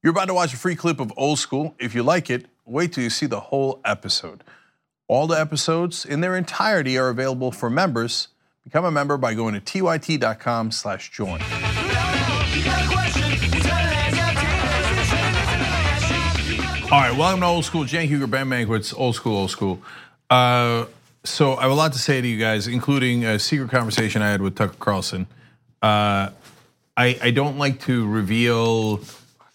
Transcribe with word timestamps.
You're 0.00 0.12
about 0.12 0.26
to 0.26 0.34
watch 0.34 0.54
a 0.54 0.56
free 0.56 0.76
clip 0.76 1.00
of 1.00 1.12
Old 1.16 1.40
School. 1.40 1.74
If 1.80 1.92
you 1.92 2.04
like 2.04 2.30
it, 2.30 2.46
wait 2.64 2.92
till 2.92 3.02
you 3.02 3.10
see 3.10 3.26
the 3.26 3.40
whole 3.40 3.80
episode. 3.84 4.44
All 5.08 5.26
the 5.26 5.34
episodes 5.34 6.04
in 6.04 6.20
their 6.20 6.36
entirety 6.36 6.96
are 6.96 7.08
available 7.08 7.50
for 7.50 7.68
members. 7.68 8.28
Become 8.62 8.84
a 8.84 8.92
member 8.92 9.16
by 9.16 9.34
going 9.34 9.60
to 9.60 9.60
tyt.com 9.60 10.70
slash 10.70 11.10
join. 11.10 11.42
All 16.90 17.00
right, 17.00 17.16
welcome 17.18 17.40
to 17.40 17.46
Old 17.46 17.64
School. 17.64 17.84
Cenk 17.84 18.08
Uygur, 18.08 18.30
Ben 18.30 18.46
Mankiewicz, 18.46 18.96
Old 18.96 19.16
School, 19.16 19.36
Old 19.36 19.50
School. 19.50 19.82
Uh, 20.30 20.84
so 21.24 21.56
I 21.56 21.62
have 21.62 21.72
a 21.72 21.74
lot 21.74 21.92
to 21.94 21.98
say 21.98 22.20
to 22.20 22.26
you 22.28 22.38
guys, 22.38 22.68
including 22.68 23.24
a 23.24 23.40
secret 23.40 23.70
conversation 23.72 24.22
I 24.22 24.30
had 24.30 24.42
with 24.42 24.54
Tucker 24.54 24.76
Carlson. 24.78 25.26
Uh, 25.82 26.30
I, 26.96 27.18
I 27.20 27.30
don't 27.32 27.58
like 27.58 27.80
to 27.86 28.06
reveal 28.06 29.00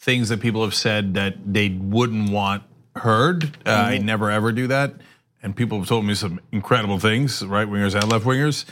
things 0.04 0.28
that 0.30 0.42
people 0.42 0.64
have 0.64 0.76
said 0.76 1.14
that 1.14 1.36
they 1.46 1.70
wouldn't 1.70 2.30
want 2.30 2.64
heard. 2.96 3.46
Uh, 3.66 3.72
I 3.72 3.98
never 4.00 4.30
ever 4.30 4.52
do 4.52 4.68
that. 4.68 4.94
And 5.42 5.56
people 5.56 5.80
have 5.80 5.88
told 5.88 6.06
me 6.06 6.14
some 6.14 6.40
incredible 6.52 7.00
things, 7.00 7.44
right 7.46 7.68
wingers 7.68 7.96
and 7.96 8.10
left 8.10 8.26
wingers. 8.26 8.66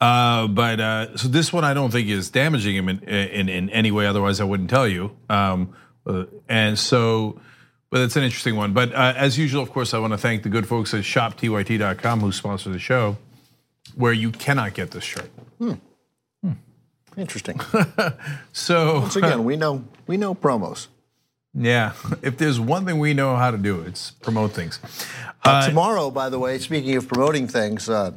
Uh, 0.00 0.46
but 0.46 0.80
uh, 0.80 1.16
so 1.16 1.28
this 1.28 1.52
one 1.52 1.64
I 1.64 1.72
don't 1.72 1.90
think 1.90 2.08
is 2.08 2.30
damaging 2.30 2.76
him 2.76 2.88
in, 2.88 2.98
in, 3.00 3.48
in 3.48 3.70
any 3.70 3.90
way. 3.90 4.06
Otherwise, 4.06 4.40
I 4.40 4.44
wouldn't 4.44 4.68
tell 4.68 4.86
you. 4.86 5.16
Um, 5.30 5.74
uh, 6.06 6.24
and 6.48 6.78
so, 6.78 7.40
but 7.90 8.02
it's 8.02 8.16
an 8.16 8.22
interesting 8.22 8.56
one. 8.56 8.74
But 8.74 8.92
uh, 8.94 9.14
as 9.16 9.38
usual, 9.38 9.62
of 9.62 9.70
course, 9.70 9.94
I 9.94 9.98
want 9.98 10.12
to 10.12 10.18
thank 10.18 10.42
the 10.42 10.50
good 10.50 10.66
folks 10.66 10.92
at 10.92 11.04
ShopTYT.com 11.04 12.20
who 12.20 12.32
sponsor 12.32 12.70
the 12.70 12.78
show, 12.78 13.16
where 13.94 14.12
you 14.12 14.30
cannot 14.30 14.74
get 14.74 14.90
this 14.90 15.04
shirt. 15.04 15.30
Interesting. 17.16 17.60
So 18.52 19.00
Once 19.00 19.16
again, 19.16 19.44
we 19.44 19.56
know 19.56 19.84
we 20.06 20.16
know 20.16 20.34
promos. 20.34 20.86
yeah, 21.54 21.92
if 22.22 22.36
there's 22.38 22.58
one 22.60 22.84
thing 22.86 22.98
we 22.98 23.14
know 23.14 23.36
how 23.36 23.50
to 23.50 23.58
do, 23.58 23.80
it's 23.82 24.10
promote 24.12 24.52
things. 24.52 24.78
Uh, 25.44 25.66
tomorrow, 25.66 26.10
by 26.10 26.28
the 26.28 26.38
way, 26.38 26.58
speaking 26.58 26.96
of 26.96 27.06
promoting 27.08 27.46
things, 27.48 27.88
uh, 27.88 28.12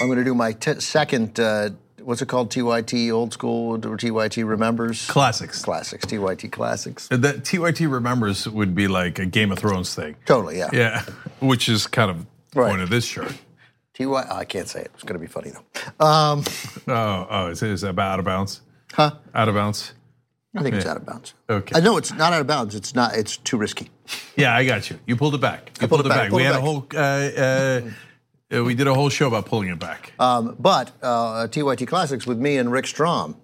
I'm 0.00 0.06
going 0.06 0.18
to 0.18 0.24
do 0.24 0.34
my 0.34 0.52
t- 0.52 0.80
second. 0.80 1.38
Uh, 1.38 1.70
what's 2.02 2.22
it 2.22 2.28
called? 2.28 2.50
TYT 2.50 3.10
Old 3.12 3.32
School 3.32 3.74
or 3.74 3.96
TYT 3.96 4.44
Remembers 4.48 5.06
Classics. 5.08 5.62
Classics. 5.62 6.04
TYT 6.06 6.50
Classics. 6.50 7.08
That 7.08 7.44
TYT 7.44 7.90
remembers 7.90 8.48
would 8.48 8.74
be 8.74 8.88
like 8.88 9.18
a 9.18 9.26
Game 9.26 9.52
of 9.52 9.58
Thrones 9.58 9.94
thing. 9.94 10.16
Totally. 10.24 10.58
Yeah. 10.58 10.70
Yeah, 10.72 11.02
which 11.40 11.68
is 11.68 11.86
kind 11.86 12.10
of 12.10 12.18
the 12.52 12.60
Right. 12.60 12.70
point 12.70 12.82
of 12.82 12.88
this 12.90 13.04
shirt. 13.04 13.32
TY. 13.98 14.26
I 14.30 14.44
can't 14.44 14.68
say 14.68 14.80
it. 14.82 14.90
It's 14.94 15.02
going 15.02 15.14
to 15.14 15.18
be 15.20 15.26
funny 15.26 15.50
though. 15.50 16.04
Um, 16.06 16.44
Oh, 16.88 17.26
oh, 17.30 17.46
is 17.48 17.62
it 17.62 17.70
is 17.70 17.80
that 17.82 17.90
about 17.90 18.12
out 18.12 18.18
of 18.20 18.24
bounds? 18.24 18.60
huh? 18.92 19.12
Out 19.34 19.48
of 19.48 19.54
bounds? 19.54 19.92
I 20.56 20.62
think 20.62 20.74
it's 20.76 20.86
out 20.86 20.96
of 20.96 21.04
bounds. 21.06 21.34
Okay. 21.48 21.76
I 21.76 21.80
know 21.80 21.98
it's 21.98 22.12
not 22.12 22.32
out 22.32 22.40
of 22.40 22.46
bounds. 22.46 22.74
It's 22.74 22.94
not. 22.94 23.14
It's 23.14 23.36
too 23.36 23.58
risky. 23.58 23.90
Yeah, 24.34 24.56
I 24.56 24.64
got 24.64 24.88
you. 24.90 24.98
You 25.06 25.14
pulled 25.14 25.34
it 25.34 25.40
back. 25.40 25.70
You 25.80 25.86
pulled 25.86 26.04
it 26.04 26.08
back, 26.08 26.24
We 26.24 26.30
pulled 26.30 26.40
it 26.42 26.44
had 26.46 26.54
a 26.56 26.60
whole. 26.60 26.86
Uh, 26.92 26.98
uh, 26.98 27.80
uh, 28.60 28.64
we 28.64 28.74
did 28.74 28.86
a 28.86 28.94
whole 28.94 29.10
show 29.10 29.28
about 29.28 29.44
pulling 29.44 29.68
it 29.68 29.78
back. 29.78 30.14
Um, 30.18 30.56
but 30.58 30.90
uh, 31.02 31.46
TYT 31.48 31.86
Classics 31.86 32.26
with 32.26 32.38
me 32.38 32.56
and 32.56 32.72
Rick 32.72 32.86
Strom, 32.86 33.36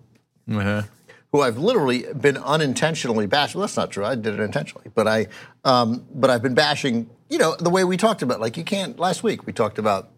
Uh-huh. 0.51 0.83
who 1.31 1.43
I've 1.43 1.59
literally 1.59 2.07
been 2.15 2.39
unintentionally 2.39 3.27
bashing. 3.27 3.59
Well, 3.61 3.67
that's 3.67 3.77
not 3.77 3.91
true. 3.91 4.05
I 4.05 4.15
did 4.15 4.35
it 4.35 4.41
intentionally, 4.41 4.87
but 4.95 5.07
I, 5.07 5.27
um, 5.65 6.07
but 6.15 6.31
I've 6.31 6.43
been 6.43 6.55
bashing. 6.55 7.11
You 7.29 7.39
know 7.39 7.55
the 7.55 7.71
way 7.71 7.85
we 7.85 7.97
talked 7.99 8.23
about. 8.23 8.41
Like 8.41 8.57
you 8.57 8.65
can't. 8.65 8.99
Last 8.99 9.23
week 9.23 9.47
we 9.47 9.53
talked 9.53 9.79
about. 9.79 10.09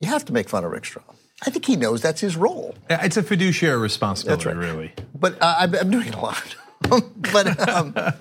You 0.00 0.08
have 0.08 0.24
to 0.26 0.32
make 0.32 0.48
fun 0.48 0.64
of 0.64 0.70
Rick 0.72 0.86
Strom. 0.86 1.04
I 1.46 1.50
think 1.50 1.64
he 1.66 1.76
knows 1.76 2.02
that's 2.02 2.20
his 2.20 2.36
role. 2.36 2.74
It's 2.88 3.16
a 3.16 3.22
fiduciary 3.22 3.78
responsibility, 3.78 4.46
right. 4.48 4.56
really. 4.56 4.92
But 5.14 5.40
uh, 5.40 5.56
I'm, 5.60 5.74
I'm 5.74 5.90
doing 5.90 6.12
a 6.12 6.20
lot. 6.20 6.56
but 7.32 7.68
um, 7.68 7.92
Well, 7.96 8.14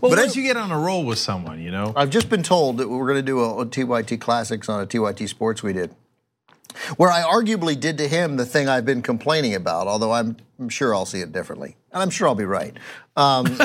But 0.00 0.10
once 0.18 0.36
I- 0.36 0.40
you 0.40 0.46
get 0.46 0.56
on 0.56 0.70
a 0.70 0.78
roll 0.78 1.04
with 1.04 1.18
someone, 1.18 1.60
you 1.60 1.70
know. 1.70 1.92
I've 1.96 2.10
just 2.10 2.28
been 2.28 2.42
told 2.42 2.78
that 2.78 2.88
we're 2.88 3.06
going 3.06 3.18
to 3.18 3.22
do 3.22 3.40
a, 3.40 3.60
a 3.60 3.66
TYT 3.66 4.20
Classics 4.20 4.68
on 4.68 4.80
a 4.82 4.86
TYT 4.86 5.28
Sports 5.28 5.62
we 5.62 5.72
did, 5.72 5.94
where 6.96 7.10
I 7.10 7.22
arguably 7.22 7.78
did 7.78 7.98
to 7.98 8.08
him 8.08 8.36
the 8.36 8.46
thing 8.46 8.68
I've 8.68 8.84
been 8.86 9.02
complaining 9.02 9.54
about. 9.54 9.86
Although 9.86 10.12
I'm, 10.12 10.36
I'm 10.58 10.68
sure 10.68 10.94
I'll 10.94 11.06
see 11.06 11.20
it 11.20 11.32
differently, 11.32 11.76
and 11.92 12.02
I'm 12.02 12.10
sure 12.10 12.28
I'll 12.28 12.34
be 12.34 12.44
right. 12.44 12.76
Um, 13.16 13.46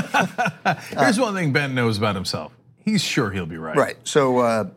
Here's 0.98 1.20
one 1.20 1.34
thing 1.34 1.52
Ben 1.54 1.76
knows 1.76 1.98
about 1.98 2.16
himself. 2.16 2.54
He's 2.84 3.02
sure 3.04 3.32
he'll 3.32 3.46
be 3.46 3.58
right. 3.58 3.76
Right. 3.78 3.98
So 4.04 4.40
uh, 4.40 4.70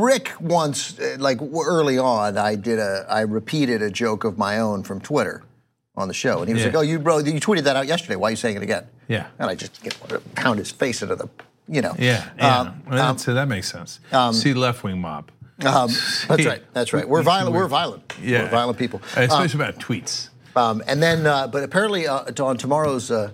Rick 0.00 0.32
once, 0.40 0.98
uh, 0.98 1.16
like 1.18 1.38
early 1.42 1.98
on, 1.98 2.36
I 2.38 2.54
did 2.54 2.78
a, 2.78 3.06
I 3.08 3.20
repeated 3.22 3.82
a 3.82 3.90
joke 3.90 4.24
of 4.24 4.36
my 4.38 4.58
own 4.58 4.82
from 4.82 5.00
Twitter 5.00 5.42
on 5.96 6.08
the 6.08 6.14
show, 6.14 6.38
and 6.40 6.48
he 6.48 6.54
was 6.54 6.62
Yeah. 6.62 6.68
like, 6.68 6.76
"Oh, 6.76 6.80
you 6.80 6.98
bro, 6.98 7.18
you 7.18 7.40
tweeted 7.40 7.62
that 7.64 7.76
out 7.76 7.86
yesterday. 7.86 8.16
Why 8.16 8.28
are 8.28 8.30
you 8.30 8.36
saying 8.36 8.56
it 8.56 8.62
again?" 8.62 8.84
Yeah. 9.08 9.26
And 9.38 9.48
I 9.50 9.54
just 9.54 9.82
you 9.84 9.90
know, 9.90 9.96
wanted 10.00 10.14
to 10.24 10.28
pound 10.30 10.58
his 10.58 10.70
face 10.70 11.02
into 11.02 11.14
the, 11.16 11.28
you 11.68 11.80
know. 11.82 11.94
Yeah. 11.98 12.28
Yeah. 12.38 12.58
Um, 12.60 12.82
well, 12.88 12.96
that's, 13.12 13.24
that 13.26 13.46
makes 13.48 13.70
sense. 13.70 14.00
See 14.32 14.54
left 14.54 14.82
wing 14.82 15.00
mob. 15.00 15.30
um, 15.64 15.88
that's 16.28 16.44
right. 16.46 16.62
That's 16.72 16.92
right. 16.92 17.08
We're 17.08 17.22
violent. 17.22 17.54
We're 17.54 17.68
violent. 17.68 18.12
Yeah. 18.20 18.42
We're 18.44 18.50
violent 18.50 18.78
people. 18.78 19.00
Especially 19.16 19.60
about 19.60 19.76
tweets. 19.78 20.30
Um, 20.56 20.82
and 20.86 21.02
then, 21.02 21.26
uh, 21.26 21.46
but 21.48 21.62
apparently 21.64 22.06
uh, 22.06 22.24
on 22.42 22.56
tomorrow's 22.56 23.10
uh, 23.10 23.30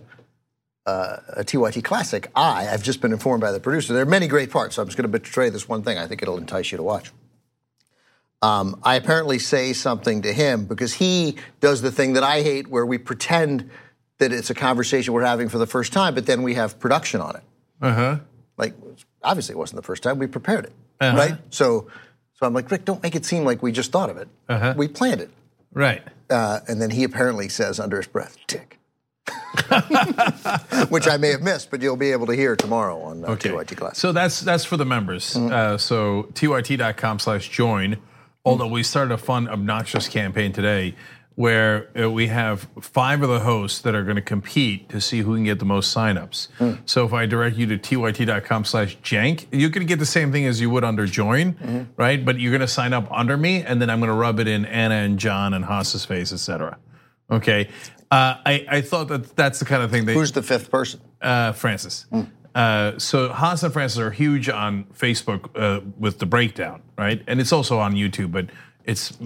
uh, 0.87 1.17
a 1.37 1.45
TYT 1.45 1.83
Classic, 1.85 2.31
I, 2.35 2.69
I've 2.69 2.83
just 2.83 3.01
been 3.01 3.13
informed 3.13 3.41
by 3.41 3.53
the 3.53 3.61
producer, 3.61 3.93
there 3.93 4.03
are 4.03 4.07
many 4.07 4.27
great 4.27 4.51
parts, 4.51 4.77
so 4.77 4.83
I'm 4.83 4.89
just 4.89 4.97
going 4.97 5.11
to 5.11 5.19
betray 5.19 5.51
this 5.51 5.69
one 5.69 5.83
thing. 5.83 5.99
I 5.99 6.07
think 6.07 6.23
it'll 6.23 6.39
entice 6.39 6.73
you 6.73 6.77
to 6.79 6.83
watch. 6.83 7.13
Um, 8.43 8.81
I 8.83 8.95
apparently 8.95 9.39
say 9.39 9.75
something 9.75 10.23
to 10.23 10.33
him 10.33 10.65
because 10.65 10.95
he 10.95 11.37
does 11.61 11.83
the 11.83 11.93
thing 11.93 12.15
that 12.15 12.23
I 12.25 12.41
hate 12.43 12.69
where 12.69 12.87
we 12.87 12.97
pretend 12.97 13.69
that 14.19 14.33
it's 14.33 14.49
a 14.51 14.55
conversation 14.55 15.13
we're 15.13 15.25
having 15.25 15.49
for 15.51 15.59
the 15.59 15.67
first 15.67 15.93
time, 15.93 16.15
but 16.15 16.25
then 16.27 16.43
we 16.43 16.55
have 16.55 16.79
production 16.81 17.21
on 17.21 17.37
it. 17.37 17.43
Uh 17.83 17.93
huh. 17.95 18.17
Like, 18.57 18.75
obviously 19.23 19.55
it 19.55 19.59
wasn't 19.59 19.77
the 19.77 19.87
first 19.87 20.03
time, 20.03 20.19
we 20.19 20.27
prepared 20.27 20.65
it, 20.67 20.73
Uh-huh. 21.01 21.17
right? 21.17 21.39
So, 21.51 21.89
so 22.39 22.47
I'm 22.47 22.55
like, 22.55 22.71
Rick, 22.71 22.87
don't 22.87 23.03
make 23.03 23.15
it 23.15 23.27
seem 23.27 23.45
like 23.45 23.63
we 23.63 23.73
just 23.73 23.93
thought 23.93 24.09
of 24.09 24.17
it. 24.17 24.29
Uh-huh. 24.49 24.73
We 24.77 24.89
planned 24.89 25.21
it. 25.21 25.31
Right. 25.75 26.03
Uh, 26.31 26.61
and 26.67 26.81
then 26.81 26.91
he 26.91 27.05
apparently 27.05 27.49
says 27.51 27.79
under 27.79 27.99
his 27.99 28.07
breath, 28.07 28.37
"Dick," 28.47 28.79
which 30.89 31.09
I 31.09 31.17
may 31.17 31.29
have 31.31 31.43
missed, 31.43 31.71
but 31.71 31.83
you'll 31.83 31.97
be 31.97 32.13
able 32.13 32.27
to 32.27 32.35
hear 32.35 32.57
tomorrow 32.57 33.01
on 33.01 33.25
uh, 33.25 33.29
Okay. 33.33 33.51
TYT 33.51 33.77
Class. 33.77 33.99
So 33.99 34.13
that's 34.13 34.41
that's 34.41 34.65
for 34.65 34.77
the 34.77 34.85
members. 34.85 35.35
Mm-hmm. 35.35 35.53
Uh, 35.53 35.79
so 35.79 36.25
tyt.com 36.35 37.19
slash 37.19 37.49
join. 37.49 37.97
Although 38.45 38.69
we 38.69 38.83
started 38.83 39.13
a 39.13 39.19
fun, 39.19 39.49
obnoxious 39.49 40.09
campaign 40.09 40.53
today 40.53 40.95
where 41.37 41.89
uh, 41.99 42.11
we 42.11 42.27
have 42.27 42.67
five 42.81 43.23
of 43.23 43.29
the 43.31 43.41
hosts 43.41 43.81
that 43.83 43.95
are 43.95 44.03
going 44.03 44.17
to 44.17 44.23
compete 44.23 44.89
to 44.91 45.01
see 45.01 45.21
who 45.21 45.35
can 45.35 45.45
get 45.45 45.59
the 45.59 45.65
most 45.65 45.95
signups. 45.95 46.49
Mm. 46.59 46.79
So 46.85 47.07
if 47.07 47.13
I 47.15 47.25
direct 47.27 47.57
you 47.57 47.67
to 47.67 47.79
tyt.com 47.79 48.65
slash 48.65 48.99
jank, 48.99 49.47
you 49.51 49.71
can 49.71 49.87
get 49.87 49.99
the 49.99 50.07
same 50.07 50.33
thing 50.33 50.45
as 50.47 50.61
you 50.61 50.69
would 50.71 50.85
under 50.85 51.07
join, 51.07 51.55
Mm-hmm. 51.55 51.83
right? 51.97 52.23
But 52.23 52.41
you're 52.41 52.51
going 52.51 52.61
to 52.63 52.69
sign 52.69 52.93
up 52.93 53.11
under 53.11 53.37
me, 53.39 53.63
and 53.63 53.81
then 53.81 53.89
I'm 53.91 54.01
going 54.01 54.09
to 54.11 54.15
rub 54.17 54.39
it 54.41 54.49
in 54.49 54.65
Anna 54.67 54.97
and 54.97 55.19
John 55.19 55.55
and 55.55 55.65
Haas's 55.65 56.05
face, 56.05 56.33
etc. 56.33 56.77
Okay. 57.31 57.69
Uh, 58.11 58.37
I, 58.45 58.67
I 58.69 58.81
thought 58.81 59.09
that 59.09 59.37
that's 59.37 59.61
the 59.61 59.65
kind 59.65 59.83
of 59.83 59.91
thing 59.91 60.05
that 60.07 60.15
Who's 60.15 60.33
the 60.33 60.43
fifth 60.43 60.71
person? 60.71 61.01
uh, 61.23 61.53
Francis. 61.53 62.07
Uh, 62.55 62.99
so 62.99 63.29
Haas 63.29 63.63
and 63.63 63.73
Francis 63.73 63.99
are 64.01 64.11
huge 64.11 64.49
on 64.49 64.85
Facebook 64.99 65.49
uh, 65.55 65.81
with 65.99 66.19
the 66.19 66.27
breakdown, 66.27 66.83
right? 66.99 67.23
And 67.29 67.41
it's 67.41 67.53
also 67.53 67.79
on 67.79 67.95
YouTube, 67.95 68.33
but 68.33 68.47
it's 68.85 69.17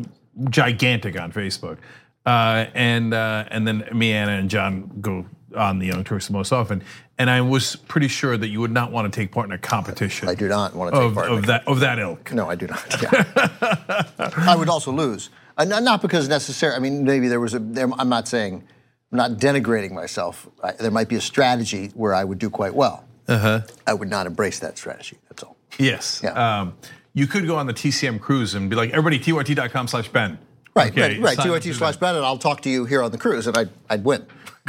gigantic 0.50 1.18
on 1.18 1.32
Facebook. 1.32 1.78
Uh, 2.26 2.66
and 2.74 3.14
uh, 3.14 3.44
and 3.48 3.66
then 3.66 3.88
me, 3.92 4.12
Anna, 4.12 4.32
and 4.32 4.50
John 4.50 4.90
go 5.00 5.26
on 5.56 5.78
the 5.78 5.86
Young 5.86 6.04
Turks 6.04 6.26
the 6.26 6.32
most 6.34 6.52
often. 6.52 6.82
And 7.16 7.30
I 7.30 7.40
was 7.42 7.76
pretty 7.76 8.08
sure 8.08 8.36
that 8.36 8.48
you 8.48 8.60
would 8.60 8.72
not 8.72 8.90
want 8.92 9.10
to 9.10 9.20
take 9.20 9.30
part 9.30 9.46
in 9.46 9.52
a 9.52 9.58
competition 9.58 10.28
I 10.28 10.34
do 10.34 10.48
not 10.48 10.74
want 10.74 10.92
to 10.92 11.00
take 11.00 11.08
of, 11.08 11.14
part. 11.14 11.30
of 11.30 11.46
that 11.46 11.66
of 11.68 11.80
that 11.80 11.98
ilk. 11.98 12.32
No, 12.32 12.50
I 12.50 12.56
do 12.56 12.66
not. 12.66 13.02
Yeah. 13.02 14.02
I 14.36 14.56
would 14.56 14.68
also 14.68 14.90
lose. 14.92 15.30
Uh, 15.56 15.64
not- 15.64 16.02
because 16.02 16.28
necessarily. 16.28 16.76
I 16.76 16.80
mean, 16.80 17.04
maybe 17.04 17.28
there 17.28 17.40
was 17.40 17.54
a. 17.54 17.58
There, 17.58 17.88
I'm 17.98 18.08
not 18.08 18.28
saying. 18.28 18.64
I'm 19.12 19.18
not 19.18 19.30
denigrating 19.32 19.92
myself. 19.92 20.48
I, 20.62 20.72
there 20.72 20.90
might 20.90 21.08
be 21.08 21.14
a 21.16 21.20
strategy 21.20 21.90
where 21.94 22.12
I 22.14 22.24
would 22.24 22.38
do 22.38 22.50
quite 22.50 22.74
well. 22.74 23.04
Uh-huh. 23.28 23.60
I 23.86 23.94
would 23.94 24.08
not 24.10 24.26
embrace 24.26 24.58
that 24.58 24.76
strategy. 24.76 25.18
That's 25.28 25.42
all. 25.44 25.56
Yes. 25.78 26.20
Yeah. 26.22 26.32
Um, 26.60 26.74
you 27.12 27.26
could 27.28 27.46
go 27.46 27.56
on 27.56 27.66
the 27.66 27.72
TCM 27.74 28.20
cruise 28.20 28.54
and 28.54 28.68
be 28.68 28.74
like, 28.76 28.90
everybody, 28.90 29.18
tyt.com 29.20 29.86
slash 29.86 30.08
Ben. 30.08 30.38
Right, 30.74 30.90
Okay, 30.90 31.20
right, 31.20 31.38
right. 31.38 31.62
TYT 31.62 31.72
slash. 31.74 31.96
Ben, 31.96 32.16
and 32.16 32.24
I'll 32.24 32.38
talk 32.38 32.60
to 32.62 32.70
you 32.70 32.84
here 32.84 33.02
on 33.02 33.12
the 33.12 33.18
cruise, 33.18 33.46
and 33.46 33.56
I'd, 33.56 33.70
I'd 33.88 34.04
win. 34.04 34.26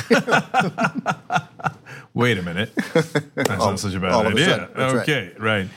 Wait 2.14 2.38
a 2.38 2.44
minute. 2.44 2.72
That's 3.36 3.50
not 3.50 3.80
such 3.80 3.96
a 3.96 4.00
bad 4.00 4.12
all 4.12 4.22
of 4.22 4.28
a 4.28 4.30
idea. 4.30 4.46
sudden, 4.46 4.70
that's 4.76 4.94
right. 4.94 5.02
okay, 5.10 5.34
right. 5.40 5.68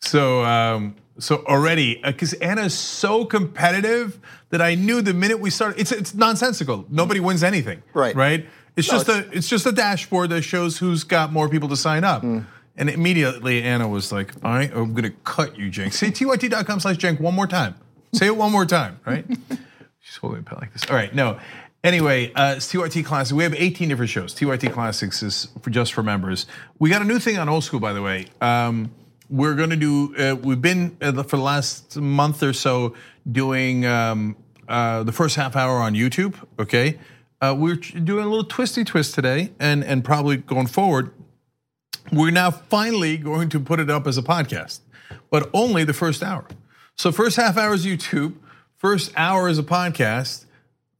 So, 0.00 0.44
um, 0.44 0.94
so 1.18 1.44
already, 1.46 2.00
because 2.04 2.32
Anna 2.34 2.62
is 2.62 2.74
so 2.74 3.24
competitive 3.24 4.18
that 4.50 4.60
I 4.62 4.74
knew 4.74 5.02
the 5.02 5.14
minute 5.14 5.40
we 5.40 5.50
started, 5.50 5.80
it's 5.80 5.92
it's 5.92 6.14
nonsensical. 6.14 6.86
Nobody 6.88 7.20
wins 7.20 7.42
anything. 7.42 7.82
Right. 7.94 8.14
Right. 8.14 8.46
It's 8.76 8.90
No, 8.90 8.98
just 8.98 9.08
a 9.08 9.28
it's 9.36 9.48
just 9.48 9.66
a 9.66 9.72
dashboard 9.72 10.30
that 10.30 10.42
shows 10.42 10.78
who's 10.78 11.04
got 11.04 11.32
more 11.32 11.48
people 11.48 11.68
to 11.68 11.76
sign 11.76 12.04
up. 12.04 12.22
Hmm. 12.22 12.40
And 12.74 12.88
immediately 12.88 13.62
Anna 13.62 13.86
was 13.86 14.10
like, 14.12 14.32
"All 14.42 14.52
right, 14.52 14.72
I'm 14.74 14.94
gonna 14.94 15.10
cut 15.24 15.58
you, 15.58 15.68
Jenk. 15.68 15.92
Say 15.92 16.10
tyt.com 16.10 16.80
slash 16.80 16.96
Jenk 16.96 17.20
one 17.20 17.34
more 17.34 17.46
time. 17.46 17.74
Say 18.14 18.26
it 18.26 18.36
one 18.36 18.50
more 18.50 18.64
time, 18.64 18.98
right?" 19.04 19.26
She's 20.00 20.16
holding 20.16 20.40
a 20.40 20.42
pen 20.42 20.58
like 20.60 20.72
this. 20.72 20.84
All 20.88 20.96
right, 20.96 21.14
no. 21.14 21.38
Anyway, 21.84 22.32
uh, 22.34 22.54
it's 22.56 22.72
TYT 22.72 23.04
Classics. 23.04 23.32
We 23.32 23.42
have 23.42 23.54
18 23.54 23.88
different 23.88 24.10
shows. 24.10 24.34
TYT 24.34 24.72
Classics 24.72 25.22
is 25.22 25.48
for 25.60 25.70
just 25.70 25.92
for 25.92 26.02
members. 26.02 26.46
We 26.78 26.90
got 26.90 27.02
a 27.02 27.04
new 27.04 27.18
thing 27.18 27.38
on 27.38 27.48
Old 27.48 27.64
School, 27.64 27.80
by 27.80 27.92
the 27.92 28.00
way. 28.02 28.26
Um, 28.40 28.92
we're 29.32 29.54
going 29.54 29.70
to 29.70 29.76
do. 29.76 30.14
Uh, 30.16 30.36
we've 30.36 30.60
been 30.60 30.96
uh, 31.00 31.22
for 31.22 31.38
the 31.38 31.42
last 31.42 31.96
month 31.96 32.42
or 32.42 32.52
so 32.52 32.94
doing 33.30 33.86
um, 33.86 34.36
uh, 34.68 35.02
the 35.02 35.12
first 35.12 35.36
half 35.36 35.56
hour 35.56 35.78
on 35.78 35.94
YouTube. 35.94 36.34
Okay, 36.58 36.98
uh, 37.40 37.54
we're 37.58 37.76
doing 37.76 38.24
a 38.24 38.28
little 38.28 38.44
twisty 38.44 38.84
twist 38.84 39.14
today, 39.14 39.50
and 39.58 39.82
and 39.82 40.04
probably 40.04 40.36
going 40.36 40.66
forward, 40.66 41.12
we're 42.12 42.30
now 42.30 42.50
finally 42.50 43.16
going 43.16 43.48
to 43.48 43.58
put 43.58 43.80
it 43.80 43.88
up 43.88 44.06
as 44.06 44.18
a 44.18 44.22
podcast, 44.22 44.80
but 45.30 45.48
only 45.54 45.82
the 45.82 45.94
first 45.94 46.22
hour. 46.22 46.46
So 46.96 47.10
first 47.10 47.36
half 47.36 47.56
hour 47.56 47.72
is 47.72 47.86
YouTube, 47.86 48.34
first 48.76 49.12
hour 49.16 49.48
is 49.48 49.58
a 49.58 49.62
podcast. 49.64 50.44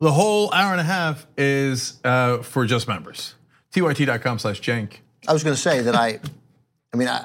The 0.00 0.12
whole 0.12 0.52
hour 0.52 0.72
and 0.72 0.80
a 0.80 0.84
half 0.84 1.28
is 1.36 2.00
uh, 2.02 2.38
for 2.38 2.66
just 2.66 2.88
members. 2.88 3.34
tyt.com 3.72 4.40
slash 4.40 4.60
jank. 4.60 4.94
I 5.28 5.32
was 5.32 5.44
going 5.44 5.54
to 5.54 5.60
say 5.60 5.82
that 5.82 5.94
I, 5.94 6.18
I 6.92 6.96
mean, 6.96 7.06
I, 7.06 7.24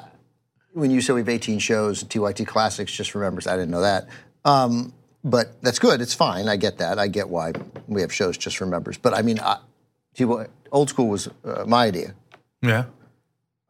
when 0.78 0.90
you 0.90 1.00
said 1.00 1.14
we 1.14 1.20
have 1.20 1.28
18 1.28 1.58
shows, 1.58 2.04
TYT 2.04 2.46
Classics 2.46 2.92
just 2.92 3.10
for 3.10 3.18
members, 3.18 3.46
I 3.46 3.56
didn't 3.56 3.70
know 3.70 3.80
that. 3.80 4.08
Um, 4.44 4.92
but 5.24 5.60
that's 5.62 5.78
good. 5.78 6.00
It's 6.00 6.14
fine. 6.14 6.48
I 6.48 6.56
get 6.56 6.78
that. 6.78 6.98
I 6.98 7.08
get 7.08 7.28
why 7.28 7.52
we 7.86 8.00
have 8.00 8.12
shows 8.12 8.38
just 8.38 8.56
for 8.56 8.66
members. 8.66 8.96
But 8.96 9.14
I 9.14 9.22
mean, 9.22 9.40
I, 9.40 9.58
old 10.70 10.88
school 10.88 11.08
was 11.08 11.28
uh, 11.44 11.64
my 11.66 11.86
idea. 11.86 12.14
Yeah. 12.62 12.84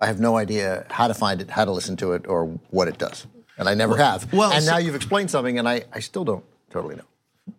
I 0.01 0.07
have 0.07 0.21
no 0.21 0.37
idea 0.37 0.87
how 0.91 1.09
to 1.09 1.15
find 1.15 1.41
it, 1.41 1.51
how 1.51 1.65
to 1.65 1.73
listen 1.73 1.97
to 1.97 2.13
it, 2.13 2.27
or 2.29 2.47
what 2.71 2.87
it 2.87 2.99
does. 2.99 3.27
And 3.57 3.69
I 3.69 3.75
never 3.75 3.95
well, 3.95 4.13
have. 4.13 4.33
Well, 4.33 4.53
and 4.53 4.63
so, 4.63 4.71
now 4.71 4.79
you've 4.79 4.95
explained 4.95 5.31
something, 5.31 5.59
and 5.59 5.69
I, 5.69 5.85
I 5.93 6.01
still 6.01 6.25
don't 6.25 6.45
totally 6.71 6.95
know. 6.95 7.03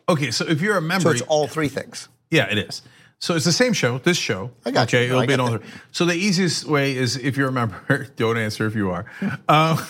Okay, 0.08 0.32
so 0.32 0.46
if 0.46 0.62
you're 0.62 0.78
a 0.78 0.82
member, 0.82 1.04
so 1.04 1.12
it's 1.12 1.22
all 1.24 1.48
three 1.48 1.68
things. 1.68 2.08
Yeah, 2.32 2.50
it 2.50 2.58
is. 2.58 2.82
So 3.20 3.36
it's 3.36 3.46
the 3.46 3.52
same 3.52 3.74
show, 3.74 3.98
this 3.98 4.18
show. 4.18 4.52
I 4.66 4.72
got 4.72 4.88
okay, 4.88 5.06
you. 5.06 5.12
it'll 5.12 5.28
be 5.28 5.34
an 5.34 5.42
all. 5.42 5.60
So 5.92 6.06
the 6.06 6.14
easiest 6.14 6.66
way 6.66 6.96
is 6.96 7.18
if 7.18 7.36
you're 7.36 7.50
a 7.50 7.52
member, 7.52 8.08
don't 8.16 8.38
answer 8.38 8.66
if 8.66 8.76
you 8.76 8.92
are. 8.92 9.06
Uh, 9.48 9.86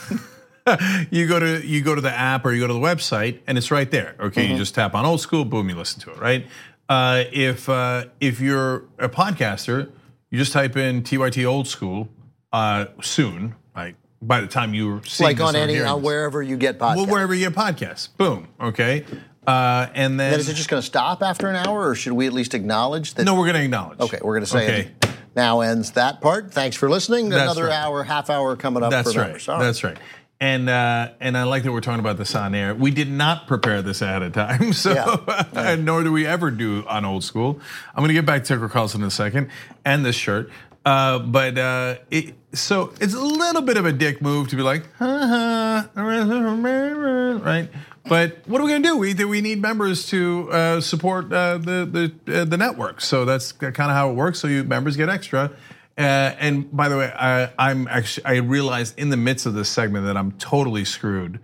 you 1.11 1.27
go 1.27 1.39
to 1.39 1.65
you 1.65 1.83
go 1.83 1.93
to 1.93 2.01
the 2.01 2.11
app 2.11 2.43
or 2.43 2.53
you 2.53 2.59
go 2.59 2.67
to 2.67 2.73
the 2.73 2.79
website, 2.79 3.39
and 3.45 3.57
it's 3.57 3.69
right 3.69 3.89
there. 3.89 4.15
Okay, 4.19 4.43
mm-hmm. 4.43 4.53
you 4.53 4.57
just 4.57 4.73
tap 4.73 4.95
on 4.95 5.05
old 5.05 5.21
school, 5.21 5.45
boom, 5.45 5.69
you 5.69 5.75
listen 5.75 6.01
to 6.01 6.11
it. 6.11 6.19
Right. 6.19 6.47
Uh, 6.89 7.25
if 7.31 7.69
uh, 7.69 8.05
if 8.19 8.39
you're 8.39 8.85
a 8.97 9.07
podcaster, 9.07 9.91
you 10.31 10.39
just 10.39 10.51
type 10.51 10.75
in 10.75 11.03
TYT 11.03 11.45
old 11.47 11.67
school 11.67 12.09
uh, 12.51 12.85
soon. 13.01 13.55
Right. 13.75 13.95
By 14.23 14.41
the 14.41 14.47
time 14.47 14.73
you're 14.73 15.01
like 15.19 15.39
on 15.39 15.55
any 15.55 15.79
on 15.79 16.01
wherever 16.01 16.41
you 16.41 16.57
get 16.57 16.79
podcasts. 16.79 16.95
Well, 16.95 17.05
wherever 17.05 17.33
you 17.33 17.47
get 17.49 17.57
podcasts, 17.57 18.09
boom. 18.17 18.47
Okay. 18.59 19.05
Uh, 19.49 19.89
and 19.95 20.19
then, 20.19 20.31
then 20.31 20.39
is 20.39 20.47
it 20.47 20.53
just 20.53 20.69
going 20.69 20.79
to 20.79 20.85
stop 20.85 21.23
after 21.23 21.47
an 21.47 21.55
hour, 21.55 21.89
or 21.89 21.95
should 21.95 22.13
we 22.13 22.27
at 22.27 22.33
least 22.33 22.53
acknowledge 22.53 23.15
that? 23.15 23.23
No, 23.23 23.33
we're 23.33 23.45
going 23.45 23.55
to 23.55 23.63
acknowledge. 23.63 23.99
Okay, 23.99 24.19
we're 24.21 24.35
going 24.35 24.43
to 24.43 24.49
say 24.49 24.63
okay. 24.63 24.91
now 25.35 25.61
ends 25.61 25.91
that 25.91 26.21
part. 26.21 26.53
Thanks 26.53 26.75
for 26.75 26.87
listening. 26.87 27.29
That's 27.29 27.41
Another 27.41 27.63
right. 27.63 27.73
hour, 27.73 28.03
half 28.03 28.29
hour 28.29 28.55
coming 28.55 28.83
up. 28.83 28.91
That's 28.91 29.13
for 29.13 29.19
right. 29.19 29.41
That's 29.43 29.83
right. 29.83 29.97
And 30.39 30.69
uh, 30.69 31.13
and 31.19 31.35
I 31.35 31.43
like 31.43 31.63
that 31.63 31.71
we're 31.71 31.81
talking 31.81 31.99
about 31.99 32.17
this 32.17 32.35
on 32.35 32.53
air. 32.53 32.75
We 32.75 32.91
did 32.91 33.09
not 33.09 33.47
prepare 33.47 33.81
this 33.81 34.03
ahead 34.03 34.21
of 34.21 34.33
time, 34.33 34.71
so 34.73 34.93
yeah. 34.93 35.45
Yeah. 35.53 35.75
nor 35.75 36.03
do 36.03 36.11
we 36.11 36.27
ever 36.27 36.51
do 36.51 36.85
on 36.87 37.03
old 37.03 37.23
school. 37.23 37.59
I'm 37.95 38.01
going 38.01 38.09
to 38.09 38.13
get 38.13 38.27
back 38.27 38.43
to 38.43 38.53
Tucker 38.53 38.69
Carlson 38.69 39.01
in 39.01 39.07
a 39.07 39.11
second 39.11 39.49
and 39.83 40.05
this 40.05 40.15
shirt. 40.15 40.51
Uh, 40.85 41.19
but 41.19 41.57
uh, 41.57 41.95
it, 42.09 42.35
so 42.53 42.93
it's 43.01 43.13
a 43.13 43.19
little 43.19 43.61
bit 43.61 43.77
of 43.77 43.85
a 43.85 43.91
dick 43.91 44.21
move 44.21 44.47
to 44.49 44.55
be 44.55 44.61
like, 44.61 44.85
uh-huh. 44.99 45.87
right? 45.95 47.69
But 48.09 48.39
what 48.47 48.59
are 48.59 48.63
we 48.65 48.71
going 48.71 48.83
to 48.83 48.89
do? 48.89 48.97
We 48.97 49.13
we 49.13 49.39
need 49.39 49.61
members 49.61 50.07
to 50.07 50.49
uh, 50.51 50.81
support 50.81 51.31
uh, 51.31 51.59
the 51.59 52.11
the 52.25 52.41
uh, 52.41 52.45
the 52.45 52.57
network. 52.57 53.01
So 53.01 53.23
that's 53.23 53.51
kind 53.51 53.77
of 53.77 53.91
how 53.91 54.09
it 54.09 54.15
works. 54.15 54.39
So 54.39 54.47
you 54.47 54.63
members 54.63 54.97
get 54.97 55.09
extra. 55.09 55.51
Uh, 55.97 56.33
and 56.39 56.75
by 56.75 56.87
the 56.87 56.97
way, 56.97 57.11
I, 57.13 57.51
I'm 57.59 57.87
actually 57.87 58.25
I 58.25 58.37
realized 58.37 58.97
in 58.97 59.09
the 59.09 59.17
midst 59.17 59.45
of 59.45 59.53
this 59.53 59.69
segment 59.69 60.05
that 60.05 60.15
I'm 60.15 60.31
totally 60.33 60.85
screwed 60.85 61.39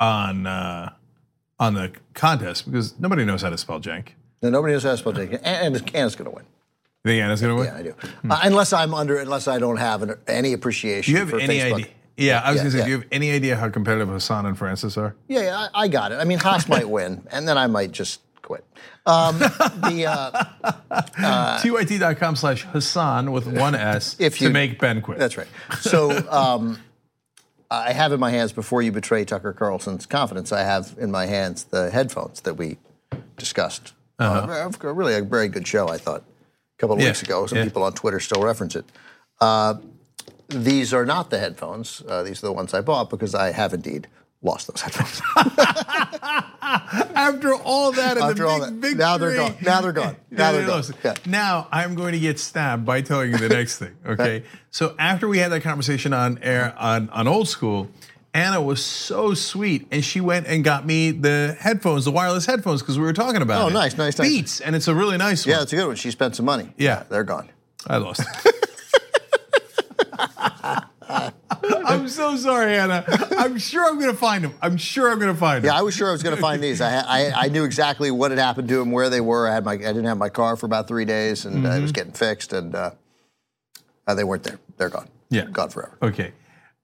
on 0.00 0.46
uh, 0.46 0.92
on 1.58 1.74
the 1.74 1.92
contest 2.14 2.70
because 2.70 2.98
nobody 2.98 3.24
knows 3.24 3.42
how 3.42 3.50
to 3.50 3.58
spell 3.58 3.80
jank. 3.80 4.10
No, 4.42 4.50
nobody 4.50 4.74
knows 4.74 4.84
how 4.84 4.92
to 4.92 4.96
spell 4.96 5.12
jank, 5.12 5.32
and, 5.42 5.76
and 5.76 5.94
Anna's 5.94 6.14
going 6.14 6.30
to 6.30 6.34
win. 6.34 6.44
You 7.04 7.10
think 7.10 7.22
Anna's 7.22 7.40
going 7.40 7.54
to 7.54 7.60
win? 7.60 7.66
Yeah, 7.66 7.78
I 7.78 7.82
do. 7.82 7.90
Hmm. 8.22 8.30
Uh, 8.30 8.40
unless 8.42 8.72
I'm 8.72 8.94
under, 8.94 9.18
unless 9.18 9.48
I 9.48 9.58
don't 9.58 9.78
have 9.78 10.02
an, 10.02 10.14
any 10.26 10.52
appreciation. 10.52 11.12
You 11.12 11.20
have 11.20 11.30
for 11.30 11.40
any 11.40 11.58
Facebook. 11.58 11.74
idea? 11.74 11.86
Yeah, 12.16 12.40
I 12.42 12.50
was 12.50 12.56
yeah, 12.56 12.62
gonna 12.62 12.70
say, 12.70 12.78
yeah. 12.78 12.84
do 12.84 12.90
you 12.90 12.96
have 12.98 13.06
any 13.12 13.30
idea 13.30 13.56
how 13.56 13.68
competitive 13.68 14.08
Hassan 14.08 14.46
and 14.46 14.56
Francis 14.56 14.96
are? 14.96 15.14
Yeah, 15.28 15.42
yeah 15.42 15.68
I, 15.74 15.82
I 15.82 15.88
got 15.88 16.12
it. 16.12 16.16
I 16.16 16.24
mean, 16.24 16.38
Haas 16.38 16.68
might 16.68 16.88
win, 16.88 17.26
and 17.30 17.46
then 17.46 17.58
I 17.58 17.66
might 17.66 17.92
just 17.92 18.20
quit. 18.42 18.64
Um, 19.04 19.38
the 19.38 20.06
uh, 20.08 20.44
uh, 21.18 21.60
tyt.com 21.60 22.36
slash 22.36 22.62
Hassan 22.62 23.32
with 23.32 23.46
one 23.46 23.74
S 23.74 24.16
if 24.18 24.40
you, 24.40 24.48
to 24.48 24.52
make 24.52 24.78
Ben 24.78 25.02
quit. 25.02 25.18
That's 25.18 25.36
right. 25.36 25.48
So 25.80 26.10
um, 26.30 26.78
I 27.70 27.92
have 27.92 28.12
in 28.12 28.20
my 28.20 28.30
hands 28.30 28.52
before 28.52 28.82
you 28.82 28.92
betray 28.92 29.24
Tucker 29.24 29.52
Carlson's 29.52 30.06
confidence. 30.06 30.52
I 30.52 30.62
have 30.62 30.94
in 30.98 31.10
my 31.10 31.26
hands 31.26 31.64
the 31.64 31.90
headphones 31.90 32.40
that 32.42 32.54
we 32.54 32.78
discussed. 33.36 33.92
Uh-huh. 34.18 34.70
Uh, 34.82 34.94
really, 34.94 35.14
a 35.14 35.22
very 35.22 35.48
good 35.48 35.66
show, 35.66 35.88
I 35.88 35.98
thought. 35.98 36.22
A 36.22 36.78
couple 36.78 36.96
of 36.96 37.02
yeah. 37.02 37.08
weeks 37.08 37.22
ago, 37.22 37.46
some 37.46 37.58
yeah. 37.58 37.64
people 37.64 37.82
on 37.82 37.92
Twitter 37.92 38.20
still 38.20 38.42
reference 38.42 38.76
it. 38.76 38.84
Uh, 39.40 39.74
these 40.48 40.94
are 40.94 41.04
not 41.04 41.30
the 41.30 41.38
headphones. 41.38 42.02
Uh, 42.06 42.22
these 42.22 42.42
are 42.42 42.46
the 42.46 42.52
ones 42.52 42.74
I 42.74 42.80
bought 42.80 43.10
because 43.10 43.34
I 43.34 43.52
have 43.52 43.74
indeed 43.74 44.08
lost 44.42 44.68
those 44.68 44.80
headphones. 44.80 45.20
After 46.62 47.54
all 47.54 47.92
that, 47.92 48.16
and 48.16 48.26
After 48.26 48.44
the 48.44 48.48
all 48.48 48.60
big 48.60 48.68
that. 48.68 48.74
victory. 48.74 48.94
Now 48.98 49.18
they're 49.18 49.34
gone. 49.34 49.56
Now 49.60 49.80
they're 49.80 49.92
gone. 49.92 50.16
Now 50.30 50.52
they're 50.52 50.66
gone. 50.66 50.84
Yeah. 51.04 51.14
Now 51.26 51.68
I'm 51.72 51.94
going 51.94 52.12
to 52.12 52.20
get 52.20 52.38
stabbed 52.38 52.84
by 52.84 53.00
telling 53.02 53.32
you 53.32 53.38
the 53.38 53.48
next 53.48 53.78
thing. 53.78 53.96
Okay. 54.06 54.44
so 54.70 54.94
after 54.98 55.26
we 55.26 55.38
had 55.38 55.50
that 55.52 55.62
conversation 55.62 56.12
on 56.12 56.38
air 56.42 56.74
on, 56.78 57.08
on 57.10 57.26
old 57.26 57.48
school, 57.48 57.88
Anna 58.32 58.60
was 58.60 58.84
so 58.84 59.34
sweet, 59.34 59.86
and 59.90 60.04
she 60.04 60.20
went 60.20 60.46
and 60.46 60.62
got 60.62 60.86
me 60.86 61.10
the 61.10 61.56
headphones, 61.58 62.04
the 62.04 62.10
wireless 62.10 62.46
headphones, 62.46 62.82
because 62.82 62.98
we 62.98 63.04
were 63.04 63.14
talking 63.14 63.42
about 63.42 63.62
oh, 63.62 63.68
it. 63.68 63.72
nice, 63.72 63.96
nice, 63.96 64.18
nice. 64.18 64.28
Beats, 64.28 64.60
and 64.60 64.76
it's 64.76 64.88
a 64.88 64.94
really 64.94 65.16
nice 65.16 65.46
one. 65.46 65.56
Yeah, 65.56 65.62
it's 65.62 65.72
a 65.72 65.76
good 65.76 65.86
one. 65.86 65.96
She 65.96 66.10
spent 66.10 66.36
some 66.36 66.44
money. 66.44 66.72
Yeah, 66.76 67.04
they're 67.08 67.24
gone. 67.24 67.48
I 67.86 67.96
lost. 67.96 68.22
I'm 71.08 72.08
so 72.08 72.36
sorry, 72.36 72.76
Anna. 72.76 73.04
I'm 73.38 73.58
sure 73.58 73.88
I'm 73.88 73.98
going 73.98 74.10
to 74.10 74.16
find 74.16 74.44
them. 74.44 74.54
I'm 74.60 74.76
sure 74.76 75.10
I'm 75.10 75.18
going 75.18 75.32
to 75.32 75.38
find 75.38 75.62
them. 75.62 75.72
Yeah, 75.72 75.78
I 75.78 75.82
was 75.82 75.94
sure 75.94 76.08
I 76.08 76.12
was 76.12 76.22
going 76.22 76.34
to 76.34 76.40
find 76.40 76.62
these. 76.62 76.80
I, 76.80 76.98
I, 76.98 77.32
I 77.44 77.48
knew 77.48 77.64
exactly 77.64 78.10
what 78.10 78.30
had 78.30 78.38
happened 78.38 78.68
to 78.68 78.76
them, 78.76 78.90
where 78.90 79.08
they 79.08 79.20
were. 79.20 79.48
I 79.48 79.54
had 79.54 79.64
my 79.64 79.72
I 79.72 79.76
didn't 79.76 80.04
have 80.04 80.18
my 80.18 80.28
car 80.28 80.56
for 80.56 80.66
about 80.66 80.88
three 80.88 81.04
days, 81.04 81.44
and 81.44 81.56
mm-hmm. 81.56 81.66
uh, 81.66 81.76
it 81.76 81.80
was 81.80 81.92
getting 81.92 82.12
fixed, 82.12 82.52
and 82.52 82.74
uh, 82.74 82.90
uh, 84.06 84.14
they 84.14 84.24
weren't 84.24 84.42
there. 84.42 84.58
They're 84.76 84.88
gone. 84.88 85.08
Yeah, 85.30 85.44
gone 85.44 85.70
forever. 85.70 85.96
Okay. 86.02 86.32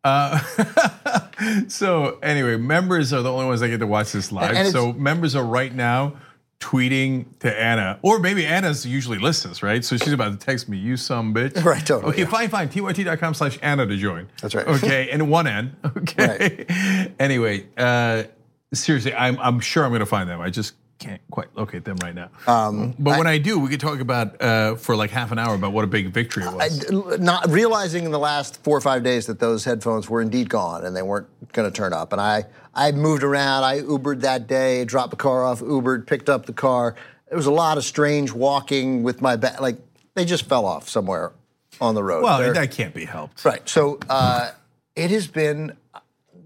Uh, 0.04 0.38
so 1.68 2.18
anyway, 2.23 2.56
members 2.56 3.12
are 3.12 3.23
the 3.23 3.33
only 3.33 3.47
ones 3.47 3.61
that 3.61 3.68
get 3.68 3.78
to 3.78 3.87
watch 3.87 4.12
this 4.12 4.33
live. 4.33 4.50
And, 4.50 4.59
and 4.59 4.68
so 4.68 4.92
members 4.92 5.37
are 5.37 5.45
right 5.45 5.73
now 5.73 6.16
tweeting 6.62 7.26
to 7.40 7.61
Anna, 7.61 7.99
or 8.02 8.21
maybe 8.21 8.47
Anna's 8.47 8.87
usually 8.87 9.19
listens, 9.19 9.62
right? 9.62 9.85
So 9.85 9.97
she's 9.97 10.12
about 10.12 10.38
to 10.38 10.47
text 10.47 10.69
me, 10.69 10.78
you 10.78 10.97
some 10.97 11.35
bitch. 11.35 11.62
Right, 11.73 11.85
totally. 11.85 12.12
Okay, 12.12 12.23
yeah. 12.23 12.28
fine, 12.28 12.49
fine. 12.49 12.69
TYT.com 12.69 13.35
slash 13.35 13.59
Anna 13.62 13.87
to 13.87 13.97
join. 13.97 14.28
That's 14.40 14.54
right. 14.54 14.66
Okay, 14.66 15.11
and 15.12 15.28
one 15.28 15.47
N. 15.47 15.76
Okay. 15.97 16.66
Right. 16.69 17.12
Anyway, 17.21 17.66
uh, 17.76 18.25
seriously, 18.73 19.14
I'm, 19.14 19.38
I'm 19.38 19.61
sure 19.61 19.85
I'm 19.85 19.90
going 19.90 20.00
to 20.00 20.07
find 20.07 20.28
them. 20.28 20.40
I 20.40 20.50
just 20.50 20.75
can't 21.02 21.21
quite 21.30 21.54
locate 21.56 21.85
them 21.85 21.97
right 21.97 22.14
now. 22.14 22.30
Um, 22.47 22.94
but 22.99 23.12
I, 23.12 23.18
when 23.18 23.26
I 23.26 23.38
do, 23.38 23.59
we 23.59 23.68
could 23.68 23.80
talk 23.80 24.00
about 24.00 24.40
uh, 24.40 24.76
for 24.76 24.97
like 24.97 25.11
half 25.11 25.32
an 25.32 25.38
hour 25.38 25.54
about 25.54 25.73
what 25.73 25.85
a 25.85 25.88
big 25.88 26.09
victory 26.12 26.44
it 26.44 26.52
was. 26.52 26.90
I, 26.90 27.16
not 27.16 27.50
realizing 27.50 28.04
in 28.04 28.11
the 28.11 28.18
last 28.18 28.62
four 28.62 28.76
or 28.76 28.80
five 28.80 29.02
days 29.02 29.26
that 29.26 29.38
those 29.38 29.64
headphones 29.64 30.09
were 30.09 30.23
indeed 30.23 30.49
gone 30.49 30.85
and 30.85 30.97
they 30.97 31.02
weren't 31.02 31.26
going 31.52 31.71
to 31.71 31.76
turn 31.76 31.92
up. 31.92 32.12
And 32.12 32.21
I, 32.21 32.44
I 32.75 32.92
moved 32.92 33.23
around. 33.23 33.64
I 33.64 33.80
Ubered 33.80 34.21
that 34.21 34.47
day, 34.47 34.85
dropped 34.85 35.11
the 35.11 35.16
car 35.16 35.44
off, 35.44 35.61
Ubered, 35.61 36.06
picked 36.06 36.28
up 36.28 36.47
the 36.47 36.52
car. 36.52 36.94
It 37.30 37.35
was 37.35 37.47
a 37.47 37.52
lot 37.52 37.78
of 37.78 37.85
strange 37.85 38.32
walking 38.32 39.02
with 39.02 39.21
my 39.21 39.37
back. 39.37 39.61
Like 39.61 39.76
they 40.14 40.25
just 40.25 40.49
fell 40.49 40.66
off 40.66 40.88
somewhere 40.88 41.32
on 41.80 41.94
the 41.94 42.04
road. 42.04 42.23
Well, 42.23 42.38
They're, 42.38 42.52
that 42.52 42.71
can't 42.71 42.94
be 42.94 43.04
helped. 43.04 43.44
Right. 43.44 43.66
So 43.68 43.99
uh, 44.09 44.52
it 44.94 45.11
has 45.11 45.26
been 45.26 45.76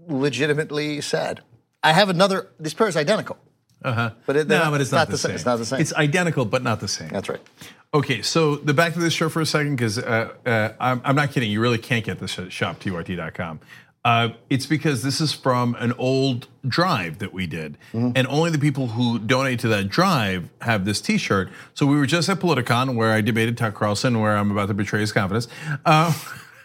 legitimately 0.07 1.01
sad. 1.01 1.41
I 1.83 1.93
have 1.93 2.09
another. 2.09 2.47
This 2.59 2.73
pair 2.73 2.87
is 2.87 2.97
identical. 2.97 3.37
Uh-huh. 3.83 4.11
But 4.25 4.35
it, 4.35 4.47
no, 4.47 4.71
but 4.71 4.81
it's 4.81 4.91
not, 4.91 4.99
not 4.99 5.07
the, 5.07 5.11
the 5.13 5.17
same. 5.17 5.35
It's 5.35 5.45
not 5.45 5.57
the 5.57 5.65
same. 5.65 5.79
It's 5.79 5.93
identical, 5.93 6.45
but 6.45 6.63
not 6.63 6.79
the 6.79 6.87
same. 6.87 7.09
That's 7.09 7.29
right. 7.29 7.41
Okay, 7.93 8.21
so 8.21 8.55
the 8.57 8.73
back 8.73 8.93
to 8.93 8.99
this 8.99 9.13
show 9.13 9.29
for 9.29 9.41
a 9.41 9.45
second, 9.45 9.75
because 9.75 9.97
uh, 9.97 10.33
uh, 10.45 10.73
I'm, 10.79 11.01
I'm, 11.05 11.15
not 11.15 11.31
kidding. 11.31 11.49
You 11.49 11.61
really 11.61 11.77
can't 11.77 12.03
get 12.03 12.19
this 12.19 12.37
at 12.37 12.47
shoptyt.com. 12.47 13.59
Uh, 14.03 14.29
it's 14.49 14.65
because 14.65 15.03
this 15.03 15.19
is 15.21 15.33
from 15.33 15.75
an 15.79 15.93
old 15.97 16.47
drive 16.67 17.19
that 17.19 17.33
we 17.33 17.47
did, 17.47 17.77
mm-hmm. 17.93 18.11
and 18.15 18.27
only 18.27 18.51
the 18.51 18.59
people 18.59 18.87
who 18.87 19.19
donate 19.19 19.59
to 19.59 19.67
that 19.69 19.89
drive 19.89 20.49
have 20.61 20.85
this 20.85 21.01
T-shirt. 21.01 21.49
So 21.73 21.85
we 21.85 21.97
were 21.97 22.05
just 22.05 22.29
at 22.29 22.39
Politicon, 22.39 22.95
where 22.95 23.11
I 23.11 23.21
debated 23.21 23.57
Tucker 23.57 23.77
Carlson, 23.77 24.19
where 24.19 24.37
I'm 24.37 24.51
about 24.51 24.67
to 24.67 24.73
betray 24.73 24.99
his 24.99 25.11
confidence. 25.11 25.47
Uh, 25.85 26.13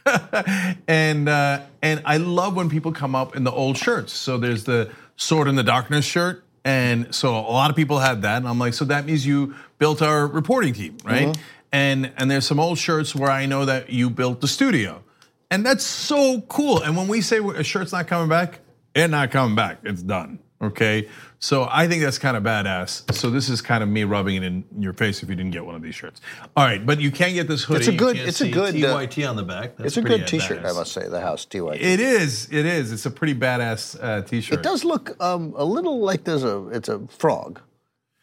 and 0.89 1.29
uh, 1.29 1.63
and 1.83 2.03
I 2.05 2.17
love 2.17 2.55
when 2.57 2.69
people 2.69 2.93
come 2.93 3.15
up 3.15 3.37
in 3.37 3.45
the 3.45 3.53
old 3.53 3.77
shirts. 3.77 4.13
So 4.13 4.39
there's 4.39 4.65
the 4.65 4.91
Sword 5.17 5.49
in 5.49 5.55
the 5.55 5.63
Darkness 5.63 6.05
shirt 6.05 6.42
And 6.65 7.13
so 7.15 7.35
a 7.35 7.53
lot 7.53 7.71
of 7.71 7.77
people 7.77 7.99
had 7.99 8.23
that, 8.23 8.37
and 8.37 8.49
I'm 8.49 8.59
like, 8.59 8.75
so 8.75 8.85
that 8.85 9.05
means 9.05 9.27
you 9.27 9.55
built 9.79 10.01
our 10.01 10.27
reporting 10.27 10.75
team, 10.75 10.97
right? 11.05 11.29
Mm-hmm. 11.29 11.43
And 11.73 12.13
and 12.17 12.31
there's 12.31 12.47
some 12.47 12.61
old 12.61 12.79
shirts 12.79 13.15
where 13.15 13.31
I 13.31 13.47
know 13.47 13.65
that 13.65 13.91
you 13.91 14.11
built 14.11 14.41
the 14.41 14.49
studio, 14.49 15.03
and 15.51 15.67
that's 15.67 15.85
so 15.85 16.43
cool. 16.43 16.83
And 16.83 16.97
when 16.97 17.09
we 17.09 17.21
say 17.21 17.39
a 17.39 17.65
shirt's 17.65 17.93
not 17.93 18.07
coming 18.07 18.29
back, 18.29 18.61
it's 18.95 19.11
not 19.11 19.31
coming 19.31 19.57
back. 19.57 19.79
It's 19.83 20.03
done. 20.03 20.39
Okay, 20.63 21.09
so 21.41 21.67
I 21.69 21.89
think 21.89 22.03
that's 22.05 22.19
kind 22.19 22.37
of 22.37 22.45
badass. 22.45 23.13
So 23.13 23.31
this 23.31 23.49
is 23.49 23.61
kind 23.61 23.83
of 23.83 23.89
me 23.89 24.05
rubbing 24.05 24.37
it 24.37 24.45
in 24.45 24.65
your 24.79 24.93
face 24.93 25.21
if 25.23 25.29
you 25.29 25.35
didn't 25.35 25.51
get 25.51 25.67
one 25.67 25.75
of 25.75 25.83
these 25.83 25.97
shirts. 25.97 26.21
All 26.57 26.65
right, 26.65 26.85
but 26.87 27.01
you 27.01 27.11
can't 27.11 27.35
get 27.35 27.49
this 27.49 27.65
hoodie. 27.65 27.81
It's 27.81 27.89
a 27.89 27.93
good- 27.93 28.17
it's 28.17 28.41
a 28.41 28.49
good, 28.49 28.77
uh, 28.77 28.95
TYT 28.97 29.25
on 29.29 29.35
the 29.35 29.43
back. 29.43 29.77
That's 29.77 29.89
It's 29.89 29.97
a 29.97 30.03
good 30.03 30.27
T-shirt, 30.29 30.61
I 30.65 30.73
must 30.73 30.93
say. 30.93 31.09
The 31.09 31.21
House 31.21 31.45
TYT. 31.47 31.81
It 31.81 31.99
is. 31.99 32.49
It 32.53 32.65
is. 32.65 32.93
It's 32.93 33.07
a 33.07 33.11
pretty 33.11 33.35
badass 33.35 33.99
uh, 34.01 34.23
t-shirt. 34.23 34.61
It 34.61 34.63
does 34.63 34.85
look 34.85 35.21
um, 35.21 35.53
a 35.57 35.65
little 35.65 35.99
like 36.01 36.23
there's 36.25 36.45
a 36.45 36.69
it's 36.69 36.89
a 36.89 37.01
frog. 37.09 37.61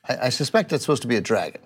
I, 0.08 0.28
I 0.28 0.30
suspect 0.30 0.72
it's 0.72 0.84
supposed 0.86 1.02
to 1.02 1.10
be 1.10 1.18
a 1.18 1.22
dragon. 1.22 1.62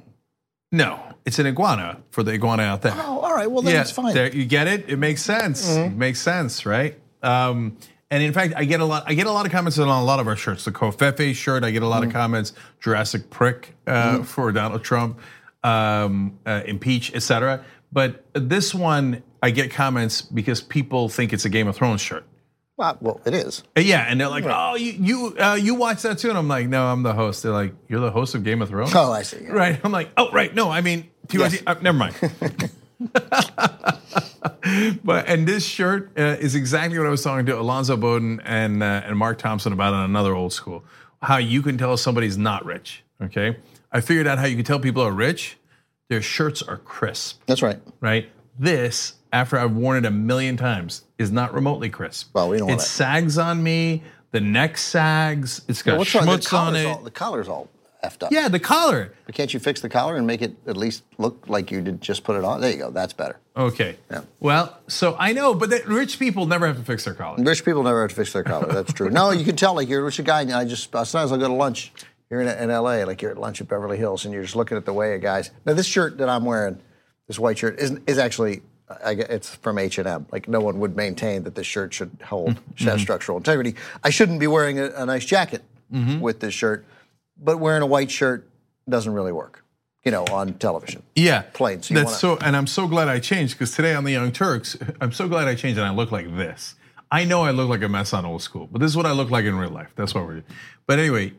No, 0.72 1.00
it's 1.24 1.38
an 1.38 1.46
iguana 1.46 2.02
for 2.10 2.24
the 2.24 2.32
iguana 2.34 2.64
out 2.64 2.82
there. 2.82 2.94
Oh, 2.96 3.20
all 3.20 3.36
right. 3.36 3.50
Well, 3.52 3.62
then 3.62 3.76
yeah, 3.76 3.82
it's 3.82 3.92
fine. 3.92 4.16
there- 4.16 4.34
you 4.36 4.46
get 4.46 4.68
it. 4.68 4.90
It 4.90 4.98
makes 4.98 5.22
sense. 5.22 5.70
It 5.70 5.92
makes 5.96 6.20
sense, 6.20 6.66
right? 6.66 7.00
Um, 7.22 7.78
and 8.14 8.22
in 8.24 8.32
fact, 8.32 8.54
I 8.56 8.64
get 8.66 8.80
a 8.80 8.86
lot. 8.86 9.04
I 9.08 9.16
get 9.16 9.26
a 9.26 9.32
lot 9.32 9.46
of 9.48 9.52
comments 9.52 9.80
on 9.80 9.88
a 9.88 10.04
lot 10.04 10.20
of 10.20 10.28
our 10.28 10.36
shirts. 10.36 10.66
The 10.66 10.72
Covfefe 10.72 11.34
shirt, 11.34 11.64
I 11.64 11.72
get 11.72 11.82
a 11.82 11.88
lot 11.88 12.04
of 12.04 12.14
comments. 12.14 12.54
Jurassic 12.80 13.30
prick 13.32 13.76
uh, 13.88 14.22
for 14.24 14.52
Donald 14.52 14.84
Trump, 14.84 15.20
um, 15.64 16.38
uh, 16.46 16.62
impeach, 16.66 17.14
etc. 17.16 17.66
But 17.92 18.24
this 18.34 18.74
one, 18.76 19.24
I 19.42 19.50
get 19.50 19.72
comments 19.72 20.22
because 20.22 20.62
people 20.62 21.10
think 21.10 21.34
it's 21.34 21.46
a 21.46 21.50
Game 21.50 21.68
of 21.68 21.76
Thrones 21.76 22.02
shirt. 22.02 22.24
Well, 22.78 22.98
well, 23.02 23.22
it 23.26 23.34
is. 23.34 23.64
Uh, 23.78 23.82
Yeah, 23.82 24.06
and 24.08 24.20
they're 24.20 24.30
like, 24.30 24.46
"Oh, 24.48 24.76
you 24.76 24.92
you 24.94 25.36
uh, 25.40 25.56
you 25.56 25.74
watch 25.76 26.02
that 26.04 26.20
too?" 26.20 26.30
And 26.30 26.38
I'm 26.38 26.48
like, 26.48 26.68
"No, 26.68 26.86
I'm 26.86 27.02
the 27.04 27.14
host." 27.14 27.42
They're 27.44 27.52
like, 27.52 27.74
"You're 27.88 28.00
the 28.00 28.12
host 28.12 28.36
of 28.36 28.44
Game 28.44 28.62
of 28.62 28.70
Thrones?" 28.70 28.94
Oh, 28.96 29.12
I 29.12 29.24
see. 29.24 29.44
yeah. 29.44 29.52
Right. 29.52 29.80
I'm 29.84 29.92
like, 29.92 30.10
oh, 30.18 30.32
right. 30.32 30.54
No, 30.54 30.70
I 30.70 30.82
mean. 30.82 31.10
Yes. 31.32 31.62
Uh, 31.66 31.76
never 31.82 31.98
mind. 31.98 32.16
but 35.04 35.28
and 35.28 35.48
this 35.48 35.66
shirt 35.66 36.12
uh, 36.18 36.38
is 36.40 36.56
exactly 36.56 36.98
what 36.98 37.08
I 37.08 37.10
was 37.10 37.24
talking 37.24 37.46
to 37.48 37.60
Alonzo 37.60 37.98
Bowden 37.98 38.42
and 38.42 38.84
uh, 38.84 39.02
and 39.06 39.18
Mark 39.18 39.38
Thompson 39.38 39.74
about 39.74 39.94
on 39.94 40.06
another 40.06 40.36
old 40.36 40.54
school. 40.54 40.84
How 41.22 41.38
you 41.38 41.62
can 41.62 41.78
tell 41.78 41.96
somebody's 41.98 42.38
not 42.38 42.66
rich. 42.66 43.04
Okay, 43.22 43.58
I 43.92 44.02
figured 44.02 44.28
out 44.28 44.40
how 44.40 44.46
you 44.46 44.56
can 44.56 44.66
tell 44.66 44.80
people 44.80 45.02
are 45.02 45.12
rich. 45.12 45.58
Their 46.10 46.22
shirts 46.22 46.62
are 46.62 46.78
crisp. 46.78 47.42
That's 47.46 47.62
right. 47.62 47.80
Right. 48.02 48.30
This, 48.60 49.16
after 49.32 49.58
I've 49.58 49.76
worn 49.76 49.98
it 49.98 50.06
a 50.06 50.12
million 50.12 50.58
times, 50.58 51.06
is 51.18 51.32
not 51.32 51.54
remotely 51.54 51.90
crisp. 51.90 52.30
Well, 52.34 52.50
we 52.50 52.58
don't 52.58 52.70
It 52.70 52.82
sags 52.82 53.38
on 53.38 53.64
me. 53.64 54.04
The 54.32 54.42
neck 54.42 54.78
sags. 54.78 55.62
It's 55.68 55.82
got? 55.82 55.98
The 55.98 56.06
schmutz 56.06 56.54
on 56.54 56.76
it. 56.76 56.86
all, 56.86 57.02
the 57.02 57.12
collar's 57.12 57.48
all 57.48 57.70
effed 58.04 58.24
up. 58.24 58.32
yeah, 58.32 58.48
the 58.48 58.60
collar. 58.60 59.14
But 59.26 59.36
can't 59.36 59.54
you 59.54 59.60
fix 59.60 59.82
the 59.82 59.90
collar 59.90 60.16
and 60.16 60.28
make 60.28 60.42
it 60.42 60.56
at 60.68 60.78
least 60.78 61.04
look 61.18 61.46
like 61.48 61.72
you 61.72 61.82
did 61.82 62.02
just 62.02 62.24
put 62.24 62.36
it 62.36 62.44
on? 62.44 62.62
There 62.62 62.72
you 62.72 62.78
go. 62.78 62.92
That's 62.92 63.14
better. 63.14 63.40
Okay. 63.56 63.98
Yeah. 64.12 64.22
Well, 64.40 64.78
so 64.88 65.16
I 65.18 65.34
know, 65.34 65.54
but 65.54 65.70
that 65.70 65.88
rich 65.88 66.20
people 66.20 66.46
never 66.46 66.68
have 66.68 66.78
to 66.78 66.84
fix 66.84 67.06
their 67.06 67.14
collar. 67.14 67.42
Rich 67.42 67.66
people 67.66 67.84
never 67.84 68.02
have 68.02 68.10
to 68.10 68.16
fix 68.16 68.34
their 68.34 68.44
collar. 68.44 68.72
That's 68.72 68.94
true. 68.94 69.10
no, 69.10 69.32
you 69.32 69.46
can 69.46 69.56
tell 69.56 69.74
like 69.74 69.88
you're 69.88 70.02
a 70.02 70.04
rich 70.04 70.24
guy. 70.24 70.42
And 70.42 70.52
I 70.52 70.66
just 70.66 70.94
uh, 70.96 71.06
sometimes 71.06 71.32
I'll 71.32 71.38
go 71.38 71.48
to 71.48 71.54
lunch. 71.54 71.92
You're 72.30 72.42
in, 72.42 72.48
in 72.48 72.70
L.A. 72.72 73.06
like 73.06 73.22
you're 73.22 73.32
at 73.32 73.38
lunch 73.38 73.62
at 73.62 73.68
Beverly 73.68 73.98
Hills, 73.98 74.26
and 74.26 74.34
you're 74.34 74.44
just 74.44 74.56
looking 74.56 74.78
at 74.78 74.86
the 74.86 74.94
way 74.94 75.14
a 75.14 75.20
guys. 75.20 75.52
Now 75.66 75.74
this 75.74 75.86
shirt 75.86 76.18
that 76.18 76.30
I'm 76.30 76.46
wearing, 76.46 76.80
this 77.28 77.40
white 77.40 77.58
shirt, 77.58 77.80
is 77.80 78.00
is 78.08 78.18
actually. 78.18 78.62
I, 79.04 79.12
it's 79.12 79.56
from 79.56 79.80
H 79.80 79.98
and 79.98 80.08
M. 80.08 80.28
Like 80.32 80.48
no 80.48 80.60
one 80.60 80.78
would 80.80 80.96
maintain 80.96 81.44
that 81.44 81.56
this 81.56 81.66
shirt 81.66 81.94
should 81.94 82.12
hold 82.24 82.50
mm-hmm. 82.50 82.76
should 82.76 82.88
have 82.90 82.98
mm-hmm. 82.98 83.04
structural 83.04 83.38
integrity. 83.38 83.76
I 84.04 84.10
shouldn't 84.10 84.40
be 84.40 84.46
wearing 84.46 84.78
a, 84.78 84.92
a 84.96 85.06
nice 85.06 85.26
jacket 85.26 85.64
mm-hmm. 85.92 86.20
with 86.20 86.42
this 86.42 86.54
shirt, 86.54 86.86
but 87.44 87.58
wearing 87.60 87.82
a 87.82 87.86
white 87.88 88.10
shirt 88.12 88.48
doesn't 88.88 89.14
really 89.14 89.32
work. 89.32 89.64
You 90.04 90.12
know, 90.12 90.26
on 90.26 90.56
television. 90.56 91.02
Yeah. 91.16 91.44
Plain, 91.54 91.82
so 91.82 91.94
That's 91.94 92.20
so, 92.20 92.38
and 92.42 92.58
I'm 92.58 92.68
so 92.68 92.90
glad 92.90 93.08
I 93.08 93.20
changed 93.20 93.54
because 93.54 93.72
today 93.74 93.94
on 93.96 94.04
the 94.04 94.12
Young 94.12 94.34
Turks, 94.34 94.76
I'm 95.00 95.14
so 95.14 95.30
glad 95.30 95.48
I 95.48 95.56
changed 95.56 95.78
and 95.80 95.88
I 95.88 95.92
look 95.92 96.12
like 96.12 96.36
this. 96.36 96.76
I 97.10 97.24
know 97.24 97.44
I 97.44 97.52
look 97.52 97.70
like 97.70 97.84
a 97.84 97.88
mess 97.88 98.12
on 98.12 98.26
old 98.26 98.42
school, 98.42 98.68
but 98.70 98.82
this 98.82 98.92
is 98.92 98.98
what 98.98 99.06
I 99.06 99.14
look 99.14 99.30
like 99.32 99.46
in 99.46 99.56
real 99.56 99.70
life. 99.70 99.92
That's 99.96 100.14
what 100.14 100.26
we're. 100.26 100.44
But 100.88 101.00
anyway, 101.00 101.32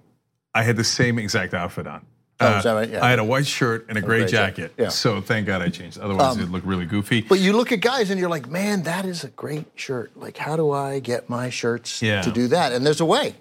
I 0.55 0.63
had 0.63 0.77
the 0.77 0.85
same 0.85 1.19
exact 1.19 1.53
outfit 1.53 1.87
on. 1.87 2.07
Uh, 2.41 2.59
Oh, 2.59 2.63
that 2.63 2.73
right? 2.73 2.89
Yeah. 2.89 3.05
I 3.05 3.11
had 3.11 3.19
a 3.19 3.25
white 3.25 3.47
shirt 3.47 3.85
and 3.91 3.99
a 3.99 4.01
gray 4.01 4.21
gray 4.21 4.29
jacket. 4.29 4.73
Yeah. 4.79 4.87
Um, 4.87 4.91
So 4.93 5.21
thank 5.21 5.47
God 5.47 5.61
I 5.61 5.69
changed. 5.69 5.99
Otherwise, 5.99 6.39
it'd 6.39 6.49
look 6.51 6.63
really 6.65 6.87
goofy. 6.87 7.21
But 7.21 7.41
you 7.41 7.53
look 7.53 7.71
at 7.71 7.81
guys 7.81 8.09
and 8.09 8.19
you're 8.19 8.31
like, 8.31 8.49
man, 8.49 8.85
that 8.85 9.05
is 9.05 9.25
a 9.25 9.29
great 9.29 9.67
shirt. 9.75 10.17
Like, 10.17 10.39
how 10.39 10.57
do 10.57 10.71
I 10.71 11.01
get 11.01 11.29
my 11.29 11.51
shirts 11.51 12.01
Yeah. 12.01 12.23
to 12.23 12.31
do 12.33 12.49
that? 12.49 12.73
And 12.73 12.87
there's 12.87 13.01
a 13.03 13.05
way. 13.05 13.35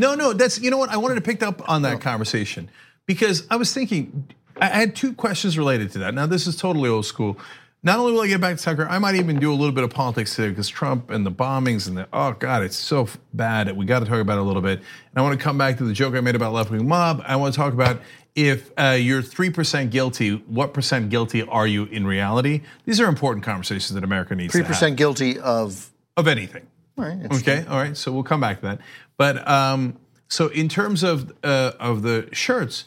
No, 0.00 0.14
no, 0.14 0.32
that's 0.32 0.58
you 0.58 0.70
know 0.70 0.78
what 0.78 0.88
I 0.88 0.96
wanted 0.96 1.16
to 1.16 1.20
pick 1.20 1.42
up 1.42 1.68
on 1.68 1.82
that 1.82 2.00
conversation 2.00 2.70
because 3.04 3.46
I 3.50 3.56
was 3.56 3.74
thinking 3.74 4.28
I 4.58 4.64
I 4.64 4.76
had 4.76 4.96
two 4.96 5.12
questions 5.12 5.58
related 5.58 5.92
to 5.92 5.98
that. 5.98 6.14
Now 6.14 6.26
this 6.26 6.46
is 6.46 6.56
totally 6.56 6.88
old 6.88 7.04
school. 7.04 7.38
Not 7.82 7.98
only 7.98 8.12
will 8.12 8.20
I 8.20 8.26
get 8.26 8.40
back 8.42 8.56
to 8.58 8.62
Tucker, 8.62 8.86
I 8.88 8.98
might 8.98 9.14
even 9.14 9.38
do 9.38 9.50
a 9.50 9.54
little 9.54 9.72
bit 9.72 9.84
of 9.84 9.90
politics 9.90 10.36
today 10.36 10.50
because 10.50 10.68
Trump 10.68 11.10
and 11.10 11.24
the 11.24 11.30
bombings 11.30 11.86
and 11.86 11.96
the 11.98 12.08
oh 12.14 12.32
god, 12.32 12.62
it's 12.62 12.76
so 12.76 13.08
bad. 13.34 13.74
We 13.76 13.84
got 13.84 14.00
to 14.00 14.06
talk 14.06 14.20
about 14.20 14.38
it 14.38 14.40
a 14.40 14.44
little 14.44 14.62
bit. 14.62 14.78
And 14.78 15.16
I 15.16 15.22
want 15.22 15.38
to 15.38 15.42
come 15.42 15.58
back 15.58 15.76
to 15.78 15.84
the 15.84 15.92
joke 15.92 16.14
I 16.14 16.20
made 16.20 16.34
about 16.34 16.54
left 16.54 16.70
wing 16.70 16.88
mob. 16.88 17.22
I 17.26 17.36
want 17.36 17.52
to 17.52 17.58
talk 17.58 17.74
about 17.74 18.00
if 18.34 18.70
uh, 18.78 18.96
you're 18.98 19.22
three 19.22 19.50
percent 19.50 19.90
guilty, 19.90 20.36
what 20.46 20.72
percent 20.72 21.10
guilty 21.10 21.42
are 21.42 21.66
you 21.66 21.84
in 21.84 22.06
reality? 22.06 22.62
These 22.86 23.00
are 23.00 23.06
important 23.06 23.44
conversations 23.44 23.92
that 23.94 24.04
America 24.04 24.34
needs. 24.34 24.52
Three 24.52 24.62
percent 24.62 24.96
guilty 24.96 25.38
of. 25.38 25.90
of 26.16 26.26
anything. 26.26 26.66
All 26.98 27.06
right. 27.06 27.32
Okay, 27.32 27.64
all 27.66 27.78
right. 27.78 27.96
So 27.96 28.12
we'll 28.12 28.24
come 28.24 28.40
back 28.40 28.60
to 28.60 28.66
that. 28.66 28.80
But 29.20 29.46
um, 29.46 29.98
so 30.28 30.48
in 30.48 30.70
terms 30.70 31.02
of 31.02 31.30
uh, 31.44 31.72
of 31.78 32.00
the 32.00 32.30
shirts, 32.32 32.86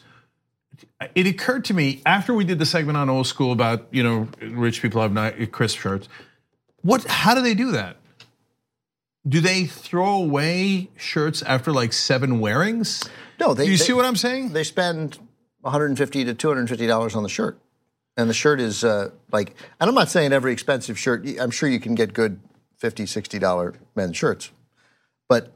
it 1.14 1.28
occurred 1.28 1.64
to 1.66 1.74
me 1.74 2.02
after 2.04 2.34
we 2.34 2.42
did 2.44 2.58
the 2.58 2.66
segment 2.66 2.98
on 2.98 3.08
old 3.08 3.28
school 3.28 3.52
about 3.52 3.86
you 3.92 4.02
know 4.02 4.26
rich 4.40 4.82
people 4.82 5.00
have 5.00 5.12
not 5.12 5.34
crisp 5.52 5.78
shirts. 5.78 6.08
What? 6.82 7.04
How 7.04 7.36
do 7.36 7.40
they 7.40 7.54
do 7.54 7.70
that? 7.70 7.98
Do 9.28 9.38
they 9.38 9.66
throw 9.66 10.12
away 10.16 10.90
shirts 10.96 11.40
after 11.42 11.70
like 11.70 11.92
seven 11.92 12.40
wearings? 12.40 13.08
No, 13.38 13.54
they. 13.54 13.66
Do 13.66 13.70
you 13.70 13.78
they- 13.78 13.84
see 13.84 13.92
what 13.92 14.04
I'm 14.04 14.16
saying? 14.16 14.54
They 14.54 14.64
spend 14.64 15.20
150 15.60 16.24
to 16.24 16.34
250 16.34 16.86
dollars 16.88 17.14
on 17.14 17.22
the 17.22 17.28
shirt, 17.28 17.60
and 18.16 18.28
the 18.28 18.34
shirt 18.34 18.60
is 18.60 18.82
uh, 18.82 19.10
like. 19.30 19.54
And 19.78 19.88
I'm 19.88 19.94
not 19.94 20.08
saying 20.08 20.32
every 20.32 20.52
expensive 20.52 20.98
shirt. 20.98 21.24
I'm 21.38 21.52
sure 21.52 21.68
you 21.68 21.78
can 21.78 21.94
get 21.94 22.12
good 22.12 22.40
50 22.78 23.06
60 23.06 23.38
dollar 23.38 23.74
men's 23.94 24.16
shirts, 24.16 24.50
but 25.28 25.52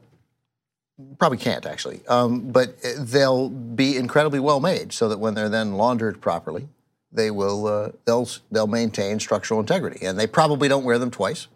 probably 1.17 1.37
can't 1.37 1.65
actually. 1.65 2.01
Um, 2.07 2.51
but 2.51 2.75
they'll 2.99 3.49
be 3.49 3.97
incredibly 3.97 4.39
well 4.39 4.59
made, 4.59 4.93
so 4.93 5.09
that 5.09 5.19
when 5.19 5.33
they're 5.33 5.49
then 5.49 5.73
laundered 5.75 6.21
properly, 6.21 6.67
they 7.11 7.31
will 7.31 7.67
uh, 7.67 7.91
they'll 8.05 8.27
they'll 8.51 8.67
maintain 8.67 9.19
structural 9.19 9.59
integrity, 9.59 10.05
and 10.05 10.19
they 10.19 10.27
probably 10.27 10.67
don't 10.67 10.83
wear 10.83 10.97
them 10.99 11.11
twice, 11.11 11.47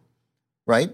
right? 0.66 0.92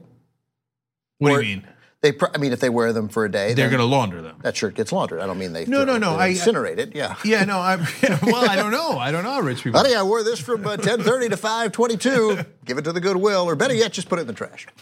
what 1.19 1.31
or- 1.33 1.41
do 1.41 1.47
you 1.47 1.55
mean? 1.57 1.67
They, 2.01 2.13
pr- 2.13 2.27
I 2.33 2.37
mean, 2.37 2.53
if 2.53 2.61
they 2.61 2.69
wear 2.69 2.93
them 2.93 3.09
for 3.09 3.25
a 3.25 3.29
day, 3.29 3.53
They're 3.53 3.67
going 3.67 3.79
to 3.81 3.85
launder 3.85 4.21
them. 4.21 4.37
that 4.41 4.55
shirt 4.55 4.73
gets 4.73 4.93
laundered. 4.93 5.19
I 5.19 5.25
don't 5.27 5.37
mean 5.37 5.51
they 5.51 5.65
No, 5.65 5.83
no, 5.83 5.97
no, 5.97 6.15
I- 6.15 6.29
incinerate 6.31 6.77
it. 6.77 6.95
Yeah. 6.95 7.17
Yeah, 7.25 7.43
no. 7.43 7.59
I 7.59 7.75
well, 8.23 8.49
I 8.49 8.55
don't 8.55 8.71
know. 8.71 8.97
I 8.97 9.11
don't 9.11 9.25
know 9.25 9.31
how 9.33 9.41
rich 9.41 9.65
people. 9.65 9.81
Honey, 9.81 9.93
I 9.95 10.03
wore 10.03 10.23
this 10.23 10.39
from 10.39 10.65
uh, 10.65 10.77
10:30 10.77 11.31
to 11.31 11.35
5:22. 11.35 12.45
Give 12.63 12.77
it 12.77 12.83
to 12.85 12.93
the 12.93 13.01
Goodwill, 13.01 13.43
or 13.49 13.57
better 13.57 13.73
yet, 13.73 13.91
just 13.91 14.07
put 14.07 14.17
it 14.17 14.21
in 14.21 14.27
the 14.27 14.33
trash. 14.33 14.65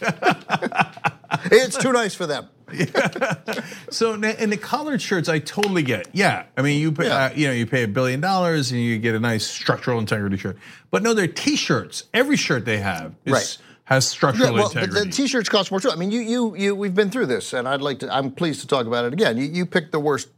it's 1.50 1.76
too 1.76 1.90
nice 1.92 2.14
for 2.14 2.26
them. 2.28 2.48
So 3.90 4.12
and 4.14 4.52
the 4.52 4.56
collared 4.56 5.00
shirts, 5.00 5.28
I 5.28 5.38
totally 5.38 5.82
get. 5.82 6.08
Yeah, 6.12 6.44
I 6.56 6.62
mean, 6.62 6.80
you 6.80 6.92
pay, 6.92 7.06
Yeah. 7.06 7.24
uh, 7.26 7.30
you 7.34 7.46
know, 7.46 7.52
you 7.54 7.66
pay 7.66 7.82
a 7.84 7.88
billion 7.88 8.20
dollars 8.20 8.70
and 8.70 8.80
you 8.80 8.98
get 8.98 9.14
a 9.14 9.20
nice 9.20 9.46
structural 9.46 9.98
integrity 9.98 10.36
shirt. 10.36 10.58
But 10.90 11.02
no, 11.02 11.14
they're 11.14 11.26
T-shirts. 11.26 12.04
Every 12.12 12.36
shirt 12.36 12.64
they 12.64 12.78
have 12.78 13.14
is, 13.24 13.32
Right. 13.32 13.58
has 13.84 14.06
structural 14.06 14.52
well, 14.54 14.70
but 14.72 14.82
integrity. 14.84 15.08
the 15.10 15.16
T-shirts 15.16 15.48
cost 15.48 15.70
more 15.70 15.80
too. 15.80 15.90
I 15.90 15.96
mean, 15.96 16.10
you, 16.10 16.20
you, 16.20 16.56
you. 16.56 16.74
We've 16.74 16.94
been 16.94 17.10
through 17.10 17.26
this, 17.26 17.52
and 17.54 17.66
I'd 17.66 17.80
like 17.80 18.00
to. 18.00 18.14
I'm 18.14 18.30
pleased 18.30 18.60
to 18.60 18.66
talk 18.66 18.86
about 18.86 19.04
it 19.06 19.12
again. 19.14 19.36
You, 19.38 19.44
you 19.44 19.64
picked 19.66 19.92
the 19.92 20.00
worst 20.00 20.28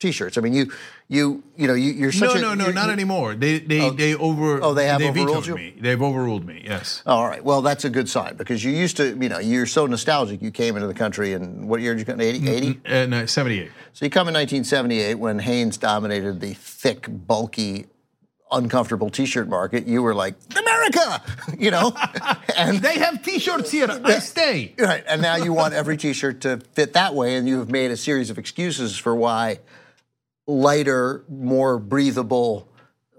T-shirts. 0.00 0.38
I 0.38 0.40
mean, 0.40 0.54
you, 0.54 0.72
you, 1.08 1.42
you 1.56 1.68
know, 1.68 1.74
you, 1.74 1.92
you're 1.92 2.10
such 2.10 2.34
no, 2.34 2.38
a. 2.38 2.40
no, 2.40 2.54
no, 2.54 2.64
you're- 2.64 2.74
not 2.74 2.88
anymore. 2.90 3.34
They, 3.34 3.58
they, 3.58 3.90
they 3.90 4.14
over. 4.14 4.62
Oh, 4.62 4.72
they 4.72 4.86
have 4.86 5.00
vetoed 5.00 5.18
overruled 5.18 5.46
you? 5.46 5.54
me. 5.54 5.74
They've 5.78 6.00
overruled 6.00 6.46
me. 6.46 6.62
Yes. 6.64 7.02
Oh, 7.06 7.16
all 7.16 7.28
right. 7.28 7.44
Well, 7.44 7.60
that's 7.60 7.84
a 7.84 7.90
good 7.90 8.08
sign 8.08 8.36
because 8.36 8.64
you 8.64 8.72
used 8.72 8.96
to, 8.96 9.14
you 9.16 9.28
know, 9.28 9.38
you're 9.38 9.66
so 9.66 9.86
nostalgic. 9.86 10.40
You 10.40 10.50
came 10.50 10.74
into 10.76 10.88
the 10.88 10.94
country 10.94 11.34
in 11.34 11.68
what 11.68 11.80
year 11.82 11.94
did 11.94 12.00
you 12.00 12.06
come? 12.06 12.20
80? 12.20 12.48
80? 12.48 12.80
Uh, 12.86 13.06
no, 13.06 13.26
Seventy-eight. 13.26 13.70
So 13.92 14.06
you 14.06 14.10
come 14.10 14.26
in 14.28 14.34
1978 14.34 15.14
when 15.16 15.38
Hanes 15.38 15.76
dominated 15.76 16.40
the 16.40 16.54
thick, 16.54 17.06
bulky, 17.08 17.84
uncomfortable 18.50 19.10
T-shirt 19.10 19.48
market. 19.48 19.86
You 19.86 20.02
were 20.02 20.14
like 20.14 20.34
America, 20.58 21.22
you 21.58 21.70
know, 21.70 21.92
and 22.56 22.78
They 22.78 22.98
have 22.98 23.22
T-shirts 23.22 23.70
here. 23.70 23.86
I 24.04 24.18
stay. 24.20 24.74
right. 24.78 25.04
And 25.06 25.20
now 25.22 25.36
you 25.36 25.52
want 25.52 25.74
every 25.74 25.96
T-shirt 25.96 26.40
to 26.42 26.56
fit 26.72 26.94
that 26.94 27.14
way, 27.14 27.36
and 27.36 27.46
you 27.46 27.58
have 27.58 27.70
made 27.70 27.90
a 27.90 27.96
series 27.96 28.30
of 28.30 28.38
excuses 28.38 28.96
for 28.96 29.14
why 29.14 29.58
lighter, 30.50 31.24
more 31.28 31.78
breathable, 31.78 32.68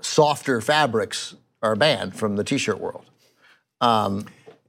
softer 0.01 0.61
fabrics 0.61 1.35
are 1.61 1.75
banned 1.75 2.15
from 2.15 2.35
the 2.35 2.43
T-shirt 2.43 2.79
world. 2.79 3.05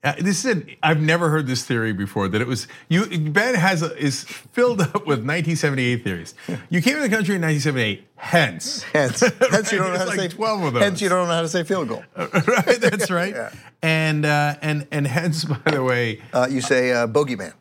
Uh, 0.04 0.14
this 0.18 0.44
is 0.44 0.46
an, 0.46 0.68
I've 0.82 1.00
never 1.00 1.28
heard 1.30 1.46
this 1.46 1.64
theory 1.64 1.92
before 1.92 2.26
that 2.26 2.40
it 2.40 2.48
was 2.48 2.66
you 2.88 3.06
Ben 3.30 3.54
has 3.54 3.82
a, 3.82 3.96
is 3.96 4.24
filled 4.24 4.80
up 4.80 5.06
with 5.06 5.20
1978 5.22 6.02
theories. 6.02 6.34
You 6.70 6.82
came 6.82 6.96
to 6.96 7.02
the 7.02 7.08
country 7.08 7.36
in 7.36 7.42
1978, 7.42 8.08
hence. 8.16 8.82
Hence, 8.92 9.20
hence 9.50 9.70
you 9.70 9.78
don't 9.78 9.92
know 9.92 9.98
how 9.98 10.04
to 10.04 10.10
like 10.10 10.18
say 10.18 10.28
12 10.28 10.62
of 10.64 10.72
those. 10.74 10.82
Hence 10.82 11.00
you 11.02 11.08
don't 11.08 11.28
know 11.28 11.34
how 11.34 11.42
to 11.42 11.48
say 11.48 11.62
field 11.62 11.86
goal. 11.86 12.02
right, 12.16 12.80
that's 12.80 13.12
right. 13.12 13.52
And 13.80 14.26
uh, 14.26 14.56
and 14.60 14.88
and 14.90 15.06
hence 15.06 15.44
by 15.44 15.70
the 15.70 15.84
way, 15.84 16.20
Uh, 16.32 16.48
you 16.50 16.62
say 16.62 16.92
uh, 16.92 17.06
bogeyman. 17.06 17.52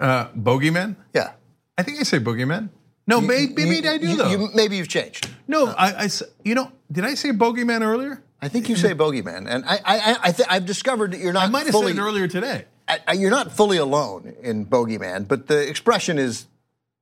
uh, 0.00 0.28
bogeyman. 0.30 0.96
Yeah. 1.12 1.32
I 1.76 1.82
think 1.82 2.00
I 2.00 2.04
say 2.04 2.18
boogeyman. 2.18 2.70
No, 3.08 3.20
maybe, 3.20 3.54
maybe 3.64 3.76
You- 3.86 3.90
I 3.90 3.98
do 3.98 4.06
you- 4.08 4.16
though. 4.16 4.28
you- 4.30 4.50
maybe 4.54 4.76
you've 4.76 4.88
changed. 4.88 5.28
no, 5.48 5.66
I, 5.68 5.92
I 5.92 6.04
s- 6.04 6.22
you 6.44 6.54
know, 6.54 6.70
did 6.92 7.04
I 7.04 7.14
say 7.14 7.30
bogeyman 7.30 7.80
earlier? 7.82 8.22
I 8.40 8.48
think 8.48 8.68
you 8.68 8.76
say 8.76 8.94
bogeyman, 8.94 9.46
and 9.48 9.64
I, 9.66 9.78
I, 9.84 10.16
I 10.24 10.32
th- 10.32 10.48
I've 10.48 10.64
discovered 10.66 11.12
that 11.12 11.18
you're 11.20 11.32
not 11.32 11.46
I 11.48 11.50
might 11.50 11.64
have 11.66 11.72
fully. 11.72 11.92
said 11.92 11.98
it 11.98 12.02
earlier 12.02 12.28
today. 12.28 12.66
I- 12.86 13.00
I- 13.08 13.12
you're 13.14 13.30
not 13.32 13.50
fully 13.50 13.78
alone 13.78 14.34
in 14.42 14.64
bogeyman, 14.66 15.26
but 15.26 15.48
the 15.48 15.66
expression 15.68 16.18
is 16.18 16.46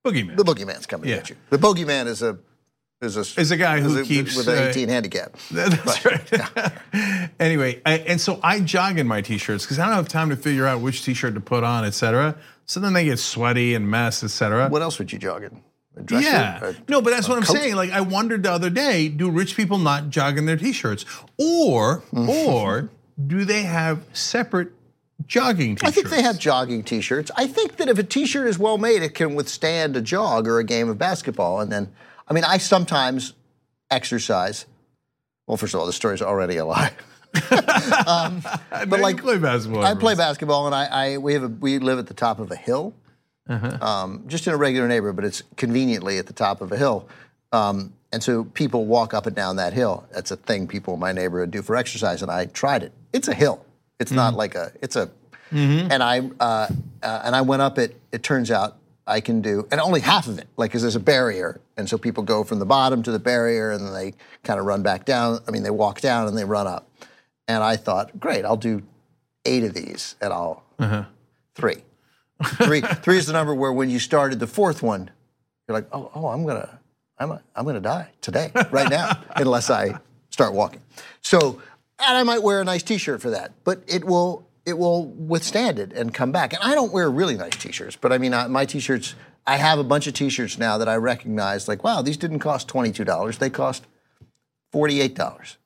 Boogeyman 0.07 0.37
the 0.37 0.45
boogeyman's 0.45 0.87
coming 0.87 1.11
Yeah. 1.11 1.17
at 1.17 1.29
you. 1.31 1.37
The 1.51 1.59
bogeyman 1.59 2.07
is 2.07 2.23
a 2.23 2.39
is 3.03 3.17
a 3.17 3.41
Is 3.41 3.51
a 3.51 3.57
guy 3.59 3.81
who 3.81 3.99
is 3.99 4.07
keeps, 4.09 4.37
with 4.37 4.49
an 4.49 4.57
uh, 4.57 4.69
18 4.69 4.89
handicap. 4.89 5.37
That's 5.51 6.05
right. 6.07 6.73
anyway, 7.41 7.83
I, 7.85 7.99
and 7.99 8.19
so 8.21 8.41
I 8.43 8.61
jog 8.61 8.99
in 8.99 9.07
my 9.07 9.21
t-shirts 9.21 9.65
because 9.65 9.79
I 9.79 9.85
don't 9.87 9.97
have 9.97 10.09
time 10.09 10.31
to 10.31 10.37
figure 10.37 10.67
out 10.67 10.81
which 10.81 11.05
t-shirt 11.05 11.35
to 11.35 11.41
put 11.41 11.63
on, 11.65 11.85
etc. 11.85 12.37
So 12.65 12.81
then 12.81 12.93
they 12.95 13.05
get 13.05 13.19
sweaty 13.19 13.75
and 13.75 13.91
mess, 13.91 14.25
etc. 14.25 14.69
What 14.71 14.81
else 14.83 14.99
would 14.99 15.13
you 15.13 15.19
jog 15.19 15.43
in? 15.43 15.61
Yeah. 16.11 16.65
A- 16.65 16.75
No, 16.89 17.01
but 17.01 17.11
that's 17.11 17.29
what 17.29 17.39
I'm 17.39 17.45
coat? 17.45 17.57
saying. 17.57 17.75
Like 17.75 17.91
I 17.91 18.01
wondered 18.01 18.43
the 18.43 18.53
other 18.53 18.71
day, 18.71 19.09
do 19.09 19.31
rich 19.31 19.57
people 19.57 19.79
not 19.79 20.11
jog 20.11 20.39
in 20.39 20.47
their 20.47 20.57
t-shirts? 20.57 21.05
Or 21.39 22.03
mm-hmm. 22.13 22.29
or 22.29 22.91
do 23.27 23.45
they 23.45 23.63
have 23.63 24.05
separate 24.13 24.73
jogging 25.27 25.77
t-shirts? 25.77 25.89
I 25.89 25.95
think 25.95 26.11
they 26.11 26.23
have 26.23 26.39
jogging 26.39 26.83
T-shirts. 26.83 27.31
I 27.37 27.47
think 27.47 27.77
that 27.77 27.89
if 27.89 27.99
a 27.99 28.03
T-shirt 28.03 28.47
is 28.47 28.59
well 28.59 28.79
made, 28.79 29.03
it 29.03 29.15
can 29.15 29.35
withstand 29.35 29.97
a 29.97 30.01
jog 30.01 30.47
or 30.47 30.59
a 30.59 30.65
game 30.65 30.89
of 30.89 30.99
basketball. 30.99 31.61
And 31.61 31.73
then, 31.73 31.91
I 32.29 32.35
mean, 32.35 32.45
I 32.45 32.59
sometimes 32.59 33.33
exercise. 33.91 34.67
Well, 35.47 35.57
first 35.57 35.75
of 35.75 35.81
all, 35.81 35.87
the 35.87 35.93
story's 35.93 36.23
already 36.23 36.57
a 36.57 36.65
lie. 36.65 36.93
Um, 38.07 38.43
but 38.71 38.89
like, 38.89 39.01
like 39.01 39.19
play 39.19 39.39
basketball. 39.39 39.85
I 39.85 39.95
play 39.95 40.15
basketball, 40.15 40.67
and 40.67 40.75
I, 40.75 40.85
I 40.87 41.19
we 41.19 41.35
have 41.35 41.43
a, 41.43 41.49
we 41.49 41.79
live 41.79 41.99
at 41.99 42.07
the 42.07 42.15
top 42.15 42.39
of 42.39 42.51
a 42.51 42.57
hill, 42.57 42.95
um, 43.49 44.25
just 44.27 44.47
in 44.47 44.53
a 44.53 44.57
regular 44.57 44.89
neighborhood, 44.89 45.17
but 45.17 45.25
it's 45.25 45.43
conveniently 45.57 46.19
at 46.19 46.27
the 46.27 46.33
top 46.33 46.61
of 46.61 46.73
a 46.73 46.77
hill. 46.77 47.09
Um, 47.53 47.93
and 48.13 48.23
so 48.23 48.45
people 48.45 48.87
walk 48.87 49.15
up 49.15 49.27
and 49.27 49.37
down 49.37 49.57
that 49.57 49.73
hill. 49.73 50.07
That's 50.13 50.31
a 50.31 50.37
thing 50.37 50.67
people 50.67 50.95
in 50.95 51.01
my 51.01 51.13
neighborhood 51.13 51.51
do 51.51 51.63
for 51.63 51.77
exercise, 51.77 52.23
and 52.23 52.31
I 52.31 52.47
tried 52.47 52.83
it. 52.83 52.93
It's 53.13 53.29
a 53.29 53.35
hill. 53.35 53.65
It's 53.99 54.13
not 54.13 54.35
like 54.35 54.55
a. 54.55 54.73
It's 54.83 54.97
a. 54.97 55.11
And 55.91 56.03
I 56.03 56.21
uh, 56.41 56.69
uh, 57.03 57.23
and 57.25 57.37
I 57.37 57.43
went 57.43 57.63
up 57.63 57.79
it. 57.79 58.01
It 58.13 58.23
turns 58.23 58.51
out 58.51 58.77
I 59.07 59.21
can 59.21 59.41
do, 59.43 59.67
and 59.71 59.81
only 59.81 60.01
half 60.01 60.27
of 60.27 60.39
it, 60.39 60.49
like 60.57 60.71
because 60.71 60.83
there's 60.83 60.97
a 60.97 61.01
barrier, 61.01 61.61
and 61.77 61.89
so 61.89 61.97
people 61.97 62.25
go 62.25 62.43
from 62.43 62.59
the 62.59 62.67
bottom 62.67 63.03
to 63.05 63.13
the 63.13 63.21
barrier, 63.21 63.71
and 63.71 63.85
then 63.87 63.93
they 63.95 64.15
kind 64.43 64.59
of 64.59 64.67
run 64.67 64.83
back 64.83 65.05
down. 65.05 65.39
I 65.47 65.53
mean, 65.53 65.63
they 65.63 65.71
walk 65.71 66.01
down 66.01 66.27
and 66.27 66.37
they 66.37 66.45
run 66.45 66.67
up. 66.67 66.89
And 67.49 67.63
I 67.63 67.77
thought, 67.77 68.19
great, 68.19 68.45
I'll 68.45 68.57
do 68.57 68.83
eight 69.45 69.63
of 69.63 69.73
these, 69.75 70.17
and 70.21 70.33
I'll 70.33 70.65
three. 71.55 71.83
Three. 72.45 72.81
Three 72.81 73.19
is 73.19 73.27
the 73.27 73.33
number 73.33 73.55
where 73.55 73.73
when 73.73 73.91
you 73.91 73.99
started 73.99 74.41
the 74.41 74.47
fourth 74.47 74.83
one, 74.83 75.11
you're 75.67 75.77
like, 75.77 75.89
oh, 75.93 76.11
oh, 76.15 76.29
I'm 76.29 76.47
gonna, 76.47 76.79
I'm, 77.19 77.39
I'm 77.55 77.65
gonna 77.65 77.81
die 77.81 78.11
today, 78.21 78.51
right 78.71 78.89
now, 78.89 79.23
unless 79.37 79.71
I 79.71 79.99
start 80.31 80.55
walking. 80.55 80.81
So, 81.23 81.61
and 81.99 82.17
I 82.17 82.23
might 82.23 82.43
wear 82.43 82.61
a 82.61 82.65
nice 82.65 82.83
T-shirt 82.83 83.21
for 83.21 83.31
that, 83.31 83.53
but 83.65 83.83
it 83.87 84.05
will, 84.05 84.47
it 84.65 84.77
will 84.79 85.07
withstand 85.07 85.79
it 85.79 85.93
and 85.93 86.13
come 86.13 86.31
back. 86.31 86.53
And 86.53 86.63
I 86.63 86.75
don't 86.75 86.93
wear 86.93 87.11
really 87.11 87.37
nice 87.37 87.57
T-shirts, 87.57 87.97
but 87.97 88.13
I 88.13 88.19
mean, 88.19 88.35
I, 88.35 88.47
my 88.47 88.67
T-shirts, 88.67 89.15
I 89.47 89.57
have 89.57 89.79
a 89.79 89.85
bunch 89.85 90.07
of 90.07 90.15
T-shirts 90.15 90.59
now 90.59 90.79
that 90.79 90.89
I 90.89 90.97
recognize, 90.97 91.69
like, 91.69 91.85
wow, 91.85 92.03
these 92.03 92.17
didn't 92.17 92.41
cost 92.41 92.67
twenty-two 92.69 93.05
dollars; 93.05 93.39
they 93.39 93.49
cost 93.49 93.87
forty-eight 94.73 95.15
dollars. 95.15 95.57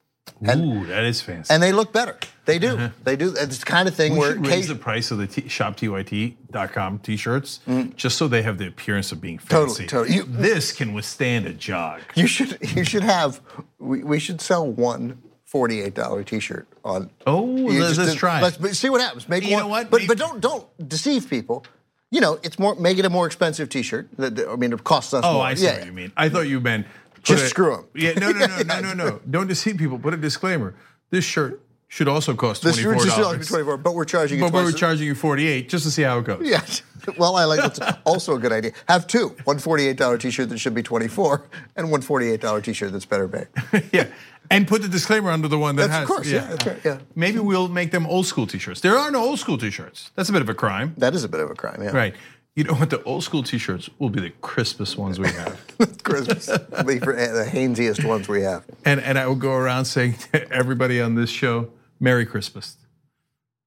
Ooh, 0.56 0.86
that 0.86 1.04
is 1.04 1.20
fancy. 1.20 1.52
And 1.52 1.62
they 1.62 1.72
look 1.72 1.92
better. 1.92 2.16
They 2.46 2.58
do. 2.58 2.90
They 3.04 3.16
do. 3.16 3.34
It's 3.36 3.58
the 3.58 3.66
kind 3.66 3.86
of 3.88 3.94
thing 3.94 4.14
we 4.14 4.18
where 4.18 4.32
should 4.32 4.46
raise 4.46 4.68
the 4.68 4.74
price 4.74 5.10
of 5.10 5.18
the 5.18 5.26
t- 5.26 5.42
shoptyt.com 5.42 6.98
t-shirts 7.00 7.60
just 7.96 8.16
so 8.18 8.28
they 8.28 8.42
have 8.42 8.58
the 8.58 8.66
appearance 8.66 9.12
of 9.12 9.20
being 9.20 9.38
Mm. 9.38 9.48
Totally, 9.48 9.68
fancy. 9.74 9.86
totally. 9.86 10.16
You- 10.16 10.24
this 10.28 10.72
can 10.72 10.92
withstand 10.92 11.46
a 11.46 11.52
jog. 11.52 12.00
You 12.14 12.26
should 12.26 12.58
you 12.76 12.84
should 12.84 13.02
have 13.04 13.40
we, 13.78 14.02
we 14.02 14.18
should 14.18 14.40
sell 14.40 14.66
one 14.66 15.18
forty-eight 15.44 15.94
dollar 15.94 16.22
T-shirt 16.24 16.66
on. 16.84 17.10
Oh, 17.26 17.42
let's- 17.42 17.96
just 17.96 17.98
let's 17.98 18.14
try. 18.14 18.40
Let's 18.42 18.56
but 18.56 18.74
see 18.76 18.88
what 18.90 19.00
happens. 19.00 19.28
Make 19.28 19.44
You 19.44 19.52
one, 19.54 19.62
know 19.64 19.68
what? 19.68 19.90
But 19.90 19.98
Maybe- 19.98 20.08
but 20.08 20.18
don't 20.18 20.40
don't 20.40 20.88
deceive 20.88 21.28
people. 21.30 21.64
You 22.12 22.20
know, 22.20 22.40
it's 22.42 22.58
more 22.58 22.74
make 22.74 22.98
it 22.98 23.04
a 23.04 23.10
more 23.10 23.26
expensive 23.26 23.68
T-shirt. 23.68 24.08
I 24.18 24.56
mean, 24.56 24.72
it 24.72 24.82
costs 24.82 25.14
us 25.14 25.22
Oh, 25.24 25.34
more. 25.34 25.44
I 25.44 25.54
see 25.54 25.66
yeah. 25.66 25.78
what 25.78 25.86
you 25.86 25.92
mean. 25.92 26.10
I 26.16 26.28
thought 26.28 26.48
you 26.48 26.58
meant 26.60 26.86
Just 27.22 27.56
a- 27.56 27.62
them. 27.62 27.84
Yeah, 27.94 28.12
no, 28.12 28.30
no, 28.32 28.46
no, 28.46 28.62
no, 28.62 28.80
no, 28.80 28.92
no. 28.94 29.20
Don't 29.28 29.46
deceive 29.46 29.76
people. 29.76 29.98
Put 29.98 30.14
a 30.14 30.16
disclaimer. 30.16 30.74
This 31.10 31.24
shirt 31.24 31.60
should 31.88 32.06
also 32.08 32.34
cost 32.34 32.62
This 32.62 32.76
twenty 32.80 33.00
shirt 33.00 33.08
four 33.12 33.22
dollars. 33.24 33.48
twenty-four, 33.48 33.76
but 33.78 33.94
we're 33.94 34.04
charging 34.04 34.38
you 34.38 34.44
But 34.44 34.52
we're 34.64 34.72
charging 34.72 35.06
you 35.06 35.14
forty 35.14 35.46
eight 35.48 35.68
just 35.68 35.84
to 35.84 35.90
see 35.90 36.02
how 36.02 36.18
it 36.18 36.24
goes. 36.24 36.40
yeah. 36.46 36.64
Well, 37.16 37.36
I 37.36 37.44
like 37.46 37.60
that's 37.60 37.80
also 38.04 38.36
a 38.36 38.38
good 38.38 38.52
idea. 38.52 38.72
Have 38.86 39.06
two: 39.06 39.34
one 39.44 39.58
forty-eight 39.58 39.96
dollar 39.96 40.18
T-shirt 40.18 40.50
that 40.50 40.58
should 40.58 40.74
be 40.74 40.82
twenty-four, 40.82 41.46
and 41.74 41.90
one 41.90 42.02
forty-eight 42.02 42.42
dollar 42.42 42.60
T-shirt 42.60 42.92
that's 42.92 43.06
better 43.06 43.26
made. 43.26 43.48
yeah. 43.92 44.06
And 44.50 44.68
put 44.68 44.82
the 44.82 44.88
disclaimer 44.88 45.30
under 45.30 45.48
the 45.48 45.58
one 45.58 45.76
that 45.76 45.88
That's- 45.88 46.00
has. 46.00 46.02
of 46.02 46.08
course, 46.14 46.28
yeah, 46.28 46.46
that's 46.46 46.66
right, 46.66 46.80
yeah. 46.84 46.98
Maybe 47.14 47.38
we'll 47.38 47.68
make 47.68 47.90
them 47.90 48.04
old 48.06 48.26
school 48.26 48.46
t-shirts. 48.46 48.80
There 48.82 48.98
are 48.98 49.10
no 49.10 49.22
old 49.22 49.38
school 49.38 49.56
t-shirts. 49.56 50.10
That's 50.14 50.28
a 50.28 50.32
bit 50.32 50.42
of 50.42 50.48
a 50.50 50.54
crime. 50.54 50.92
That 50.98 51.14
is 51.14 51.24
a 51.24 51.28
bit 51.28 51.40
of 51.40 51.50
a 51.50 51.54
crime, 51.54 51.82
yeah. 51.82 51.90
Right. 51.96 52.14
You 52.60 52.64
know 52.64 52.74
what? 52.74 52.90
The 52.90 53.02
old 53.04 53.24
school 53.24 53.42
t-shirts 53.42 53.88
will 53.98 54.10
be 54.10 54.20
the 54.20 54.28
crispest 54.42 54.98
ones 54.98 55.18
we 55.18 55.28
have. 55.28 55.58
Christmas, 56.02 56.44
the, 56.44 56.58
the 56.58 57.48
Hanesiest 57.50 58.04
ones 58.04 58.28
we 58.28 58.42
have. 58.42 58.66
and 58.84 59.00
and 59.00 59.18
I 59.18 59.26
will 59.26 59.34
go 59.34 59.54
around 59.54 59.86
saying 59.86 60.16
to 60.32 60.46
everybody 60.52 61.00
on 61.00 61.14
this 61.14 61.30
show, 61.30 61.70
Merry 62.00 62.26
Christmas. 62.26 62.76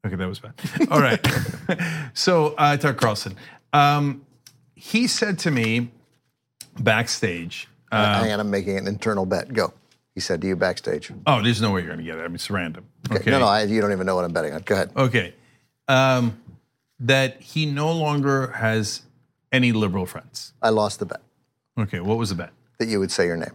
Okay, 0.05 0.15
that 0.15 0.27
was 0.27 0.37
bad. 0.37 0.53
All 0.91 1.01
right. 1.01 1.19
so 2.13 2.53
uh, 2.55 2.77
Tucker 2.77 2.93
Carlson, 2.93 3.35
um, 3.73 4.27
he 4.75 5.07
said 5.07 5.39
to 5.39 5.49
me 5.49 5.89
backstage. 6.79 7.67
Uh, 7.91 8.21
Hang 8.21 8.31
on, 8.31 8.41
I'm 8.41 8.51
making 8.51 8.77
an 8.77 8.85
internal 8.85 9.25
bet. 9.25 9.51
Go. 9.51 9.73
He 10.13 10.19
said 10.19 10.39
to 10.41 10.47
you 10.47 10.55
backstage. 10.55 11.11
oh, 11.25 11.41
there's 11.41 11.63
no 11.63 11.71
way 11.71 11.81
you're 11.81 11.87
going 11.87 11.97
to 11.97 12.05
get 12.05 12.19
it. 12.19 12.21
I 12.21 12.27
mean, 12.27 12.35
it's 12.35 12.51
random. 12.51 12.85
Okay. 13.11 13.31
No, 13.31 13.39
no, 13.39 13.47
I, 13.47 13.63
you 13.63 13.81
don't 13.81 13.91
even 13.91 14.05
know 14.05 14.13
what 14.13 14.23
I'm 14.23 14.33
betting 14.33 14.53
on. 14.53 14.61
Go 14.61 14.75
ahead. 14.75 14.91
Okay. 14.95 15.33
Um, 15.87 16.42
that 16.99 17.41
he 17.41 17.65
no 17.65 17.91
longer 17.91 18.47
has 18.47 19.03
any 19.51 19.71
liberal 19.71 20.05
friends. 20.05 20.53
I 20.61 20.69
lost 20.69 20.99
the 20.99 21.05
bet 21.05 21.21
Okay, 21.77 21.99
what 21.99 22.17
was 22.17 22.29
the 22.29 22.35
bet? 22.35 22.51
that 22.79 22.87
you 22.87 22.99
would 22.99 23.11
say 23.11 23.25
your 23.25 23.37
name. 23.37 23.53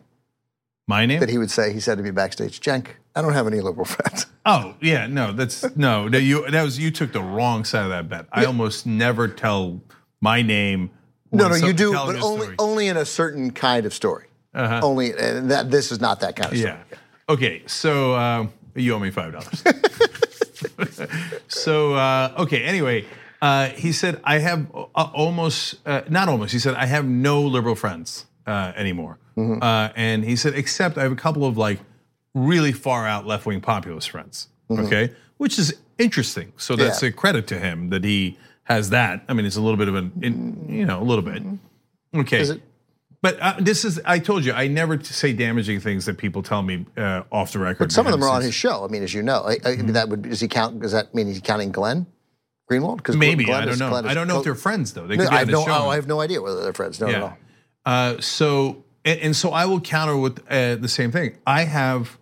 My 0.87 1.05
name? 1.05 1.21
That 1.21 1.29
he 1.29 1.37
would 1.39 1.51
say, 1.51 1.73
he 1.73 1.81
said 1.81 1.99
to 1.99 2.05
me 2.05 2.11
backstage, 2.11 2.61
Jenk, 2.61 2.97
I 3.15 3.21
don't 3.21 3.35
have 3.35 3.47
any 3.47 3.61
liberal 3.61 3.85
friends. 3.85 4.27
Oh 4.47 4.77
yeah, 4.81 5.07
no, 5.07 5.33
that's 5.33 5.77
no. 5.77 6.09
That 6.09 6.23
you 6.23 6.51
that 6.51 6.63
was 6.63 6.79
you 6.79 6.91
took 6.91 7.13
the 7.13 7.21
wrong 7.21 7.67
side 7.67 7.83
of 7.83 7.91
that 7.91 8.09
bet. 8.09 8.25
I 8.33 8.47
almost 8.47 8.87
never 8.87 9.29
tell 9.29 9.83
my 10.23 10.41
name. 10.41 10.91
No, 11.31 11.49
no, 11.49 11.55
you 11.57 11.75
do, 11.75 11.93
but 11.93 12.17
only 12.17 12.45
story. 12.45 12.55
only 12.59 12.89
in 12.89 12.97
a 12.97 13.05
certain 13.05 13.51
kind 13.51 13.85
of 13.85 13.93
story. 13.93 14.29
Uh-huh. 14.55 14.81
Only, 14.83 15.13
and 15.13 15.51
that 15.51 15.71
this 15.71 15.93
is 15.93 16.01
not 16.01 16.21
that 16.21 16.35
kind 16.35 16.51
of 16.51 16.59
story. 16.59 16.73
Yeah. 16.73 16.99
Okay, 17.29 17.63
so 17.67 18.15
um, 18.15 18.51
you 18.75 18.95
owe 18.95 18.99
me 18.99 19.11
five 19.11 19.33
dollars. 19.33 19.63
so 21.49 21.93
uh, 21.93 22.33
okay. 22.39 22.63
Anyway, 22.65 23.05
uh, 23.43 23.69
he 23.69 23.93
said 23.93 24.21
I 24.25 24.39
have 24.39 24.67
uh, 24.75 24.85
almost 25.15 25.77
uh, 25.87 26.03
not 26.09 26.29
almost. 26.29 26.53
He 26.53 26.59
said 26.59 26.75
I 26.75 26.87
have 26.87 27.05
no 27.07 27.43
liberal 27.43 27.75
friends 27.75 28.27
uh, 28.47 28.73
anymore, 28.77 29.19
Mm-hmm. 29.37 29.63
uh, 29.63 29.91
and 29.95 30.25
he 30.25 30.35
said 30.37 30.55
except 30.55 30.99
I 30.99 31.03
have 31.03 31.13
a 31.13 31.17
couple 31.17 31.45
of 31.45 31.57
like 31.57 31.79
really 32.35 32.73
far 32.73 33.07
out 33.07 33.27
left 33.27 33.47
wing 33.47 33.61
populist 33.61 34.11
friends. 34.11 34.49
Okay, 34.71 35.13
which 35.39 35.59
is 35.59 35.75
interesting. 35.99 36.53
So 36.57 36.77
that's 36.77 36.97
Mm-hmm. 36.99 37.05
Yeah. 37.07 37.11
a 37.11 37.13
credit 37.13 37.47
to 37.49 37.59
him 37.59 37.91
that 37.91 38.05
he 38.05 38.37
has 38.65 38.91
that. 38.91 39.25
I 39.29 39.33
mean, 39.33 39.47
it's 39.47 39.57
a 39.57 39.61
little 39.63 39.79
bit 39.79 39.89
of 39.89 39.95
an, 39.95 40.13
in, 40.23 40.67
you 40.69 40.85
know, 40.85 41.01
a 41.01 41.05
little 41.05 41.23
bit. 41.25 41.43
Okay. 42.15 42.41
Is 42.41 42.51
it? 42.51 42.61
But 43.23 43.39
uh, 43.41 43.55
this 43.59 43.85
is, 43.85 43.99
I 44.05 44.19
told 44.19 44.45
you, 44.45 44.53
I 44.53 44.69
never 44.69 45.03
say 45.03 45.33
damaging 45.33 45.81
things 45.81 46.05
that 46.07 46.19
people 46.19 46.43
tell 46.43 46.63
me 46.63 46.85
uh, 46.97 47.23
off 47.33 47.53
the 47.53 47.59
record. 47.59 47.79
But 47.87 47.93
some 47.93 48.07
of 48.07 48.13
them 48.13 48.23
are 48.23 48.29
on 48.29 48.43
his 48.43 48.55
show. 48.55 48.85
I 48.85 48.89
mean, 48.89 49.03
as 49.03 49.13
you 49.15 49.23
know, 49.23 49.43
I, 49.43 49.53
I, 49.53 49.57
Mm-hmm. 49.57 49.93
that 49.93 50.09
would 50.11 50.23
does 50.23 50.41
he 50.41 50.49
count? 50.49 50.81
Does 50.81 50.93
that 50.93 51.15
mean 51.15 51.27
he's 51.27 51.41
counting 51.41 51.73
Glenn 51.73 52.07
Greenwald? 52.71 52.99
Because 52.99 53.17
Maybe, 53.17 53.51
I 53.53 53.65
don't 53.65 53.79
know. 53.79 53.95
I 53.95 54.13
don't 54.15 54.29
know 54.29 54.39
if 54.39 54.45
they're 54.45 54.55
friends, 54.55 54.93
though. 54.93 55.07
They 55.07 55.17
could 55.17 55.31
be 55.31 55.37
I 55.37 55.39
have 55.41 55.49
no. 55.49 55.65
show. 55.65 55.73
Oh, 55.85 55.89
I 55.89 55.95
have 55.95 56.07
no 56.07 56.21
idea 56.21 56.43
whether 56.43 56.63
they're 56.63 56.73
friends. 56.73 57.01
No, 57.01 57.07
no, 57.07 57.13
Yeah. 57.13 57.19
no. 57.21 57.33
Uh, 57.87 58.21
so, 58.21 58.85
and, 59.05 59.21
and 59.21 59.37
so 59.37 59.51
I 59.51 59.65
will 59.65 59.81
counter 59.81 60.17
with 60.17 60.41
uh, 60.51 60.77
the 60.77 60.89
same 60.89 61.11
thing. 61.11 61.37
I 61.47 61.65
have 61.65 62.19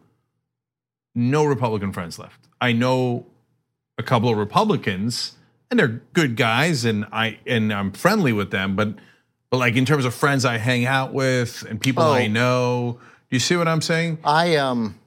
no 1.15 1.45
Republican 1.45 1.93
friends 1.93 2.19
left. 2.19 2.47
I 2.61 2.73
know 2.73 3.27
a 3.99 4.03
couple 4.03 4.29
of 4.31 4.37
Republicans, 4.39 5.33
and 5.71 5.81
they're 5.81 6.01
good 6.13 6.37
guys, 6.37 6.85
and 6.85 7.07
I 7.11 7.39
and 7.47 7.73
I'm 7.73 7.91
friendly 7.93 8.33
with 8.33 8.51
them. 8.53 8.77
But 8.77 8.95
but 9.51 9.57
like 9.59 9.75
in 9.75 9.85
terms 9.85 10.05
of 10.05 10.15
friends 10.15 10.45
I 10.45 10.59
hang 10.59 10.87
out 10.87 11.13
with 11.13 11.65
and 11.69 11.81
people 11.81 12.05
Oh. 12.05 12.13
I 12.13 12.29
know, 12.29 12.99
do 13.31 13.37
you 13.37 13.41
see 13.41 13.57
what 13.57 13.67
I'm 13.67 13.81
saying? 13.81 14.19
I 14.25 14.57
um. 14.57 14.99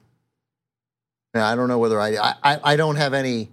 yeah, 1.34 1.48
I 1.48 1.54
don't 1.54 1.68
know 1.68 1.78
whether 1.78 1.98
I, 2.00 2.34
I 2.42 2.60
I 2.62 2.76
don't 2.76 2.96
have 2.96 3.14
any. 3.14 3.48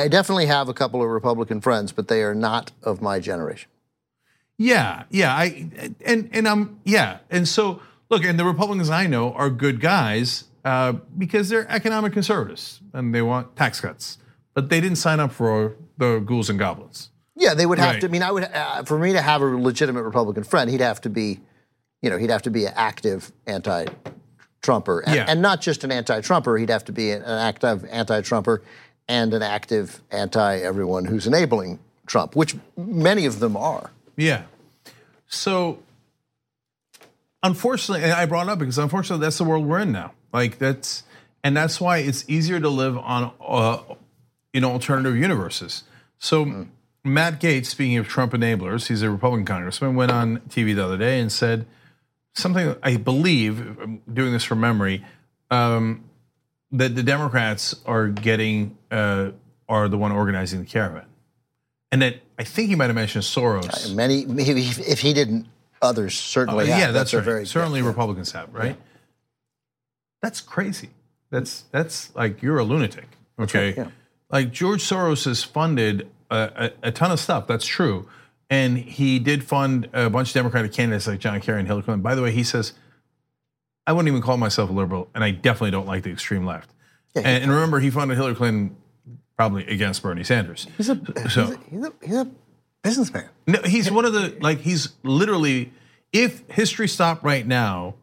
I 0.00 0.08
definitely 0.08 0.46
have 0.46 0.68
a 0.68 0.74
couple 0.74 1.02
of 1.02 1.08
Republican 1.08 1.60
friends, 1.60 1.92
but 1.92 2.08
they 2.08 2.22
are 2.22 2.34
not 2.34 2.72
of 2.82 3.00
my 3.02 3.20
generation. 3.20 3.68
Yeah, 4.58 5.04
yeah. 5.10 5.34
I 5.34 5.70
and 6.04 6.28
and 6.32 6.48
I'm 6.48 6.80
yeah. 6.84 7.18
And 7.30 7.46
so 7.48 7.80
look, 8.10 8.24
and 8.24 8.38
the 8.38 8.44
Republicans 8.44 8.90
I 8.90 9.06
know 9.06 9.32
are 9.32 9.50
good 9.50 9.80
guys 9.80 10.44
uh, 10.64 10.92
because 11.18 11.48
they're 11.48 11.66
economic 11.70 12.12
conservatives 12.12 12.80
and 12.92 13.14
they 13.14 13.22
want 13.22 13.56
tax 13.56 13.80
cuts, 13.80 14.18
but 14.54 14.68
they 14.68 14.80
didn't 14.80 14.98
sign 14.98 15.18
up 15.20 15.32
for 15.32 15.76
the 15.98 16.18
ghouls 16.20 16.48
and 16.50 16.58
goblins. 16.58 17.10
Yeah, 17.34 17.54
they 17.54 17.66
would 17.66 17.78
have 17.78 17.92
Right. 17.94 18.00
to. 18.02 18.06
I 18.06 18.10
mean, 18.10 18.22
I 18.22 18.30
would 18.30 18.44
uh, 18.44 18.82
for 18.84 18.98
me 18.98 19.12
to 19.14 19.22
have 19.22 19.42
a 19.42 19.46
legitimate 19.46 20.02
Republican 20.04 20.44
friend, 20.44 20.70
he'd 20.70 20.80
have 20.80 21.00
to 21.00 21.10
be, 21.10 21.40
you 22.02 22.10
know, 22.10 22.18
he'd 22.18 22.30
have 22.30 22.42
to 22.42 22.50
be 22.50 22.66
an 22.66 22.72
active 22.76 23.32
anti-Trumper, 23.46 25.00
and, 25.00 25.14
Yeah. 25.16 25.24
and 25.28 25.42
not 25.42 25.60
just 25.60 25.82
an 25.82 25.90
anti-Trumper. 25.90 26.56
He'd 26.58 26.70
have 26.70 26.84
to 26.84 26.92
be 26.92 27.10
an 27.10 27.22
active 27.24 27.84
anti-Trumper 27.90 28.62
and 29.08 29.34
an 29.34 29.42
active 29.42 30.00
anti-everyone 30.10 31.04
who's 31.06 31.26
enabling 31.26 31.78
Trump, 32.06 32.36
which 32.36 32.56
many 32.76 33.26
of 33.26 33.40
them 33.40 33.56
are. 33.56 33.90
Yeah. 34.16 34.42
So, 35.26 35.78
unfortunately, 37.42 38.04
and 38.04 38.12
I 38.12 38.26
brought 38.26 38.46
it 38.46 38.50
up 38.50 38.58
because 38.58 38.78
unfortunately 38.78 39.24
that's 39.24 39.38
the 39.38 39.44
world 39.44 39.66
we're 39.66 39.80
in 39.80 39.92
now. 39.92 40.12
Like 40.32 40.58
that's, 40.58 41.04
and 41.44 41.56
that's 41.56 41.80
why 41.80 41.98
it's 41.98 42.24
easier 42.28 42.60
to 42.60 42.68
live 42.68 42.96
on, 42.98 43.32
uh, 43.40 43.78
in 44.52 44.64
alternative 44.64 45.16
universes. 45.16 45.84
So, 46.18 46.66
Matt 47.04 47.40
Gaetz, 47.40 47.66
speaking 47.66 47.96
of 47.96 48.06
Trump 48.06 48.32
enablers, 48.32 48.86
he's 48.86 49.02
a 49.02 49.10
Republican 49.10 49.44
congressman, 49.44 49.96
went 49.96 50.12
on 50.12 50.38
TV 50.48 50.74
the 50.74 50.84
other 50.84 50.96
day 50.96 51.18
and 51.18 51.32
said 51.32 51.66
something. 52.34 52.76
I 52.82 52.96
believe, 52.96 53.78
I'm 53.80 54.02
doing 54.12 54.32
this 54.32 54.44
from 54.44 54.60
memory, 54.60 55.04
um, 55.50 56.04
that 56.72 56.94
the 56.94 57.02
Democrats 57.02 57.76
are 57.86 58.08
getting 58.08 58.76
uh, 58.90 59.30
are 59.68 59.88
the 59.88 59.98
one 59.98 60.12
organizing 60.12 60.60
the 60.60 60.66
caravan, 60.66 61.06
and 61.90 62.02
that 62.02 62.16
I 62.38 62.44
think 62.44 62.68
he 62.68 62.74
might 62.74 62.86
have 62.86 62.94
mentioned 62.94 63.24
Soros. 63.24 63.94
Many, 63.94 64.24
maybe 64.26 64.62
if 64.62 65.00
he 65.00 65.12
didn't, 65.12 65.46
others 65.80 66.18
certainly. 66.18 66.66
have. 66.66 66.76
Oh, 66.76 66.80
yeah, 66.80 66.90
that's, 66.90 67.12
a 67.12 67.18
right. 67.18 67.24
very 67.24 67.46
Certainly 67.46 67.82
Republicans 67.82 68.32
have, 68.32 68.52
right? 68.54 68.76
That's 70.22 70.40
crazy. 70.40 70.90
That's 71.30 71.62
that's 71.70 72.14
like 72.14 72.42
you're 72.42 72.58
a 72.58 72.64
lunatic. 72.64 73.08
Okay, 73.38 73.74
yeah. 73.76 73.88
like 74.30 74.50
George 74.52 74.82
Soros 74.82 75.24
has 75.24 75.42
funded 75.42 76.08
a, 76.30 76.70
a, 76.82 76.88
a 76.88 76.92
ton 76.92 77.10
of 77.10 77.20
stuff. 77.20 77.46
That's 77.46 77.66
true, 77.66 78.08
and 78.48 78.78
he 78.78 79.18
did 79.18 79.44
fund 79.44 79.88
a 79.92 80.08
bunch 80.08 80.28
of 80.28 80.34
Democratic 80.34 80.72
candidates 80.72 81.06
like 81.06 81.18
John 81.18 81.40
Kerry 81.40 81.58
and 81.58 81.66
Hillary 81.66 81.84
Clinton. 81.84 82.02
By 82.02 82.14
the 82.14 82.22
way, 82.22 82.32
he 82.32 82.44
says 82.44 82.72
I 83.86 83.92
wouldn't 83.92 84.08
even 84.08 84.22
call 84.22 84.36
myself 84.36 84.70
a 84.70 84.72
liberal, 84.72 85.08
and 85.14 85.24
I 85.24 85.30
definitely 85.32 85.72
don't 85.72 85.86
like 85.86 86.02
the 86.04 86.10
extreme 86.10 86.44
left. 86.46 86.70
Yeah, 87.14 87.22
and, 87.24 87.44
and 87.44 87.52
remember, 87.52 87.80
he 87.80 87.90
funded 87.90 88.16
Hillary 88.16 88.34
Clinton 88.34 88.76
probably 89.36 89.66
against 89.66 90.02
Bernie 90.02 90.24
Sanders. 90.24 90.66
He's 90.76 90.88
a, 90.88 91.00
So- 91.30 91.46
he's, 91.46 91.50
a, 91.54 91.58
he's, 91.70 91.84
a, 91.84 91.92
he's 92.02 92.16
a 92.16 92.28
businessman. 92.82 93.28
No, 93.46 93.60
he's 93.62 93.90
one 93.90 94.04
of 94.04 94.12
the 94.12 94.36
like 94.40 94.60
he's 94.60 94.90
literally. 95.02 95.72
If 96.12 96.42
history 96.50 96.88
stopped 96.88 97.24
right 97.24 97.46
now, 97.46 97.94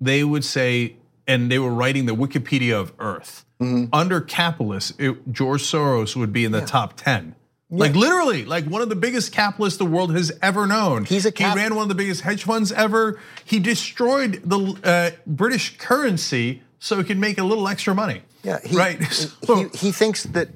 they 0.00 0.24
would 0.24 0.42
say, 0.44 0.96
and 1.26 1.50
they 1.52 1.58
were 1.58 1.70
writing 1.72 2.06
the 2.06 2.14
Wikipedia 2.14 2.74
of 2.80 2.92
Earth 2.98 3.44
Mm-hmm. 3.60 3.92
under 3.92 4.20
capitalists. 4.20 4.92
It, 5.00 5.32
George 5.32 5.62
Soros 5.64 6.14
would 6.14 6.32
be 6.32 6.44
in 6.44 6.52
the 6.52 6.60
top 6.60 6.94
ten. 6.96 7.34
Like 7.70 7.94
literally, 7.94 8.44
like 8.46 8.64
one 8.64 8.80
of 8.80 8.88
the 8.88 8.96
biggest 8.96 9.30
capitalists 9.32 9.78
the 9.78 9.84
world 9.84 10.14
has 10.14 10.32
ever 10.40 10.66
known. 10.66 11.04
He's 11.04 11.26
a 11.26 11.32
cap- 11.32 11.54
he 11.56 11.62
ran 11.62 11.74
one 11.74 11.82
of 11.82 11.88
the 11.90 11.94
biggest 11.94 12.22
hedge 12.22 12.44
funds 12.44 12.72
ever. 12.72 13.20
He 13.44 13.58
destroyed 13.58 14.40
the 14.44 14.78
uh, 14.82 15.10
British 15.26 15.76
currency 15.76 16.62
so 16.78 16.96
he 16.96 17.04
could 17.04 17.18
make 17.18 17.36
a 17.36 17.42
little 17.44 17.68
extra 17.68 17.94
money. 17.94 18.22
Yeah, 18.42 18.58
he, 18.64 18.74
right. 18.76 18.98
he- 18.98 19.04
So- 19.44 19.68
he, 19.68 19.68
he 19.76 19.92
thinks 19.92 20.22
that 20.22 20.48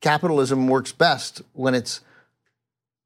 capitalism 0.00 0.68
works 0.68 0.92
best 0.92 1.42
when 1.54 1.74
it's 1.74 2.02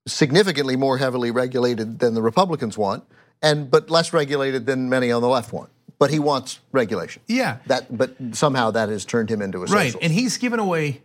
significantly 0.07 0.77
more 0.77 0.99
heavily 0.99 1.31
regulated 1.31 2.01
than 2.01 2.15
the 2.15 2.23
Republicans 2.23 2.77
want, 2.77 3.05
and 3.41 3.71
but 3.71 3.89
less 3.91 4.13
regulated 4.13 4.67
than 4.67 4.89
many 4.89 5.11
on 5.11 5.23
the 5.23 5.29
left 5.29 5.53
want. 5.53 5.71
But 5.99 6.11
he 6.11 6.19
wants 6.19 6.59
regulation. 6.73 7.23
yeah. 7.29 7.59
That, 7.67 7.97
but 7.97 8.17
somehow 8.33 8.73
that 8.73 8.89
has 8.89 9.05
turned 9.05 9.31
him 9.31 9.41
into 9.41 9.59
a 9.59 9.61
Right, 9.63 9.69
socialist. 9.93 9.99
and 10.03 10.13
he's 10.13 10.37
given 10.37 10.59
away 10.59 11.01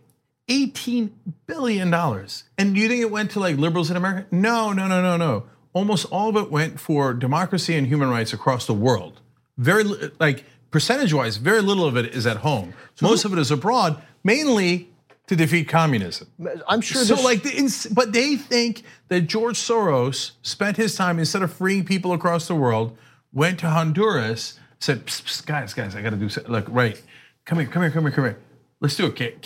eighteen 0.48 1.14
billion 1.46 1.90
dollars. 1.90 2.44
And 2.56 2.74
do 2.74 2.80
you 2.80 2.88
think 2.88 3.00
it 3.02 3.10
went 3.10 3.30
to 3.32 3.40
like 3.40 3.56
liberals 3.56 3.90
in 3.90 3.96
America? 3.96 4.26
No, 4.30 4.72
no, 4.72 4.86
no, 4.86 5.02
no, 5.02 5.16
no. 5.16 5.44
Almost 5.72 6.06
all 6.10 6.28
of 6.28 6.36
it 6.36 6.50
went 6.50 6.80
for 6.80 7.14
democracy 7.14 7.76
and 7.76 7.86
human 7.86 8.08
rights 8.08 8.32
across 8.32 8.66
the 8.66 8.74
world. 8.74 9.20
Very 9.56 9.84
like 10.18 10.44
percentage-wise, 10.70 11.36
very 11.36 11.60
little 11.60 11.84
of 11.84 11.96
it 11.96 12.06
is 12.14 12.26
at 12.26 12.38
home. 12.38 12.74
Most 13.00 13.24
of 13.24 13.32
it 13.32 13.38
is 13.38 13.50
abroad, 13.50 14.02
mainly 14.24 14.90
to 15.26 15.36
defeat 15.36 15.68
communism. 15.68 16.28
I'm 16.66 16.80
sure. 16.80 17.04
So 17.04 17.14
like, 17.22 17.42
the, 17.42 17.92
but 17.94 18.12
they 18.12 18.36
think 18.36 18.82
that 19.08 19.22
George 19.22 19.58
Soros 19.58 20.32
spent 20.42 20.78
his 20.78 20.96
time 20.96 21.18
instead 21.18 21.42
of 21.42 21.52
freeing 21.52 21.84
people 21.84 22.12
across 22.12 22.48
the 22.48 22.54
world, 22.54 22.96
went 23.32 23.58
to 23.60 23.68
Honduras, 23.68 24.58
said, 24.80 25.06
psst, 25.06 25.22
psst, 25.24 25.46
"Guys, 25.46 25.74
guys, 25.74 25.94
I 25.94 26.02
got 26.02 26.10
to 26.10 26.16
do 26.16 26.30
something." 26.30 26.50
Look, 26.50 26.66
right, 26.68 27.00
come 27.44 27.58
here, 27.58 27.68
come 27.68 27.82
here, 27.82 27.90
come 27.90 28.04
here, 28.04 28.12
come 28.12 28.24
here. 28.24 28.38
Let's 28.80 28.96
do 28.96 29.06
a 29.06 29.12
ca- 29.12 29.36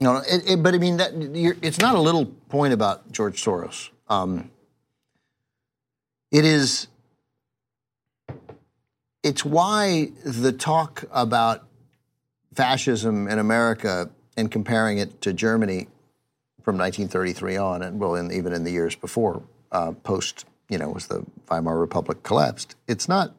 No, 0.00 0.16
it, 0.16 0.50
it, 0.50 0.62
but 0.62 0.74
I 0.74 0.78
mean 0.78 0.98
that 0.98 1.14
you're, 1.34 1.56
it's 1.62 1.78
not 1.78 1.94
a 1.94 2.00
little 2.00 2.26
point 2.26 2.72
about 2.74 3.10
George 3.12 3.42
Soros. 3.42 3.90
Um, 4.08 4.50
it 6.30 6.44
is. 6.44 6.88
It's 9.22 9.44
why 9.44 10.10
the 10.24 10.52
talk 10.52 11.04
about 11.10 11.66
fascism 12.54 13.26
in 13.26 13.38
America 13.38 14.10
and 14.36 14.50
comparing 14.50 14.98
it 14.98 15.20
to 15.22 15.32
Germany 15.32 15.88
from 16.62 16.76
1933 16.76 17.56
on, 17.56 17.82
and 17.82 18.00
well, 18.00 18.16
in, 18.16 18.32
even 18.32 18.52
in 18.52 18.64
the 18.64 18.72
years 18.72 18.94
before, 18.94 19.42
uh, 19.72 19.92
post, 19.92 20.44
you 20.68 20.78
know, 20.78 20.94
as 20.94 21.06
the 21.06 21.24
Weimar 21.48 21.78
Republic 21.78 22.22
collapsed, 22.22 22.74
it's 22.86 23.08
not. 23.08 23.34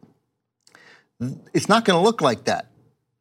It's 1.54 1.67
not 1.67 1.84
going 1.84 1.98
to 1.98 2.04
look 2.04 2.22
like 2.22 2.46
that, 2.46 2.67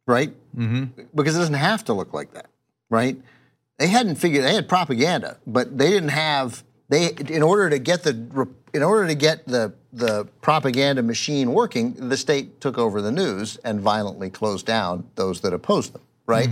right? 0.05 0.31
Mm-hmm. 0.55 1.03
Because 1.15 1.35
it 1.35 1.39
doesn't 1.39 1.55
have 1.55 1.83
to 1.85 1.93
look 1.93 2.13
like 2.13 2.33
that, 2.33 2.47
right? 2.89 3.17
They 3.79 3.87
hadn't 3.87 4.15
figured. 4.15 4.43
They 4.43 4.53
had 4.53 4.67
propaganda, 4.67 5.37
but 5.45 5.77
they 5.77 5.89
didn't 5.89 6.09
have. 6.09 6.63
They 6.89 7.09
in 7.29 7.43
order 7.43 7.69
to 7.69 7.79
get 7.79 8.03
the 8.03 8.47
in 8.73 8.83
order 8.83 9.07
to 9.07 9.15
get 9.15 9.45
the 9.45 9.73
the 9.93 10.25
propaganda 10.41 11.03
machine 11.03 11.53
working, 11.53 12.09
the 12.09 12.17
state 12.17 12.61
took 12.61 12.77
over 12.77 13.01
the 13.01 13.11
news 13.11 13.57
and 13.57 13.79
violently 13.81 14.29
closed 14.29 14.65
down 14.65 15.09
those 15.15 15.41
that 15.41 15.53
opposed 15.53 15.93
them. 15.93 16.01
Right? 16.25 16.49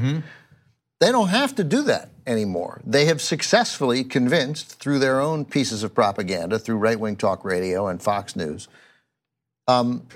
They 1.00 1.12
don't 1.12 1.28
have 1.28 1.56
to 1.56 1.63
do 1.63 1.84
that 1.84 2.10
anymore. 2.26 2.82
They 2.86 3.06
have 3.06 3.21
successfully 3.21 4.04
convinced 4.04 4.80
through 4.80 5.00
their 5.00 5.19
own 5.19 5.45
pieces 5.45 5.84
of 5.84 5.93
propaganda, 5.93 6.58
through 6.58 6.78
right 6.78 7.00
wing 7.00 7.15
talk 7.15 7.43
radio 7.43 7.88
and 7.88 8.02
Fox 8.02 8.36
News, 8.36 8.67
um, 9.67 10.08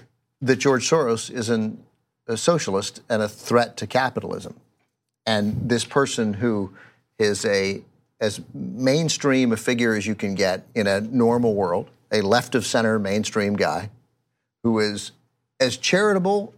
that 0.41 0.55
George 0.57 0.89
Soros 0.89 1.29
is 1.29 1.49
an, 1.49 1.83
a 2.27 2.37
socialist 2.37 3.01
and 3.09 3.21
a 3.21 3.27
threat 3.27 3.75
to 3.77 3.87
capitalism. 3.87 4.55
And 5.29 5.69
this 5.69 5.85
person 5.85 6.33
who 6.33 6.73
is 7.19 7.45
a 7.45 7.83
as 8.19 8.41
mainstream 8.51 9.51
a 9.51 9.57
figure 9.57 9.93
as 9.93 10.07
you 10.07 10.15
can 10.15 10.33
get 10.33 10.65
in 10.73 10.87
a 10.87 11.01
normal 11.01 11.53
world, 11.53 11.91
a 12.11 12.21
left 12.21 12.55
of 12.55 12.65
center 12.65 12.97
mainstream 12.97 13.55
guy, 13.55 13.91
who 14.63 14.79
is 14.79 15.11
as 15.59 15.77
charitable 15.77 16.51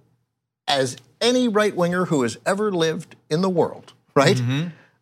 as 0.69 0.95
any 1.19 1.49
right 1.49 1.75
winger 1.75 2.05
who 2.05 2.23
has 2.23 2.37
ever 2.45 2.71
lived 2.71 3.17
in 3.29 3.41
the 3.41 3.49
world, 3.49 3.91
right? 4.15 4.39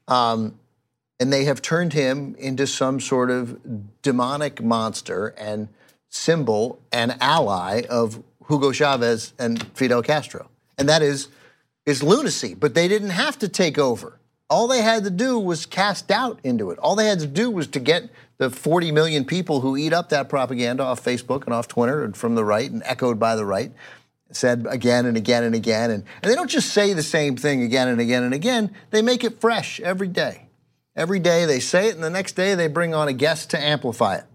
Um, 0.08 0.58
and 1.20 1.32
they 1.32 1.46
have 1.46 1.62
turned 1.62 1.94
him 1.94 2.36
into 2.40 2.66
some 2.66 3.00
sort 3.00 3.30
of 3.30 4.02
demonic 4.02 4.64
monster 4.64 5.28
and 5.38 5.68
symbol 6.10 6.80
and 6.92 7.16
ally 7.22 7.84
of 7.88 8.24
Hugo 8.48 8.72
Chavez 8.72 9.34
and 9.38 9.62
Fidel 9.78 10.02
Castro. 10.02 10.50
And 10.80 10.90
that 10.90 11.04
is 11.04 11.28
is 11.90 12.04
lunacy, 12.04 12.54
but 12.54 12.76
they 12.76 12.88
didn't 12.88 13.10
have 13.10 13.40
to 13.40 13.50
take 13.50 13.78
over. 13.78 14.20
All 14.50 14.68
they 14.68 14.82
had 14.82 15.04
to 15.04 15.10
do 15.10 15.40
was 15.40 15.66
cast 15.66 16.08
doubt 16.08 16.40
into 16.44 16.72
it. 16.72 16.80
All 16.80 16.96
they 16.96 17.08
had 17.08 17.20
to 17.20 17.28
do 17.28 17.50
was 17.52 17.68
to 17.68 17.80
get 17.80 18.10
the 18.38 18.50
40 18.50 18.92
million 18.92 19.26
people 19.26 19.62
who 19.62 19.76
eat 19.76 19.92
up 19.92 20.10
that 20.10 20.30
propaganda 20.30 20.84
off 20.84 21.04
Facebook 21.04 21.46
and 21.46 21.54
off 21.54 21.68
Twitter 21.68 22.04
and 22.04 22.16
from 22.16 22.36
the 22.36 22.46
right 22.46 22.70
and 22.70 22.82
echoed 22.86 23.20
by 23.20 23.36
the 23.36 23.46
right, 23.46 23.72
said 24.32 24.66
again 24.70 25.06
and 25.06 25.18
again 25.18 25.44
and 25.44 25.56
again. 25.56 25.92
And, 25.92 26.04
and 26.22 26.32
they 26.32 26.36
don't 26.36 26.50
just 26.50 26.72
say 26.72 26.94
the 26.94 27.04
same 27.04 27.36
thing 27.36 27.64
again 27.64 27.88
and 27.88 28.00
again 28.00 28.24
and 28.24 28.34
again, 28.34 28.72
they 28.92 29.02
make 29.02 29.24
it 29.24 29.42
fresh 29.42 29.80
every 29.80 30.08
day. 30.08 30.48
Every 30.96 31.20
day 31.20 31.46
they 31.46 31.60
say 31.60 31.88
it, 31.88 31.96
and 31.96 32.04
the 32.04 32.10
next 32.10 32.34
day 32.34 32.56
they 32.56 32.68
bring 32.68 32.94
on 32.94 33.08
a 33.08 33.14
guest 33.14 33.52
to 33.52 33.60
amplify 33.60 34.16
it 34.16 34.26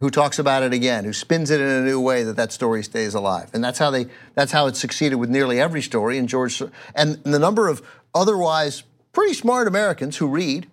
who 0.00 0.10
talks 0.10 0.38
about 0.38 0.62
it 0.62 0.72
again, 0.72 1.04
who 1.04 1.12
spins 1.12 1.50
it 1.50 1.60
in 1.60 1.66
a 1.66 1.82
new 1.82 2.00
way 2.00 2.22
that 2.24 2.36
that 2.36 2.52
story 2.52 2.82
stays 2.82 3.14
alive. 3.14 3.50
And 3.52 3.62
that's 3.62 3.78
how 3.78 3.90
they 3.90 4.06
that's 4.34 4.52
how 4.52 4.66
it 4.66 4.76
succeeded 4.76 5.16
with 5.16 5.30
nearly 5.30 5.60
every 5.60 5.82
story. 5.82 6.18
And 6.18 6.28
George 6.28 6.62
and 6.94 7.16
the 7.22 7.38
number 7.38 7.68
of 7.68 7.82
otherwise 8.14 8.82
pretty 9.12 9.34
smart 9.34 9.68
Americans 9.68 10.16
who 10.16 10.26
read, 10.28 10.68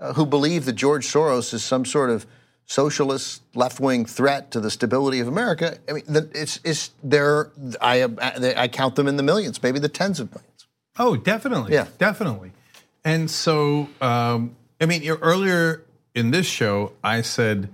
uh, 0.00 0.12
who 0.12 0.26
believe 0.26 0.64
that 0.66 0.74
George 0.74 1.06
Soros 1.06 1.54
is 1.54 1.64
some 1.64 1.84
sort 1.84 2.10
of 2.10 2.26
socialist 2.66 3.42
left-wing 3.54 4.04
threat 4.04 4.50
to 4.50 4.60
the 4.60 4.70
stability 4.70 5.20
of 5.20 5.28
America. 5.28 5.78
I 5.88 5.92
mean, 5.94 6.04
it's 6.34 6.60
it's 6.62 6.90
there. 7.02 7.50
I 7.80 8.06
I 8.56 8.68
count 8.68 8.96
them 8.96 9.08
in 9.08 9.16
the 9.16 9.22
millions, 9.22 9.62
maybe 9.62 9.78
the 9.78 9.88
tens 9.88 10.20
of 10.20 10.30
millions. 10.30 10.66
Oh, 10.98 11.16
definitely. 11.16 11.72
Yeah. 11.72 11.86
definitely. 11.96 12.52
And 13.04 13.30
so, 13.30 13.88
um, 14.00 14.56
I 14.80 14.86
mean, 14.86 15.08
earlier 15.08 15.84
in 16.14 16.32
this 16.32 16.46
show, 16.46 16.92
I 17.02 17.22
said 17.22 17.68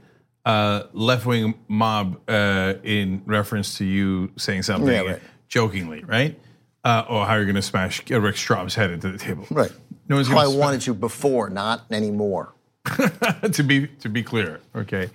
uh, 0.44 0.84
left 0.92 1.26
wing 1.26 1.54
mob 1.68 2.20
uh, 2.28 2.74
in 2.82 3.22
reference 3.26 3.78
to 3.78 3.84
you 3.84 4.30
saying 4.36 4.62
something 4.62 4.92
Yeah, 4.92 5.00
right. 5.00 5.22
jokingly, 5.48 6.04
right? 6.04 6.38
Uh, 6.84 7.04
or 7.08 7.24
how 7.26 7.34
you're 7.36 7.46
going 7.46 7.54
to 7.54 7.62
smash 7.62 8.08
Rick 8.10 8.36
Strom's 8.36 8.74
head 8.74 8.90
into 8.90 9.10
the 9.10 9.18
table. 9.18 9.46
Right. 9.50 9.72
No 10.08 10.16
one's 10.16 10.28
How 10.28 10.38
I 10.38 10.46
wanted 10.46 10.86
you 10.86 10.92
before, 10.92 11.48
not 11.48 11.86
anymore. 11.90 12.52
to 13.52 13.62
be 13.62 13.86
to 13.86 14.10
be 14.10 14.22
clear, 14.22 14.60
okay. 14.76 15.08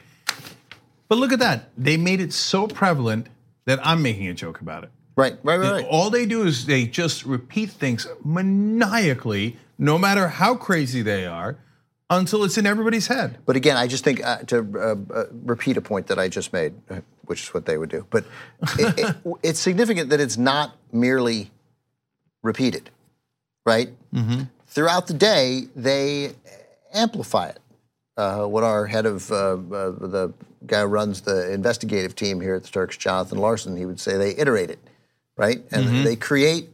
But 1.08 1.20
look 1.20 1.32
at 1.32 1.38
that; 1.38 1.70
they 1.78 1.98
made 1.98 2.20
it 2.20 2.34
so 2.34 2.66
prevalent 2.68 3.28
that 3.66 3.80
I'm 3.86 4.02
making 4.02 4.28
a 4.28 4.34
joke 4.34 4.62
about 4.62 4.84
it. 4.84 4.90
Right, 5.16 5.38
right, 5.44 5.58
right. 5.58 5.72
right. 5.74 5.86
All 5.86 6.10
they 6.10 6.26
do 6.26 6.44
is 6.44 6.66
they 6.66 6.86
just 6.86 7.26
repeat 7.26 7.70
things 7.70 8.08
maniacally, 8.24 9.58
no 9.78 10.00
matter 10.00 10.28
how 10.30 10.56
crazy 10.56 11.04
they 11.04 11.28
are, 11.28 11.58
until 12.10 12.44
it's 12.44 12.58
in 12.58 12.66
everybody's 12.66 13.08
head. 13.08 13.38
But 13.46 13.56
again, 13.56 13.78
I 13.78 13.88
just 13.88 14.04
think 14.04 14.26
uh, 14.26 14.38
to 14.48 14.58
uh, 14.76 15.14
uh, 15.14 15.26
repeat 15.44 15.78
a 15.78 15.82
point 15.82 16.08
that 16.08 16.18
I 16.20 16.28
just 16.28 16.52
made, 16.54 16.74
uh, 16.90 17.02
which 17.26 17.44
is 17.44 17.54
what 17.54 17.66
they 17.66 17.78
would 17.78 17.90
do. 17.90 18.06
But 18.10 18.26
it, 18.78 18.98
it, 19.00 19.16
it's 19.44 19.60
significant 19.60 20.10
that 20.10 20.20
it's 20.20 20.38
not 20.38 20.76
merely 20.92 21.52
repeated, 22.42 22.90
right? 23.66 23.90
Mm-hmm. 24.14 24.44
Throughout 24.68 25.08
the 25.08 25.14
day, 25.14 25.68
they 25.76 26.34
amplify 26.94 27.50
it. 27.50 27.60
Uh, 28.18 28.46
what 28.46 28.64
our 28.64 28.86
head 28.86 29.06
of 29.06 29.32
uh, 29.32 29.56
the 29.56 30.34
guy 30.66 30.82
who 30.82 30.88
runs 30.88 31.22
the 31.22 31.52
investigative 31.54 32.16
team 32.16 32.42
here 32.42 32.56
at 32.56 32.64
the 32.64 32.70
Turks, 32.70 32.98
Jonathan 32.98 33.38
Larsen, 33.38 33.78
he 33.78 33.86
would 33.86 34.00
say 34.00 34.18
they 34.18 34.36
iterate 34.36 34.70
it, 34.70 34.80
right? 35.38 35.62
And 35.72 35.86
Mm-hmm. 35.86 36.04
they 36.04 36.16
create 36.16 36.70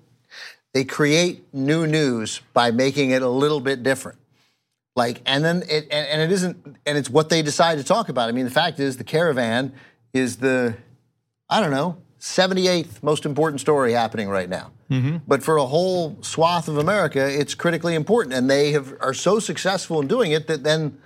they 0.74 0.84
create 0.84 1.46
new 1.54 1.86
news 1.88 2.42
by 2.54 2.72
making 2.72 3.12
it 3.12 3.22
a 3.22 3.30
little 3.30 3.60
bit 3.62 3.82
different. 3.84 4.18
Like, 4.96 5.22
and 5.26 5.44
then 5.44 5.64
it, 5.70 5.88
and, 5.92 6.08
and 6.08 6.22
it 6.22 6.32
isn't, 6.32 6.78
and 6.86 6.98
it's 6.98 7.10
what 7.10 7.30
they 7.30 7.42
decide 7.42 7.78
to 7.78 7.84
talk 7.84 8.10
about. 8.10 8.30
I 8.30 8.32
mean, 8.32 8.46
the 8.46 8.52
fact 8.52 8.80
is, 8.80 8.98
the 8.98 9.04
caravan 9.04 9.74
is 10.14 10.38
the, 10.38 10.76
I 11.50 11.60
don't 11.60 11.72
know, 11.72 11.98
78th 12.20 13.04
most 13.04 13.26
important 13.26 13.62
story 13.62 13.92
happening 13.92 14.30
right 14.30 14.50
now. 14.50 14.72
Mm-hmm. 14.90 15.18
But 15.28 15.44
for 15.44 15.58
a 15.58 15.66
whole 15.66 16.18
swath 16.22 16.68
of 16.68 16.78
America, 16.78 17.28
it's 17.28 17.56
critically 17.56 17.96
important, 17.96 18.34
and 18.34 18.50
they 18.50 18.72
have 18.72 18.96
are 19.02 19.14
so 19.14 19.40
successful 19.40 20.00
in 20.02 20.08
doing 20.08 20.32
it 20.32 20.48
that 20.48 20.64
then 20.64 20.98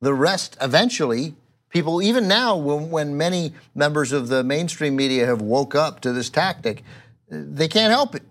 the 0.00 0.14
rest 0.14 0.56
eventually. 0.60 1.34
People, 1.68 2.00
even 2.00 2.26
now, 2.26 2.56
when, 2.56 2.90
when 2.90 3.16
many 3.16 3.52
members 3.74 4.12
of 4.12 4.28
the 4.28 4.42
mainstream 4.42 4.96
media 4.96 5.26
have 5.26 5.42
woke 5.42 5.74
up 5.74 6.00
to 6.00 6.12
this 6.12 6.30
tactic, 6.30 6.82
they 7.28 7.68
can't 7.68 7.92
help 7.92 8.14
it. 8.14 8.22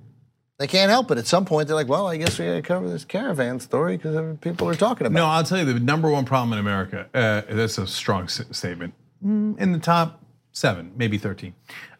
They 0.57 0.67
can't 0.67 0.89
help 0.89 1.11
it. 1.11 1.17
At 1.17 1.27
some 1.27 1.43
point, 1.43 1.67
they're 1.67 1.75
like, 1.75 1.89
"Well, 1.89 2.07
I 2.07 2.15
guess 2.17 2.39
we 2.39 2.45
got 2.45 2.53
to 2.53 2.61
cover 2.61 2.89
this 2.89 3.03
caravan 3.03 3.59
story 3.59 3.97
because 3.97 4.37
people 4.39 4.69
are 4.69 4.75
talking 4.75 5.05
about." 5.05 5.17
No, 5.19 5.25
it. 5.25 5.27
No, 5.27 5.31
I'll 5.31 5.43
tell 5.43 5.57
you 5.57 5.65
the 5.65 5.79
number 5.79 6.09
one 6.09 6.23
problem 6.23 6.53
in 6.53 6.59
America. 6.59 7.07
Uh, 7.13 7.41
that's 7.53 7.77
a 7.77 7.85
strong 7.85 8.27
statement. 8.29 8.93
Mm, 9.25 9.59
In 9.59 9.71
the 9.73 9.79
top 9.79 10.23
seven, 10.51 10.93
maybe 10.95 11.17
thirteen, 11.17 11.55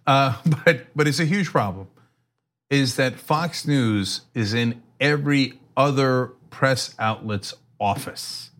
uh, 0.07 0.37
but 0.65 0.85
but 0.95 1.07
it's 1.07 1.19
a 1.19 1.25
huge 1.25 1.47
problem. 1.47 1.87
Is 2.69 2.95
that 2.95 3.15
Fox 3.15 3.67
News 3.67 4.21
is 4.33 4.53
in 4.53 4.81
every 4.99 5.59
other 5.75 6.31
press 6.49 6.95
outlet's 6.97 7.53
office. 7.79 8.51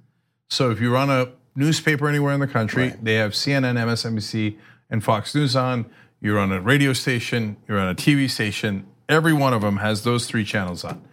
So 0.49 0.71
if 0.71 0.81
you 0.81 0.93
run 0.93 1.09
a 1.09 1.29
newspaper 1.55 2.07
anywhere 2.09 2.33
in 2.33 2.41
the 2.41 2.47
country, 2.47 2.93
they 3.01 3.15
have 3.15 3.31
CNN, 3.31 3.77
MSNBC, 3.77 4.57
and 4.89 5.01
Fox 5.03 5.33
News 5.33 5.55
on. 5.55 5.85
You're 6.21 6.37
on 6.39 6.51
a 6.51 6.59
radio 6.59 6.91
station, 6.93 7.55
you're 7.67 7.79
on 7.79 7.87
a 7.87 7.95
TV 7.95 8.29
station. 8.29 8.85
Every 9.07 9.33
one 9.33 9.53
of 9.53 9.61
them 9.61 9.77
has 9.77 10.03
those 10.03 10.25
three 10.27 10.45
channels 10.45 10.83
on. 10.83 11.03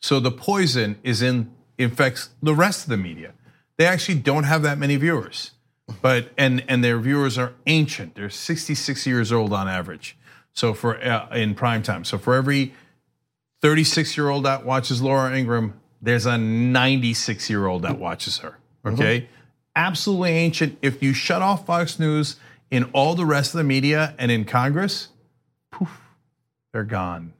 So 0.00 0.20
the 0.20 0.30
poison 0.30 0.98
is 1.02 1.22
in 1.22 1.52
infects 1.78 2.30
the 2.42 2.54
rest 2.54 2.84
of 2.84 2.90
the 2.90 2.96
media. 2.96 3.32
They 3.76 3.86
actually 3.86 4.18
don't 4.18 4.44
have 4.44 4.62
that 4.62 4.78
many 4.78 4.96
viewers, 4.96 5.52
but 6.00 6.30
and 6.36 6.64
and 6.68 6.82
their 6.82 6.98
viewers 6.98 7.38
are 7.38 7.54
ancient. 7.66 8.14
They're 8.14 8.30
66 8.30 9.06
years 9.06 9.32
old 9.32 9.52
on 9.52 9.68
average. 9.68 10.16
So 10.52 10.74
for 10.74 11.02
uh, 11.02 11.28
in 11.30 11.54
prime 11.54 11.82
time. 11.82 12.04
So 12.04 12.18
for 12.18 12.34
every 12.34 12.74
36 13.62 14.16
year 14.16 14.28
old 14.28 14.44
that 14.44 14.66
watches 14.66 15.00
Laura 15.00 15.34
Ingraham, 15.36 15.80
there's 16.00 16.26
a 16.26 16.36
96 16.36 17.48
year 17.48 17.66
old 17.66 17.82
that 17.82 17.98
watches 17.98 18.38
her. 18.38 18.58
Okay, 18.84 19.28
absolutely 19.76 20.30
ancient. 20.30 20.78
If 20.82 21.02
you 21.02 21.14
shut 21.14 21.42
off 21.42 21.66
Fox 21.66 21.98
News 21.98 22.36
in 22.70 22.84
all 22.92 23.14
the 23.14 23.24
rest 23.26 23.54
of 23.54 23.58
the 23.58 23.64
media 23.64 24.14
and 24.18 24.30
in 24.30 24.44
Congress, 24.44 25.08
poof, 25.70 26.00
they're 26.72 26.84
gone. 26.84 27.34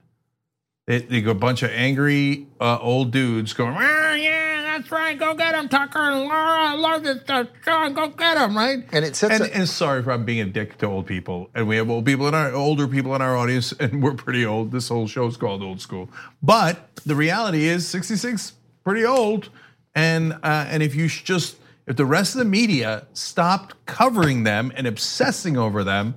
They, 0.85 0.99
they 0.99 1.21
go 1.21 1.31
a 1.31 1.35
bunch 1.35 1.63
of 1.63 1.69
angry 1.71 2.47
uh, 2.59 2.77
old 2.81 3.11
dudes 3.11 3.53
going, 3.53 3.73
"Ah, 3.77 4.13
yeah, 4.15 4.61
that's 4.77 4.91
right, 4.91 5.17
go 5.17 5.33
get 5.33 5.55
him, 5.55 5.69
Tucker 5.69 5.97
and 5.97 6.19
Laura. 6.25 6.71
I 6.71 6.73
love 6.75 7.03
this 7.03 7.21
stuff. 7.21 7.47
Sean, 7.63 7.93
go 7.93 8.09
get 8.09 8.37
him, 8.37 8.57
right? 8.57 8.83
And 8.91 9.05
it 9.05 9.15
sets 9.15 9.35
and, 9.35 9.43
a- 9.43 9.55
and 9.55 9.69
sorry 9.69 10.03
for 10.03 10.17
being 10.17 10.41
a 10.41 10.45
dick 10.45 10.77
to 10.79 10.87
old 10.87 11.05
people, 11.05 11.49
and 11.55 11.69
we 11.69 11.77
have 11.77 11.89
old 11.89 12.05
people 12.05 12.27
in 12.27 12.33
our 12.33 12.51
older 12.53 12.85
people 12.87 13.15
in 13.15 13.21
our 13.21 13.37
audience, 13.37 13.71
and 13.79 14.03
we're 14.03 14.13
pretty 14.15 14.45
old. 14.45 14.71
This 14.73 14.89
whole 14.89 15.07
show 15.07 15.25
is 15.27 15.37
called 15.37 15.63
Old 15.63 15.79
School, 15.79 16.09
but 16.41 16.93
the 17.05 17.15
reality 17.15 17.63
is, 17.65 17.87
66, 17.87 18.53
pretty 18.83 19.05
old, 19.05 19.49
and 19.95 20.33
uh, 20.43 20.65
and 20.67 20.83
if 20.83 20.95
you 20.95 21.07
just 21.07 21.55
if 21.87 21.95
the 21.95 22.05
rest 22.05 22.35
of 22.35 22.39
the 22.39 22.45
media 22.45 23.07
stopped 23.13 23.85
covering 23.85 24.43
them 24.43 24.71
and 24.75 24.85
obsessing 24.85 25.55
over 25.57 25.85
them, 25.85 26.15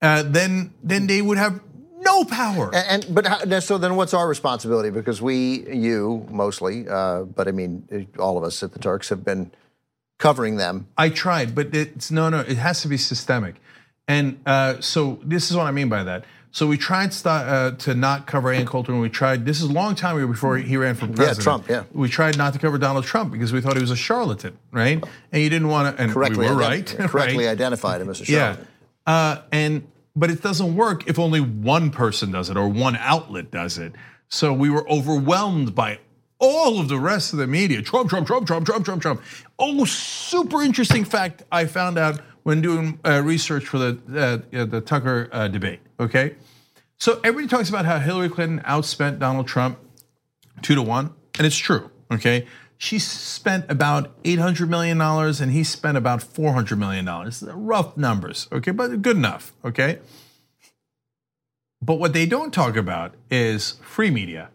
uh, 0.00 0.22
then 0.22 0.72
then 0.82 1.06
they 1.06 1.20
would 1.20 1.36
have 1.36 1.60
no 2.10 2.24
power. 2.24 2.74
And, 2.74 3.04
and 3.04 3.14
but 3.14 3.26
how, 3.26 3.60
so 3.60 3.78
then, 3.78 3.96
what's 3.96 4.14
our 4.14 4.28
responsibility? 4.28 4.90
Because 4.90 5.20
we, 5.22 5.66
you 5.70 6.26
mostly, 6.30 6.88
uh, 6.88 7.22
but 7.22 7.48
I 7.48 7.52
mean, 7.52 8.06
all 8.18 8.36
of 8.38 8.44
us 8.44 8.62
at 8.62 8.72
the 8.72 8.78
Turks 8.78 9.08
have 9.08 9.24
been 9.24 9.50
covering 10.18 10.56
them. 10.56 10.86
I 10.96 11.08
tried, 11.08 11.54
but 11.54 11.74
it's 11.74 12.10
no, 12.10 12.28
no. 12.28 12.40
It 12.40 12.58
has 12.58 12.82
to 12.82 12.88
be 12.88 12.96
systemic, 12.96 13.56
and 14.08 14.40
uh, 14.46 14.80
so 14.80 15.18
this 15.24 15.50
is 15.50 15.56
what 15.56 15.66
I 15.66 15.70
mean 15.70 15.88
by 15.88 16.04
that. 16.04 16.24
So 16.52 16.66
we 16.66 16.76
tried 16.76 17.12
uh, 17.24 17.70
to 17.78 17.94
not 17.94 18.26
cover 18.26 18.50
Ann 18.50 18.66
Coulter, 18.66 18.90
and 18.92 19.00
we 19.00 19.08
tried. 19.08 19.46
This 19.46 19.62
is 19.62 19.68
a 19.70 19.72
long 19.72 19.94
time 19.94 20.16
ago 20.16 20.26
before 20.26 20.56
he 20.58 20.76
ran 20.76 20.96
for 20.96 21.06
president. 21.06 21.38
Yeah, 21.38 21.42
Trump, 21.44 21.68
yeah. 21.68 21.84
We 21.92 22.08
tried 22.08 22.36
not 22.36 22.52
to 22.54 22.58
cover 22.58 22.76
Donald 22.76 23.04
Trump 23.04 23.30
because 23.30 23.52
we 23.52 23.60
thought 23.60 23.76
he 23.76 23.80
was 23.80 23.92
a 23.92 23.96
charlatan, 23.96 24.58
right? 24.72 25.02
And 25.30 25.42
you 25.42 25.48
didn't 25.48 25.68
want 25.68 25.96
to. 25.96 26.02
And 26.02 26.10
Correctly, 26.12 26.48
we 26.48 26.52
were 26.52 26.60
ident- 26.60 26.98
right. 26.98 27.08
correctly 27.10 27.44
right? 27.46 27.52
identified 27.52 28.00
him 28.00 28.10
as 28.10 28.20
a 28.20 28.24
Yeah. 28.24 28.38
charlatan. 28.38 28.66
Uh, 29.06 29.42
and 29.52 29.86
but 30.14 30.30
it 30.30 30.42
doesn't 30.42 30.76
work 30.76 31.08
if 31.08 31.18
only 31.18 31.40
one 31.40 31.90
person 31.90 32.32
does 32.32 32.50
it 32.50 32.56
or 32.56 32.68
one 32.68 32.96
outlet 32.96 33.50
does 33.50 33.78
it. 33.78 33.92
So 34.28 34.52
we 34.52 34.70
were 34.70 34.88
overwhelmed 34.88 35.74
by 35.74 35.98
all 36.38 36.80
of 36.80 36.88
the 36.88 36.98
rest 36.98 37.32
of 37.32 37.38
the 37.38 37.46
media. 37.46 37.82
Trump, 37.82 38.08
Trump, 38.08 38.26
Trump, 38.26 38.46
Trump, 38.46 38.66
Trump, 38.66 38.84
Trump, 38.84 39.02
Trump. 39.02 39.22
Oh, 39.58 39.84
super 39.84 40.62
interesting 40.62 41.04
fact 41.04 41.42
I 41.52 41.66
found 41.66 41.98
out 41.98 42.20
when 42.42 42.62
doing 42.62 42.98
uh, 43.04 43.22
research 43.22 43.66
for 43.66 43.78
the 43.78 44.42
uh, 44.52 44.64
the 44.64 44.80
Tucker 44.80 45.28
uh, 45.32 45.48
debate. 45.48 45.80
Okay, 45.98 46.36
so 46.96 47.20
everybody 47.22 47.46
talks 47.46 47.68
about 47.68 47.84
how 47.84 47.98
Hillary 47.98 48.30
Clinton 48.30 48.60
outspent 48.60 49.18
Donald 49.18 49.46
Trump 49.46 49.78
two 50.62 50.74
to 50.74 50.82
one, 50.82 51.12
and 51.36 51.46
it's 51.46 51.58
true. 51.58 51.90
Okay, 52.10 52.46
she 52.82 52.98
spent 52.98 53.70
about 53.70 54.10
eight 54.24 54.38
hundred 54.38 54.70
million 54.70 54.96
dollars, 54.96 55.38
and 55.38 55.52
he 55.52 55.62
spent 55.62 55.98
about 55.98 56.22
four 56.22 56.54
hundred 56.54 56.78
million 56.78 57.04
dollars. 57.04 57.44
Rough 57.46 57.94
numbers, 57.94 58.48
okay, 58.50 58.70
but 58.70 59.02
good 59.02 59.18
enough. 59.18 59.52
Okay, 59.62 59.98
but 61.82 61.96
what 61.96 62.14
they 62.14 62.24
don't 62.24 62.54
talk 62.54 62.76
about 62.76 63.14
is 63.30 63.72
free 63.82 64.10
media. 64.10 64.48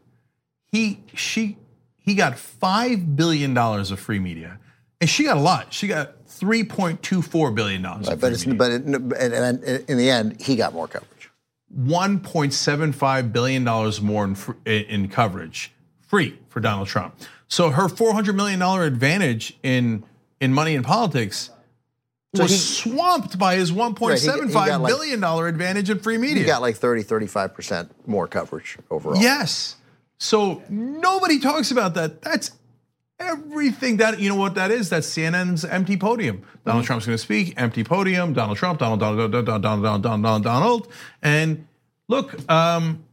He 0.72 1.04
she 1.14 1.58
he 2.00 2.16
got 2.16 2.36
five 2.40 3.16
billion 3.16 3.54
dollars 3.54 3.92
of 3.92 4.00
free 4.00 4.20
media, 4.20 4.58
and 5.00 5.08
she 5.08 5.24
got 5.24 5.38
a 5.38 5.42
lot. 5.42 5.72
She 5.72 5.88
got 5.88 6.26
three 6.26 6.64
point 6.64 7.04
two 7.04 7.22
four 7.22 7.52
billion 7.52 7.84
dollars. 7.84 8.10
But 8.10 8.34
it's 8.34 8.44
but 8.44 8.72
it, 8.72 8.86
and, 8.86 9.14
and 9.14 9.64
in 9.64 9.98
the 10.00 10.10
end, 10.10 10.42
he 10.42 10.56
got 10.56 10.74
more 10.74 10.88
coverage. 10.88 11.12
$1.75 11.78 13.34
billion 13.34 13.64
more 14.02 14.24
in, 14.24 14.36
in 14.66 15.08
coverage, 15.10 15.74
free 16.00 16.40
for 16.48 16.62
Donald 16.62 16.88
Trump. 16.88 17.16
So 17.48 17.70
her 17.70 17.84
$400 17.84 18.36
million 18.36 18.62
advantage 18.62 19.58
in, 19.64 20.04
in 20.40 20.54
money 20.54 20.76
and 20.76 20.86
politics 20.86 21.52
so 22.36 22.44
was 22.44 22.52
he, 22.52 22.58
swamped 22.58 23.38
by 23.40 23.56
his 23.56 23.72
one 23.72 23.96
point 23.96 24.20
seven 24.20 24.50
five 24.50 24.82
right, 24.82 24.88
billion 24.88 25.20
dollar 25.20 25.48
advantage 25.48 25.90
in 25.90 26.00
free 26.00 26.18
media. 26.18 26.40
He 26.40 26.44
got 26.44 26.62
like 26.62 26.76
30, 26.76 27.04
35% 27.04 27.90
more 28.06 28.28
coverage 28.28 28.78
overall. 28.90 29.22
Yes. 29.22 29.76
So 30.18 30.62
nobody 30.70 31.40
talks 31.40 31.72
about 31.72 31.94
that. 31.96 32.22
That's 32.22 32.52
everything 33.20 33.98
that, 33.98 34.20
you 34.20 34.30
know 34.30 34.36
what 34.36 34.56
that 34.56 34.72
is? 34.72 34.90
That's 34.90 35.08
CNN's 35.08 35.66
empty 35.66 35.98
podium. 35.98 36.44
Donald 36.66 36.82
mm-hmm. 36.82 36.88
Trump's 36.88 37.06
going 37.06 37.18
to 37.18 37.24
speak, 37.24 37.54
empty 37.58 37.84
podium, 37.84 38.34
Donald 38.34 38.58
Trump, 38.58 38.80
Donald, 38.80 39.00
Donald, 39.00 39.32
Donald, 39.32 39.62
Donald, 39.62 39.84
Donald, 39.84 40.24
Donald, 40.24 40.44
Donald. 40.44 40.92
And 41.22 41.68
look, 42.08 42.50
um, 42.50 43.04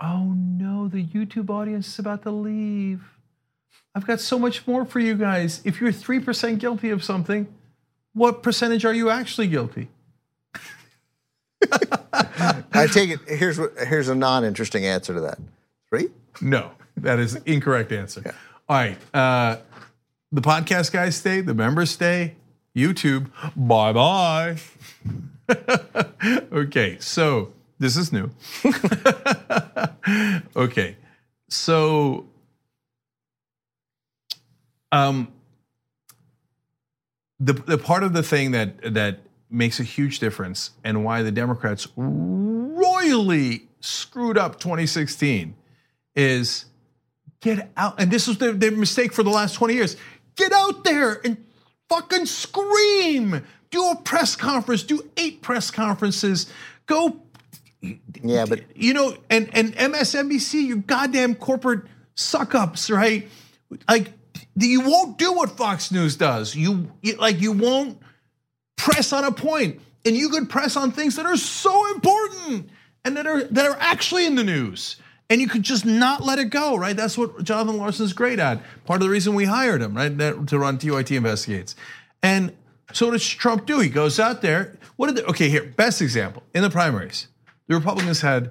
oh 0.00 0.34
no, 0.36 0.88
the 0.88 1.04
YouTube 1.04 1.50
audience 1.50 1.88
is 1.88 1.98
about 1.98 2.22
to 2.22 2.30
leave. 2.30 3.02
I've 3.94 4.06
got 4.06 4.20
so 4.20 4.38
much 4.38 4.66
more 4.66 4.84
for 4.84 5.00
you 5.00 5.14
guys. 5.14 5.60
If 5.64 5.80
you're 5.80 5.92
three 5.92 6.20
percent 6.20 6.58
guilty 6.58 6.90
of 6.90 7.04
something, 7.04 7.46
what 8.12 8.42
percentage 8.42 8.84
are 8.84 8.94
you 8.94 9.10
actually 9.10 9.46
guilty? 9.48 9.88
I 12.12 12.86
take 12.92 13.10
it. 13.10 13.20
Here's 13.26 13.58
what. 13.58 13.72
Here's 13.78 14.08
a 14.08 14.14
non-interesting 14.14 14.84
answer 14.84 15.14
to 15.14 15.20
that. 15.20 15.38
Three. 15.88 16.08
No. 16.40 16.72
That 16.96 17.18
is 17.18 17.36
incorrect 17.46 17.92
answer. 17.92 18.34
All 18.68 18.76
right. 18.76 18.96
Uh, 19.12 19.58
the 20.32 20.40
podcast 20.40 20.92
guys 20.92 21.16
stay. 21.16 21.40
The 21.40 21.54
members 21.54 21.90
stay. 21.90 22.34
YouTube. 22.76 23.30
Bye 23.56 23.92
bye. 23.92 24.56
okay. 26.52 26.96
So 27.00 27.52
this 27.78 27.96
is 27.96 28.12
new. 28.12 28.30
okay. 30.56 30.96
So, 31.48 32.26
um, 34.94 35.32
the 37.40 37.52
the 37.52 37.78
part 37.78 38.04
of 38.04 38.12
the 38.12 38.22
thing 38.22 38.52
that 38.52 38.94
that 38.94 39.20
makes 39.50 39.80
a 39.80 39.82
huge 39.82 40.20
difference 40.20 40.70
and 40.84 41.04
why 41.04 41.22
the 41.22 41.32
Democrats 41.32 41.88
royally 41.96 43.68
screwed 43.80 44.38
up 44.38 44.58
2016 44.58 45.54
is 46.14 46.64
get 47.40 47.70
out 47.76 48.00
and 48.00 48.10
this 48.10 48.26
was 48.26 48.38
their, 48.38 48.52
their 48.52 48.70
mistake 48.70 49.12
for 49.12 49.22
the 49.22 49.30
last 49.30 49.54
20 49.54 49.74
years. 49.74 49.96
Get 50.36 50.52
out 50.52 50.84
there 50.84 51.20
and 51.24 51.44
fucking 51.88 52.26
scream. 52.26 53.44
Do 53.70 53.90
a 53.90 53.96
press 53.96 54.36
conference, 54.36 54.84
do 54.84 55.08
eight 55.16 55.42
press 55.42 55.70
conferences. 55.70 56.50
Go 56.86 57.20
Yeah, 58.22 58.46
but 58.46 58.62
you 58.76 58.94
know, 58.94 59.16
and 59.28 59.50
and 59.52 59.74
MSNBC, 59.74 60.62
you 60.62 60.76
goddamn 60.78 61.34
corporate 61.34 61.82
suck 62.14 62.54
ups, 62.54 62.90
right? 62.90 63.28
Like 63.88 64.12
you 64.56 64.80
won't 64.80 65.18
do 65.18 65.32
what 65.32 65.56
Fox 65.56 65.90
News 65.90 66.16
does. 66.16 66.54
You, 66.54 66.90
you 67.02 67.16
like 67.16 67.40
you 67.40 67.52
won't 67.52 67.98
press 68.76 69.12
on 69.12 69.24
a 69.24 69.32
point, 69.32 69.80
and 70.04 70.16
you 70.16 70.28
could 70.28 70.48
press 70.48 70.76
on 70.76 70.92
things 70.92 71.16
that 71.16 71.26
are 71.26 71.36
so 71.36 71.92
important 71.94 72.70
and 73.04 73.16
that 73.16 73.26
are 73.26 73.44
that 73.44 73.66
are 73.66 73.76
actually 73.80 74.26
in 74.26 74.34
the 74.34 74.44
news. 74.44 74.96
And 75.30 75.40
you 75.40 75.48
could 75.48 75.62
just 75.62 75.86
not 75.86 76.22
let 76.22 76.38
it 76.38 76.50
go, 76.50 76.76
right? 76.76 76.94
That's 76.94 77.16
what 77.16 77.42
Jonathan 77.44 77.78
Larsen's 77.78 78.12
great 78.12 78.38
at. 78.38 78.60
Part 78.84 79.00
of 79.00 79.06
the 79.06 79.10
reason 79.10 79.34
we 79.34 79.46
hired 79.46 79.80
him, 79.80 79.96
right, 79.96 80.16
that, 80.18 80.48
to 80.48 80.58
run 80.58 80.76
TYT 80.76 81.16
investigates. 81.16 81.74
And 82.22 82.54
so 82.92 83.06
what 83.06 83.12
does 83.12 83.26
Trump 83.26 83.64
do? 83.64 83.80
He 83.80 83.88
goes 83.88 84.20
out 84.20 84.42
there. 84.42 84.76
What 84.96 85.06
did? 85.06 85.16
They, 85.16 85.22
okay, 85.30 85.48
here, 85.48 85.64
best 85.64 86.02
example 86.02 86.42
in 86.54 86.62
the 86.62 86.68
primaries, 86.68 87.28
the 87.68 87.74
Republicans 87.74 88.20
had 88.20 88.50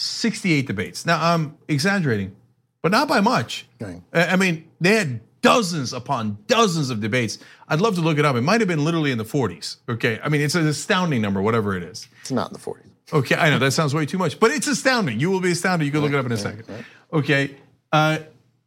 68 0.00 0.66
debates. 0.66 1.06
Now 1.06 1.22
I'm 1.22 1.56
exaggerating, 1.68 2.34
but 2.82 2.92
not 2.92 3.08
by 3.08 3.20
much. 3.20 3.66
I 4.12 4.36
mean, 4.36 4.68
they 4.80 4.94
had 4.96 5.20
dozens 5.42 5.92
upon 5.92 6.38
dozens 6.46 6.90
of 6.90 7.00
debates. 7.00 7.38
I'd 7.68 7.80
love 7.80 7.94
to 7.96 8.00
look 8.00 8.18
it 8.18 8.24
up. 8.24 8.36
It 8.36 8.42
might 8.42 8.60
have 8.60 8.68
been 8.68 8.84
literally 8.84 9.10
in 9.10 9.18
the 9.18 9.24
40s. 9.24 9.76
Okay, 9.88 10.20
I 10.22 10.28
mean, 10.28 10.40
it's 10.40 10.54
an 10.54 10.66
astounding 10.66 11.22
number, 11.22 11.40
whatever 11.40 11.76
it 11.76 11.82
is. 11.82 12.08
it's 12.20 12.30
not 12.30 12.48
in 12.48 12.52
the 12.54 12.58
40s. 12.58 12.90
Okay, 13.12 13.34
I 13.34 13.50
know 13.50 13.58
that 13.58 13.72
sounds 13.72 13.94
way 13.94 14.06
too 14.06 14.18
much, 14.18 14.38
but 14.38 14.50
it's 14.50 14.66
astounding. 14.66 15.18
You 15.18 15.30
will 15.30 15.40
be 15.40 15.50
astounded. 15.52 15.86
You 15.86 15.92
can 15.92 16.00
look 16.00 16.12
it 16.12 16.16
up 16.16 16.26
in 16.26 16.32
a 16.32 16.36
second. 16.36 16.84
Okay, 17.12 17.56
uh, 17.92 18.18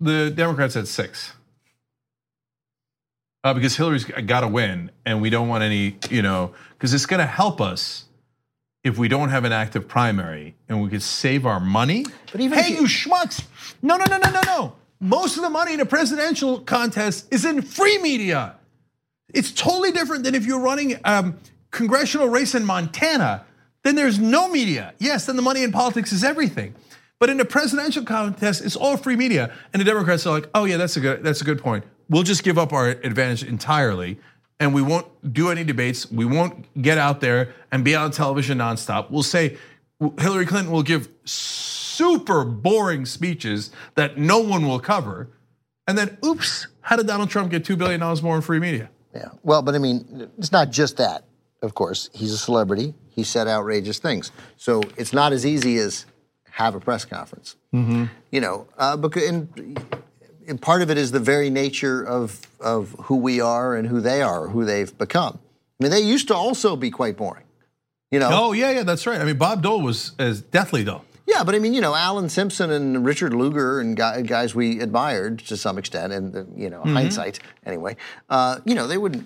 the 0.01 0.31
Democrats 0.31 0.73
had 0.73 0.87
six. 0.87 1.33
Uh, 3.45 3.53
because 3.53 3.75
Hillary's 3.75 4.05
got 4.05 4.41
to 4.41 4.47
win, 4.47 4.89
and 5.05 5.21
we 5.21 5.29
don't 5.29 5.49
want 5.49 5.63
any, 5.63 5.97
you 6.09 6.21
know, 6.21 6.53
because 6.73 6.93
it's 6.93 7.05
going 7.05 7.19
to 7.19 7.25
help 7.25 7.59
us 7.59 8.05
if 8.83 8.97
we 8.97 9.07
don't 9.07 9.29
have 9.29 9.45
an 9.45 9.53
active 9.53 9.87
primary, 9.87 10.55
and 10.67 10.81
we 10.81 10.89
could 10.89 11.01
save 11.01 11.45
our 11.45 11.59
money. 11.59 12.05
But 12.31 12.41
even 12.41 12.57
hey, 12.59 12.71
you- 12.73 12.81
you 12.81 12.87
schmucks! 12.87 13.43
No, 13.81 13.95
no, 13.97 14.05
no, 14.09 14.17
no, 14.17 14.29
no, 14.29 14.41
no. 14.45 14.73
Most 14.99 15.37
of 15.37 15.43
the 15.43 15.49
money 15.49 15.73
in 15.73 15.79
a 15.79 15.85
presidential 15.85 16.59
contest 16.59 17.27
is 17.31 17.45
in 17.45 17.61
free 17.61 17.97
media. 17.97 18.55
It's 19.33 19.51
totally 19.51 19.91
different 19.91 20.23
than 20.23 20.35
if 20.35 20.45
you're 20.45 20.59
running 20.59 20.99
a 21.03 21.33
congressional 21.71 22.29
race 22.29 22.55
in 22.55 22.65
Montana. 22.65 23.45
Then 23.83 23.95
there's 23.95 24.19
no 24.19 24.47
media. 24.47 24.93
Yes, 24.99 25.25
then 25.25 25.35
the 25.35 25.41
money 25.41 25.63
in 25.63 25.71
politics 25.71 26.13
is 26.13 26.23
everything. 26.23 26.73
But 27.19 27.29
in 27.29 27.39
a 27.39 27.45
presidential 27.45 28.03
contest, 28.03 28.63
it's 28.63 28.75
all 28.75 28.95
free 28.97 29.15
media. 29.15 29.51
And 29.73 29.79
the 29.81 29.85
Democrats 29.85 30.25
are 30.25 30.33
like, 30.33 30.49
oh 30.53 30.65
yeah, 30.65 30.77
that's 30.77 30.95
a 30.97 30.99
good 31.01 31.23
that's 31.23 31.41
a 31.41 31.45
good 31.45 31.59
point. 31.61 31.83
We'll 32.09 32.23
just 32.23 32.43
give 32.43 32.57
up 32.57 32.71
our 32.73 32.89
advantage 32.89 33.43
entirely, 33.43 34.19
and 34.63 34.73
we 34.73 34.81
won't 34.81 35.33
do 35.33 35.49
any 35.51 35.65
debates. 35.65 36.09
We 36.09 36.23
won't 36.23 36.81
get 36.81 36.97
out 36.97 37.19
there 37.19 37.53
and 37.71 37.83
be 37.83 37.95
on 37.95 38.11
television 38.11 38.59
nonstop. 38.59 39.11
We'll 39.11 39.21
say 39.21 39.57
Hillary 40.19 40.45
Clinton 40.45 40.71
will 40.71 40.83
give 40.83 41.09
super 41.25 42.45
boring 42.45 43.05
speeches 43.05 43.71
that 43.95 44.17
no 44.17 44.39
one 44.39 44.65
will 44.65 44.79
cover. 44.79 45.27
And 45.85 45.97
then, 45.97 46.17
oops, 46.25 46.67
how 46.79 46.95
did 46.95 47.07
Donald 47.07 47.29
Trump 47.29 47.51
get 47.51 47.65
$2 47.65 47.77
billion 47.77 47.99
more 48.23 48.37
in 48.37 48.41
free 48.41 48.59
media? 48.59 48.89
Yeah. 49.13 49.29
Well, 49.43 49.61
but 49.61 49.75
I 49.75 49.79
mean, 49.79 50.29
it's 50.37 50.53
not 50.53 50.71
just 50.71 50.95
that. 50.95 51.25
Of 51.61 51.73
course, 51.75 52.09
he's 52.13 52.31
a 52.31 52.37
celebrity. 52.37 52.93
He 53.09 53.23
said 53.23 53.47
outrageous 53.47 53.99
things. 53.99 54.31
So 54.55 54.81
it's 54.97 55.11
not 55.11 55.33
as 55.33 55.45
easy 55.45 55.77
as 55.77 56.05
have 56.51 56.73
a 56.73 56.79
press 56.79 57.03
conference. 57.03 57.57
Mm-hmm. 57.73 58.05
You 58.31 58.41
know, 58.41 58.67
uh, 58.77 58.95
because 58.95 59.27
and, 59.27 59.77
part 60.61 60.81
of 60.81 60.89
it 60.89 60.97
is 60.97 61.11
the 61.11 61.19
very 61.19 61.49
nature 61.49 62.01
of 62.03 62.39
of 62.59 62.95
who 63.03 63.17
we 63.17 63.41
are 63.41 63.75
and 63.75 63.87
who 63.87 63.99
they 64.01 64.21
are, 64.21 64.47
who 64.49 64.63
they've 64.65 64.95
become. 64.97 65.39
I 65.79 65.83
mean, 65.83 65.91
they 65.91 66.01
used 66.01 66.27
to 66.29 66.35
also 66.35 66.75
be 66.75 66.89
quite 66.91 67.17
boring. 67.17 67.43
You 68.11 68.19
know. 68.19 68.29
Oh, 68.31 68.51
yeah, 68.53 68.69
yeah, 68.71 68.83
that's 68.83 69.07
right. 69.07 69.19
I 69.19 69.25
mean, 69.25 69.37
Bob 69.37 69.63
Dole 69.63 69.81
was 69.81 70.11
as 70.19 70.39
deathly 70.41 70.83
dull. 70.83 71.03
Yeah, 71.25 71.43
but 71.43 71.55
I 71.55 71.59
mean, 71.59 71.73
you 71.73 71.81
know, 71.81 71.95
Alan 71.95 72.29
Simpson 72.29 72.69
and 72.69 73.03
Richard 73.05 73.33
Lugar 73.33 73.79
and 73.81 73.97
guys 73.97 74.53
we 74.53 74.79
admired 74.81 75.39
to 75.47 75.57
some 75.57 75.77
extent, 75.77 76.13
and 76.13 76.35
uh, 76.35 76.43
you 76.55 76.69
know, 76.69 76.81
Mm-hmm. 76.81 76.93
hindsight 76.95 77.39
anyway. 77.65 77.95
Uh, 78.29 78.59
you 78.65 78.75
know, 78.75 78.87
they 78.87 78.97
wouldn't 78.97 79.25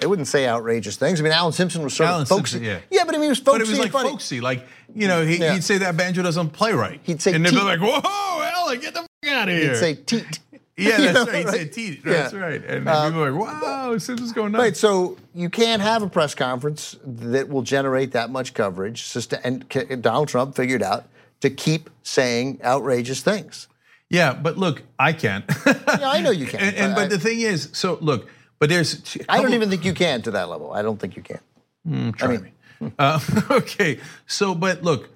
they 0.00 0.06
wouldn't 0.06 0.28
say 0.28 0.46
outrageous 0.46 0.96
things. 0.96 1.18
I 1.20 1.24
mean, 1.24 1.32
Alan 1.32 1.52
Simpson 1.52 1.82
was 1.82 1.94
sort 1.94 2.08
Alan 2.10 2.22
of 2.22 2.28
folksy. 2.28 2.58
Simpson, 2.58 2.82
yeah. 2.90 3.04
but 3.04 3.14
I 3.14 3.18
mean, 3.18 3.24
he 3.24 3.28
was 3.30 3.38
folksy 3.40 3.58
But 3.58 3.66
it 3.66 3.70
was 3.70 3.78
like 3.80 3.90
funny. 3.90 4.08
folksy. 4.10 4.40
Like, 4.40 4.64
you 4.94 5.08
know, 5.08 5.24
he, 5.24 5.38
Yeah. 5.38 5.54
would 5.54 5.64
say 5.64 5.78
that 5.78 5.96
banjo 5.96 6.22
doesn't 6.22 6.50
play 6.50 6.72
right. 6.72 7.00
He'd 7.02 7.20
say 7.20 7.32
and 7.34 7.44
they'd 7.44 7.50
be 7.50 7.56
like, 7.60 7.80
whoa, 7.80 8.00
Alan, 8.42 8.78
get 8.78 8.94
the 8.94 9.00
fuck 9.00 9.32
out 9.32 9.48
of 9.48 9.56
here. 9.56 9.70
He'd 9.70 9.76
say 9.76 9.94
teat. 9.94 10.38
Yeah, 10.78 10.96
that's 11.12 11.30
right. 11.30 11.48
Say 11.48 11.64
teat. 11.68 12.04
That's 12.04 12.32
Yeah. 12.32 12.38
right. 12.38 12.64
And 12.64 12.86
people 12.86 13.22
are 13.24 13.30
like, 13.32 13.62
wow, 13.62 13.98
Simpson's 13.98 14.32
going 14.32 14.52
nuts. 14.52 14.62
Right, 14.62 14.76
so 14.76 15.16
you 15.34 15.50
can't 15.50 15.82
have 15.82 16.02
a 16.02 16.08
press 16.08 16.34
conference 16.34 16.96
that 17.04 17.48
will 17.48 17.62
generate 17.62 18.12
that 18.12 18.30
much 18.30 18.54
coverage. 18.54 19.14
And 19.44 19.68
K- 19.68 19.96
Donald 19.96 20.28
Trump 20.28 20.54
figured 20.56 20.82
out 20.82 21.04
to 21.40 21.50
keep 21.50 21.90
saying 22.02 22.60
outrageous 22.64 23.20
things. 23.22 23.68
Yeah, 24.10 24.32
but 24.32 24.56
look, 24.56 24.82
I 24.98 25.12
can't. 25.12 25.44
Yeah, 25.66 25.74
I 25.86 26.20
know 26.22 26.30
you 26.30 26.46
can. 26.52 26.60
and, 26.60 26.76
and 26.76 26.92
I- 26.92 26.94
but 26.94 27.10
the 27.10 27.18
thing 27.18 27.40
is, 27.40 27.68
so 27.72 27.98
look, 28.00 28.28
but 28.58 28.68
there's. 28.70 28.94
a 29.16 29.20
I 29.30 29.36
don't 29.36 29.44
couple- 29.44 29.54
even 29.54 29.70
think 29.70 29.84
you 29.84 29.92
can 29.94 30.22
to 30.22 30.30
that 30.32 30.48
level. 30.48 30.72
I 30.72 30.82
don't 30.82 30.98
think 30.98 31.16
you 31.16 31.22
can. 31.22 32.12
Try 32.14 32.38
me. 32.38 32.52
Uh, 32.98 33.18
okay, 33.50 33.98
so 34.28 34.54
but 34.54 34.84
look, 34.84 35.10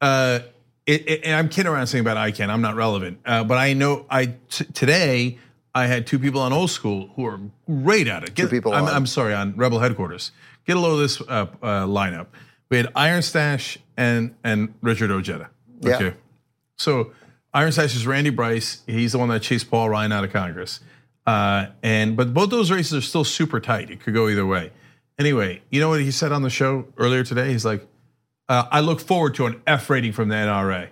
uh, 0.00 0.40
it, 0.86 1.08
it, 1.08 1.20
and 1.24 1.34
I'm 1.34 1.48
kidding 1.48 1.70
around 1.70 1.86
saying 1.86 2.02
about 2.02 2.16
ICANN. 2.16 2.50
I'm 2.50 2.60
not 2.60 2.74
relevant, 2.76 3.18
uh, 3.24 3.44
but 3.44 3.58
I 3.58 3.72
know 3.72 4.06
I 4.10 4.34
t- 4.48 4.64
today 4.66 5.38
I 5.74 5.86
had 5.86 6.06
two 6.06 6.18
people 6.18 6.40
on 6.40 6.52
old 6.52 6.70
school 6.70 7.10
who 7.16 7.26
are 7.26 7.40
great 7.66 8.06
at 8.06 8.22
it. 8.24 8.34
Get, 8.34 8.50
people 8.50 8.72
I'm, 8.72 8.84
on- 8.84 8.94
I'm 8.94 9.06
sorry 9.06 9.34
on 9.34 9.56
Rebel 9.56 9.78
headquarters. 9.80 10.32
Get 10.66 10.76
a 10.76 10.80
load 10.80 10.94
of 10.94 10.98
this 11.00 11.20
uh, 11.20 11.46
uh, 11.62 11.86
lineup. 11.86 12.26
We 12.70 12.78
had 12.78 12.88
Iron 12.96 13.22
Stash 13.22 13.78
and 13.96 14.34
and 14.44 14.74
Richard 14.80 15.10
Ojeda. 15.10 15.50
Yeah. 15.80 15.96
Okay, 15.96 16.14
so 16.76 17.12
Iron 17.52 17.72
Stash 17.72 17.94
is 17.94 18.06
Randy 18.06 18.30
Bryce. 18.30 18.82
He's 18.86 19.12
the 19.12 19.18
one 19.18 19.28
that 19.28 19.42
chased 19.42 19.70
Paul 19.70 19.90
Ryan 19.90 20.12
out 20.12 20.24
of 20.24 20.32
Congress. 20.32 20.80
Uh, 21.26 21.66
and 21.82 22.16
but 22.16 22.34
both 22.34 22.50
those 22.50 22.70
races 22.70 22.94
are 22.94 23.00
still 23.00 23.24
super 23.24 23.60
tight. 23.60 23.90
It 23.90 24.00
could 24.00 24.14
go 24.14 24.28
either 24.28 24.44
way. 24.44 24.72
Anyway, 25.18 25.62
you 25.70 25.80
know 25.80 25.88
what 25.88 26.00
he 26.00 26.10
said 26.10 26.32
on 26.32 26.42
the 26.42 26.50
show 26.50 26.86
earlier 26.96 27.22
today? 27.22 27.50
He's 27.52 27.64
like, 27.64 27.86
uh, 28.48 28.66
"I 28.70 28.80
look 28.80 29.00
forward 29.00 29.34
to 29.36 29.46
an 29.46 29.60
F 29.66 29.88
rating 29.90 30.12
from 30.12 30.28
the 30.28 30.34
NRA." 30.34 30.88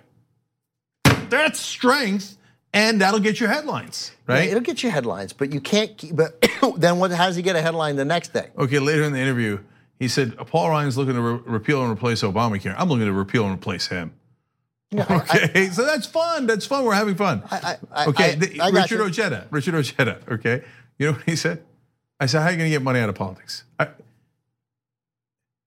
That's 1.29 1.59
strength, 1.59 2.37
and 2.73 3.01
that'll 3.01 3.19
get 3.19 3.39
you 3.39 3.47
headlines, 3.47 4.11
right? 4.27 4.47
It'll 4.49 4.59
get 4.61 4.83
you 4.83 4.89
headlines, 4.91 5.33
but 5.33 5.51
you 5.53 5.59
can't. 5.61 5.97
Keep, 5.97 6.15
but 6.15 6.45
then 6.77 6.99
what? 6.99 7.11
How 7.11 7.27
does 7.27 7.35
he 7.35 7.41
get 7.41 7.55
a 7.55 7.61
headline 7.61 7.95
the 7.95 8.05
next 8.05 8.33
day? 8.33 8.49
Okay, 8.57 8.79
later 8.79 9.03
in 9.03 9.13
the 9.13 9.19
interview, 9.19 9.59
he 9.99 10.07
said 10.07 10.35
Paul 10.37 10.69
Ryan's 10.69 10.97
looking 10.97 11.15
to 11.15 11.21
re- 11.21 11.39
repeal 11.45 11.81
and 11.83 11.91
replace 11.91 12.21
Obamacare. 12.21 12.75
I'm 12.77 12.89
looking 12.89 13.05
to 13.05 13.13
repeal 13.13 13.45
and 13.45 13.53
replace 13.55 13.87
him. 13.87 14.13
Yeah, 14.91 15.05
I- 15.09 15.15
Okay, 15.45 15.69
so 15.69 15.83
that's 15.85 16.05
fun. 16.05 16.45
That's 16.45 16.67
fun. 16.67 16.85
We're 16.85 16.93
having 16.93 17.15
fun. 17.15 17.41
I- 17.49 17.77
I- 17.91 18.05
okay, 18.07 18.37
I- 18.61 18.67
I 18.67 18.69
Richard 18.69 18.99
you. 18.99 19.05
Ojeda. 19.05 19.47
Richard 19.49 19.73
Ojeda. 19.75 20.19
Okay, 20.33 20.63
you 20.99 21.07
know 21.07 21.13
what 21.13 21.23
he 21.23 21.35
said? 21.35 21.63
I 22.19 22.27
said, 22.27 22.41
"How 22.41 22.47
are 22.49 22.51
you 22.51 22.57
going 22.57 22.69
to 22.69 22.75
get 22.75 22.83
money 22.83 22.99
out 22.99 23.09
of 23.09 23.15
politics?" 23.15 23.63
I, 23.79 23.87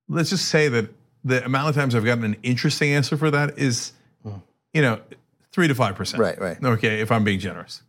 let's 0.09 0.31
just 0.31 0.47
say 0.47 0.69
that 0.69 0.91
the 1.27 1.45
amount 1.45 1.69
of 1.69 1.75
times 1.75 1.95
I've 1.95 2.05
gotten 2.05 2.25
an 2.25 2.37
interesting 2.43 2.93
answer 2.93 3.17
for 3.17 3.31
that 3.33 3.59
is, 3.59 3.93
you 4.73 4.83
know, 4.83 5.01
three 5.53 5.69
to 5.69 5.75
five 5.75 5.97
percent. 5.97 6.21
Right, 6.21 6.41
right. 6.41 6.63
Okay, 6.63 7.01
if 7.01 7.11
I'm 7.11 7.25
being 7.25 7.41
generous. 7.41 7.83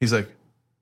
He's 0.00 0.12
like, 0.12 0.28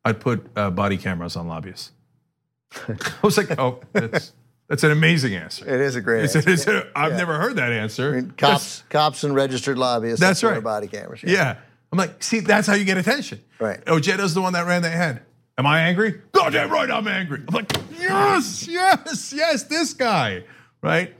I'd 0.05 0.21
put 0.21 0.47
uh, 0.57 0.71
body 0.71 0.97
cameras 0.99 1.37
on 1.37 1.49
lobbyists. 1.49 1.93
I 2.89 2.97
was 3.23 3.37
like, 3.39 3.59
oh, 3.59 3.81
that's 3.93 4.33
that's 4.69 4.83
an 4.83 4.91
amazing 4.91 5.35
answer. 5.35 5.65
It 5.73 5.81
is 5.81 5.97
a 5.97 6.01
great. 6.01 6.25
It's, 6.25 6.37
answer. 6.37 6.51
it's 6.51 6.67
a, 6.67 6.87
I've 6.95 7.13
Yeah. 7.13 7.19
never 7.19 7.39
heard 7.39 7.57
that 7.57 7.73
answer. 7.73 8.11
I 8.11 8.21
mean, 8.21 8.31
cops, 8.37 8.83
cops, 8.91 9.25
and 9.25 9.35
registered 9.35 9.79
lobbyists. 9.79 10.21
That's 10.21 10.43
right. 10.45 10.63
Body 10.63 10.87
cameras. 10.89 11.23
Yeah. 11.23 11.57
I'm 11.93 11.99
like, 11.99 12.23
see, 12.23 12.41
that's 12.41 12.67
how 12.67 12.75
you 12.75 12.85
get 12.85 12.99
attention. 12.99 13.41
Right. 13.61 13.83
Ojeda's 13.87 14.35
the 14.35 14.41
one 14.43 14.55
that 14.55 14.67
ran 14.67 14.83
that 14.83 14.93
head. 14.93 15.23
Am 15.57 15.65
I 15.67 15.83
angry? 15.83 16.21
Goddamn 16.33 16.71
right, 16.71 16.91
I'm 16.91 17.07
angry. 17.07 17.41
I'm 17.47 17.55
like, 17.55 17.71
yes, 17.97 18.67
yes, 18.67 19.33
yes, 19.33 19.63
this 19.65 19.95
guy, 19.95 20.43
right? 20.83 21.15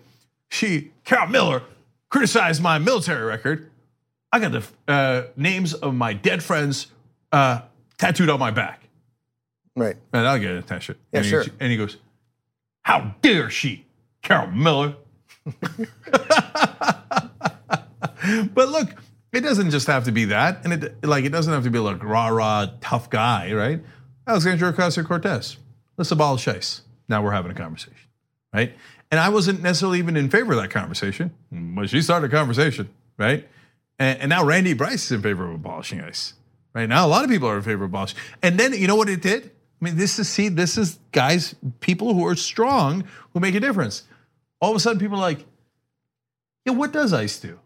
She, 0.55 0.93
Carol 1.05 1.27
Miller, 1.27 1.63
criticized 2.11 2.63
my 2.63 2.79
military 2.79 3.25
record. 3.25 3.73
I 4.31 4.39
got 4.39 4.53
the 4.53 4.65
uh, 4.87 5.23
names 5.37 5.75
of 5.75 5.95
my 5.95 6.13
dead 6.13 6.45
friends 6.45 6.87
uh, 7.33 7.63
tattooed 7.99 8.31
on 8.31 8.39
my 8.39 8.53
back. 8.53 8.89
Right. 9.75 9.97
And 10.13 10.29
I'll 10.29 10.39
get 10.39 10.53
attention. 10.53 10.95
Yeah, 11.13 11.19
and 11.19 11.29
sure. 11.29 11.43
He, 11.43 11.51
and 11.59 11.73
he 11.73 11.77
goes, 11.77 11.97
How 12.83 13.17
dare 13.21 13.51
she, 13.51 13.85
Carol 14.23 14.53
Miller? 14.53 14.95
but 18.55 18.69
look, 18.69 18.95
it 19.33 19.41
doesn't 19.41 19.71
just 19.71 19.89
have 19.89 20.05
to 20.05 20.13
be 20.13 20.27
that. 20.27 20.65
And 20.65 20.85
it 20.85 21.05
like 21.05 21.25
it 21.25 21.31
doesn't 21.31 21.53
have 21.53 21.65
to 21.65 21.71
be 21.71 21.81
like 21.81 22.01
rah 22.05 22.29
rah 22.29 22.69
tough 22.81 23.11
guy, 23.11 23.53
right? 23.53 23.83
Alexandria 24.25 24.73
Ocasio 24.73 25.05
Cortez. 25.05 25.57
Let's 25.97 26.13
abolish 26.13 26.47
ICE. 26.47 26.83
Now 27.09 27.25
we're 27.25 27.33
having 27.33 27.51
a 27.51 27.55
conversation, 27.55 28.09
right? 28.55 28.73
And 29.11 29.21
I 29.21 29.29
wasn't 29.29 29.63
necessarily 29.63 29.99
even 29.99 30.17
in 30.17 30.31
favor 30.31 30.53
of 30.53 30.61
that 30.61 30.71
conversation, 30.71 31.33
but 31.53 31.91
she 31.91 32.01
started 32.01 32.33
a 32.33 32.35
conversation, 32.35 32.89
right? 33.19 33.47
And, 33.99 34.21
and 34.21 34.29
now 34.31 34.45
Randy 34.45 34.73
Bryce 34.73 35.05
is 35.07 35.13
in 35.13 35.23
favor 35.23 35.45
of 35.45 35.55
abolishing 35.57 36.01
ICE. 36.01 36.35
Right 36.73 36.89
now, 36.89 37.07
a 37.07 37.09
lot 37.09 37.25
of 37.25 37.31
people 37.31 37.49
are 37.49 37.57
in 37.57 37.63
favor 37.63 37.85
of 37.85 37.91
abolishing. 37.91 38.19
And 38.43 38.59
then 38.59 38.73
you 38.73 38.87
know 38.87 38.97
what 38.97 39.09
it 39.09 39.21
did? 39.21 39.51
I 39.81 39.85
mean, 39.85 39.97
this 39.97 40.19
is 40.19 40.29
see, 40.29 40.49
this 40.49 40.79
is 40.79 40.99
guys, 41.13 41.55
people 41.81 42.15
who 42.15 42.27
are 42.27 42.35
strong 42.35 43.05
who 43.33 43.41
make 43.41 43.55
a 43.55 43.61
difference. 43.61 44.05
All 44.61 44.71
of 44.71 44.77
a 44.77 44.81
sudden, 44.81 44.99
people 44.99 45.19
are 45.19 45.21
like, 45.21 45.45
yeah, 46.65 46.73
what 46.73 46.93
does 46.93 47.13
ICE 47.13 47.39
do? 47.41 47.61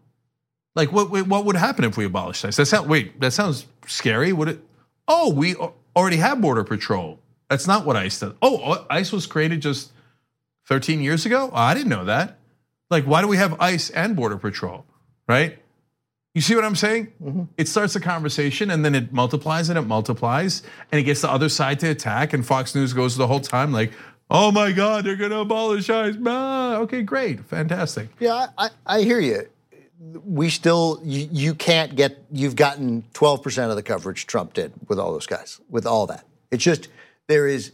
Like, 0.75 0.91
what 0.91 1.09
what 1.27 1.45
would 1.45 1.55
happen 1.55 1.85
if 1.85 1.97
we 1.97 2.05
abolished 2.05 2.43
ICE? 2.43 2.55
That 2.55 2.65
sound 2.65 2.89
wait, 2.89 3.19
that 3.21 3.31
sounds 3.31 3.65
scary. 3.87 4.33
Would 4.33 4.49
it? 4.49 4.59
Oh, 5.07 5.33
we 5.33 5.55
already 5.95 6.17
have 6.17 6.41
border 6.41 6.63
patrol. 6.63 7.19
That's 7.49 7.67
not 7.67 7.85
what 7.85 7.95
ICE 7.95 8.19
does. 8.19 8.33
Oh, 8.41 8.59
uh, 8.59 8.85
ICE 8.89 9.11
was 9.11 9.25
created 9.25 9.61
just 9.61 9.91
13 10.69 11.01
years 11.01 11.25
ago. 11.25 11.49
Oh, 11.51 11.57
I 11.57 11.73
didn't 11.73 11.89
know 11.89 12.05
that. 12.05 12.37
Like, 12.89 13.03
why 13.03 13.21
do 13.21 13.27
we 13.27 13.37
have 13.37 13.59
ICE 13.59 13.89
and 13.89 14.15
border 14.15 14.37
patrol? 14.37 14.85
Right? 15.27 15.59
You 16.35 16.41
see 16.41 16.55
what 16.55 16.63
I'm 16.63 16.75
saying? 16.75 17.11
Mm-hmm. 17.21 17.43
It 17.57 17.67
starts 17.67 17.95
a 17.95 17.99
conversation 17.99 18.69
and 18.69 18.85
then 18.85 18.93
it 18.93 19.11
multiplies 19.11 19.69
and 19.69 19.77
it 19.77 19.81
multiplies 19.81 20.61
and 20.91 20.99
it 20.99 21.03
gets 21.03 21.21
the 21.21 21.29
other 21.29 21.49
side 21.49 21.79
to 21.81 21.87
attack. 21.87 22.33
And 22.33 22.45
Fox 22.45 22.75
News 22.75 22.93
goes 22.93 23.17
the 23.17 23.27
whole 23.27 23.39
time 23.39 23.71
like, 23.71 23.91
oh 24.29 24.51
my 24.51 24.71
God, 24.71 25.05
they're 25.05 25.15
going 25.15 25.31
to 25.31 25.39
abolish 25.39 25.89
ICE. 25.89 26.15
Ah, 26.25 26.77
okay, 26.77 27.01
great, 27.01 27.43
fantastic. 27.45 28.09
Yeah, 28.19 28.47
I, 28.57 28.69
I 28.85 29.01
hear 29.01 29.19
you. 29.19 29.49
We 29.99 30.49
still, 30.49 31.01
you, 31.03 31.27
you 31.31 31.55
can't 31.55 31.95
get, 31.95 32.23
you've 32.31 32.55
gotten 32.55 33.03
12% 33.13 33.69
of 33.69 33.75
the 33.75 33.83
coverage 33.83 34.27
Trump 34.27 34.53
did 34.53 34.71
with 34.87 34.99
all 34.99 35.11
those 35.11 35.25
guys, 35.25 35.59
with 35.69 35.85
all 35.85 36.05
that. 36.07 36.25
It's 36.51 36.63
just, 36.63 36.89
there 37.27 37.47
is, 37.47 37.71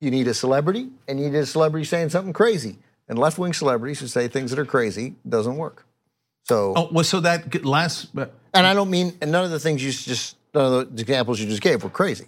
you 0.00 0.10
need 0.10 0.26
a 0.28 0.34
celebrity 0.34 0.88
and 1.08 1.20
you 1.20 1.28
need 1.30 1.38
a 1.38 1.46
celebrity 1.46 1.84
saying 1.84 2.08
something 2.10 2.32
crazy. 2.32 2.78
And 3.08 3.18
left 3.18 3.38
wing 3.38 3.52
celebrities 3.52 4.00
who 4.00 4.06
say 4.06 4.28
things 4.28 4.50
that 4.50 4.58
are 4.58 4.64
crazy 4.64 5.14
doesn't 5.28 5.56
work. 5.56 5.84
So, 6.44 6.72
oh, 6.76 6.88
well, 6.92 7.04
so 7.04 7.20
that 7.20 7.64
last, 7.64 8.08
and 8.14 8.66
I 8.66 8.72
don't 8.72 8.90
mean, 8.90 9.16
and 9.20 9.30
none 9.30 9.44
of 9.44 9.50
the 9.50 9.58
things 9.60 9.84
you 9.84 9.90
just, 9.92 10.36
none 10.54 10.72
of 10.72 10.96
the 10.96 11.02
examples 11.02 11.40
you 11.40 11.46
just 11.46 11.62
gave 11.62 11.82
were 11.82 11.90
crazy 11.90 12.26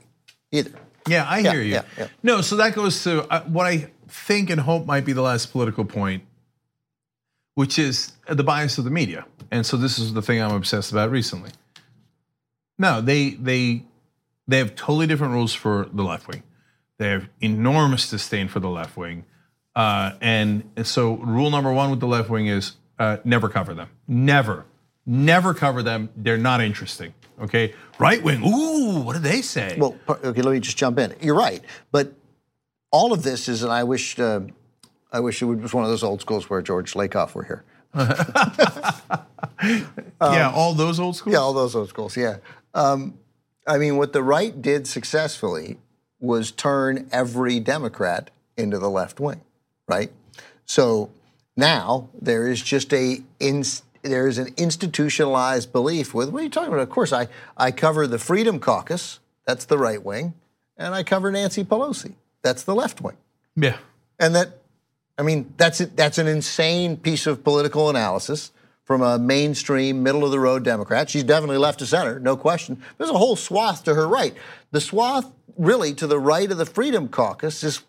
either. 0.50 0.72
Yeah, 1.08 1.24
I 1.28 1.38
Yeah, 1.38 1.52
hear 1.52 1.62
you. 1.62 1.74
yeah, 1.74 1.82
yeah. 1.98 2.08
No, 2.22 2.40
so 2.40 2.56
that 2.56 2.74
goes 2.74 3.02
to 3.04 3.26
uh, 3.32 3.42
what 3.44 3.66
I 3.66 3.90
think 4.08 4.50
and 4.50 4.60
hope 4.60 4.86
might 4.86 5.04
be 5.04 5.12
the 5.12 5.22
last 5.22 5.50
political 5.50 5.84
point, 5.84 6.24
which 7.54 7.78
is 7.78 8.12
the 8.28 8.44
bias 8.44 8.78
of 8.78 8.84
the 8.84 8.90
media. 8.90 9.24
And 9.50 9.64
so 9.64 9.76
this 9.76 9.98
is 9.98 10.12
the 10.14 10.22
thing 10.22 10.40
I'm 10.40 10.54
obsessed 10.54 10.92
about 10.92 11.10
recently. 11.10 11.50
No, 12.78 13.00
they 13.00 13.30
they 13.30 13.82
they 14.48 14.58
have 14.58 14.74
totally 14.74 15.06
different 15.06 15.32
rules 15.34 15.52
for 15.54 15.88
the 15.92 16.02
left 16.02 16.26
wing. 16.28 16.42
They 16.98 17.08
have 17.08 17.28
enormous 17.40 18.08
disdain 18.08 18.48
for 18.48 18.60
the 18.60 18.68
left 18.68 18.96
wing, 18.96 19.24
uh, 19.74 20.12
and 20.20 20.64
so 20.84 21.16
rule 21.16 21.50
number 21.50 21.72
one 21.72 21.90
with 21.90 22.00
the 22.00 22.06
left 22.06 22.30
wing 22.30 22.46
is 22.46 22.76
uh, 22.98 23.16
never 23.24 23.48
cover 23.48 23.74
them. 23.74 23.88
Never, 24.06 24.66
never 25.06 25.54
cover 25.54 25.82
them. 25.82 26.10
They're 26.16 26.38
not 26.38 26.60
interesting. 26.60 27.14
Okay, 27.40 27.74
right 27.98 28.22
wing. 28.22 28.44
Ooh, 28.44 29.00
what 29.00 29.14
do 29.14 29.18
they 29.18 29.42
say? 29.42 29.76
Well, 29.78 29.96
okay, 30.08 30.42
let 30.42 30.52
me 30.52 30.60
just 30.60 30.76
jump 30.76 30.98
in. 30.98 31.14
You're 31.20 31.34
right, 31.34 31.60
but 31.90 32.12
all 32.92 33.12
of 33.12 33.22
this 33.22 33.48
is, 33.48 33.62
and 33.62 33.72
I 33.72 33.84
wish, 33.84 34.18
uh, 34.18 34.42
I 35.10 35.20
wish 35.20 35.42
it 35.42 35.46
was 35.46 35.74
one 35.74 35.82
of 35.82 35.90
those 35.90 36.04
old 36.04 36.20
schools 36.20 36.48
where 36.48 36.62
George 36.62 36.92
Lakoff 36.92 37.34
were 37.34 37.44
here. 37.44 37.64
yeah, 40.20 40.52
all 40.54 40.74
those 40.74 41.00
old 41.00 41.16
schools. 41.16 41.34
Yeah, 41.34 41.40
all 41.40 41.52
those 41.52 41.74
old 41.74 41.88
schools. 41.88 42.16
Yeah, 42.16 42.36
um, 42.74 43.18
I 43.66 43.78
mean, 43.78 43.96
what 43.96 44.12
the 44.12 44.22
right 44.22 44.60
did 44.60 44.86
successfully 44.86 45.78
was 46.22 46.52
turn 46.52 47.08
every 47.12 47.60
Democrat 47.60 48.30
into 48.56 48.78
the 48.78 48.88
left 48.88 49.20
wing, 49.20 49.42
right? 49.88 50.10
So 50.64 51.10
now 51.56 52.08
there 52.18 52.48
is 52.48 52.62
just 52.62 52.94
a 52.94 53.22
ins 53.40 53.82
there 54.02 54.26
is 54.26 54.36
an 54.38 54.48
institutionalized 54.56 55.70
belief 55.72 56.12
with 56.12 56.30
what 56.30 56.40
are 56.40 56.44
you 56.44 56.50
talking 56.50 56.72
about? 56.72 56.80
Of 56.82 56.90
course, 56.90 57.12
I 57.12 57.28
I 57.56 57.70
cover 57.72 58.06
the 58.06 58.18
Freedom 58.18 58.58
Caucus, 58.58 59.18
that's 59.46 59.64
the 59.64 59.78
right 59.78 60.02
wing, 60.02 60.34
and 60.76 60.94
I 60.94 61.02
cover 61.02 61.30
Nancy 61.30 61.64
Pelosi, 61.64 62.14
that's 62.42 62.62
the 62.62 62.74
left 62.74 63.00
wing, 63.00 63.16
Yeah. 63.56 63.76
and 64.18 64.34
that 64.34 64.58
I 65.18 65.22
mean 65.22 65.52
that's 65.56 65.80
it, 65.80 65.96
that's 65.96 66.18
an 66.18 66.26
insane 66.28 66.96
piece 66.96 67.26
of 67.26 67.44
political 67.44 67.90
analysis 67.90 68.50
from 68.92 69.00
a 69.00 69.18
mainstream, 69.18 70.02
middle 70.02 70.22
of 70.22 70.32
the 70.32 70.38
road 70.38 70.64
Democrat. 70.64 71.08
She's 71.08 71.24
definitely 71.24 71.56
left 71.56 71.78
to 71.78 71.86
center, 71.86 72.20
no 72.20 72.36
question. 72.36 72.82
There's 72.98 73.08
a 73.08 73.16
whole 73.16 73.36
swath 73.36 73.84
to 73.84 73.94
her 73.94 74.06
right. 74.06 74.34
The 74.70 74.82
swath 74.82 75.32
really 75.56 75.94
to 75.94 76.06
the 76.06 76.18
right 76.18 76.50
of 76.52 76.58
the 76.58 76.66
Freedom 76.66 77.08
Caucus 77.08 77.64
is 77.64 77.84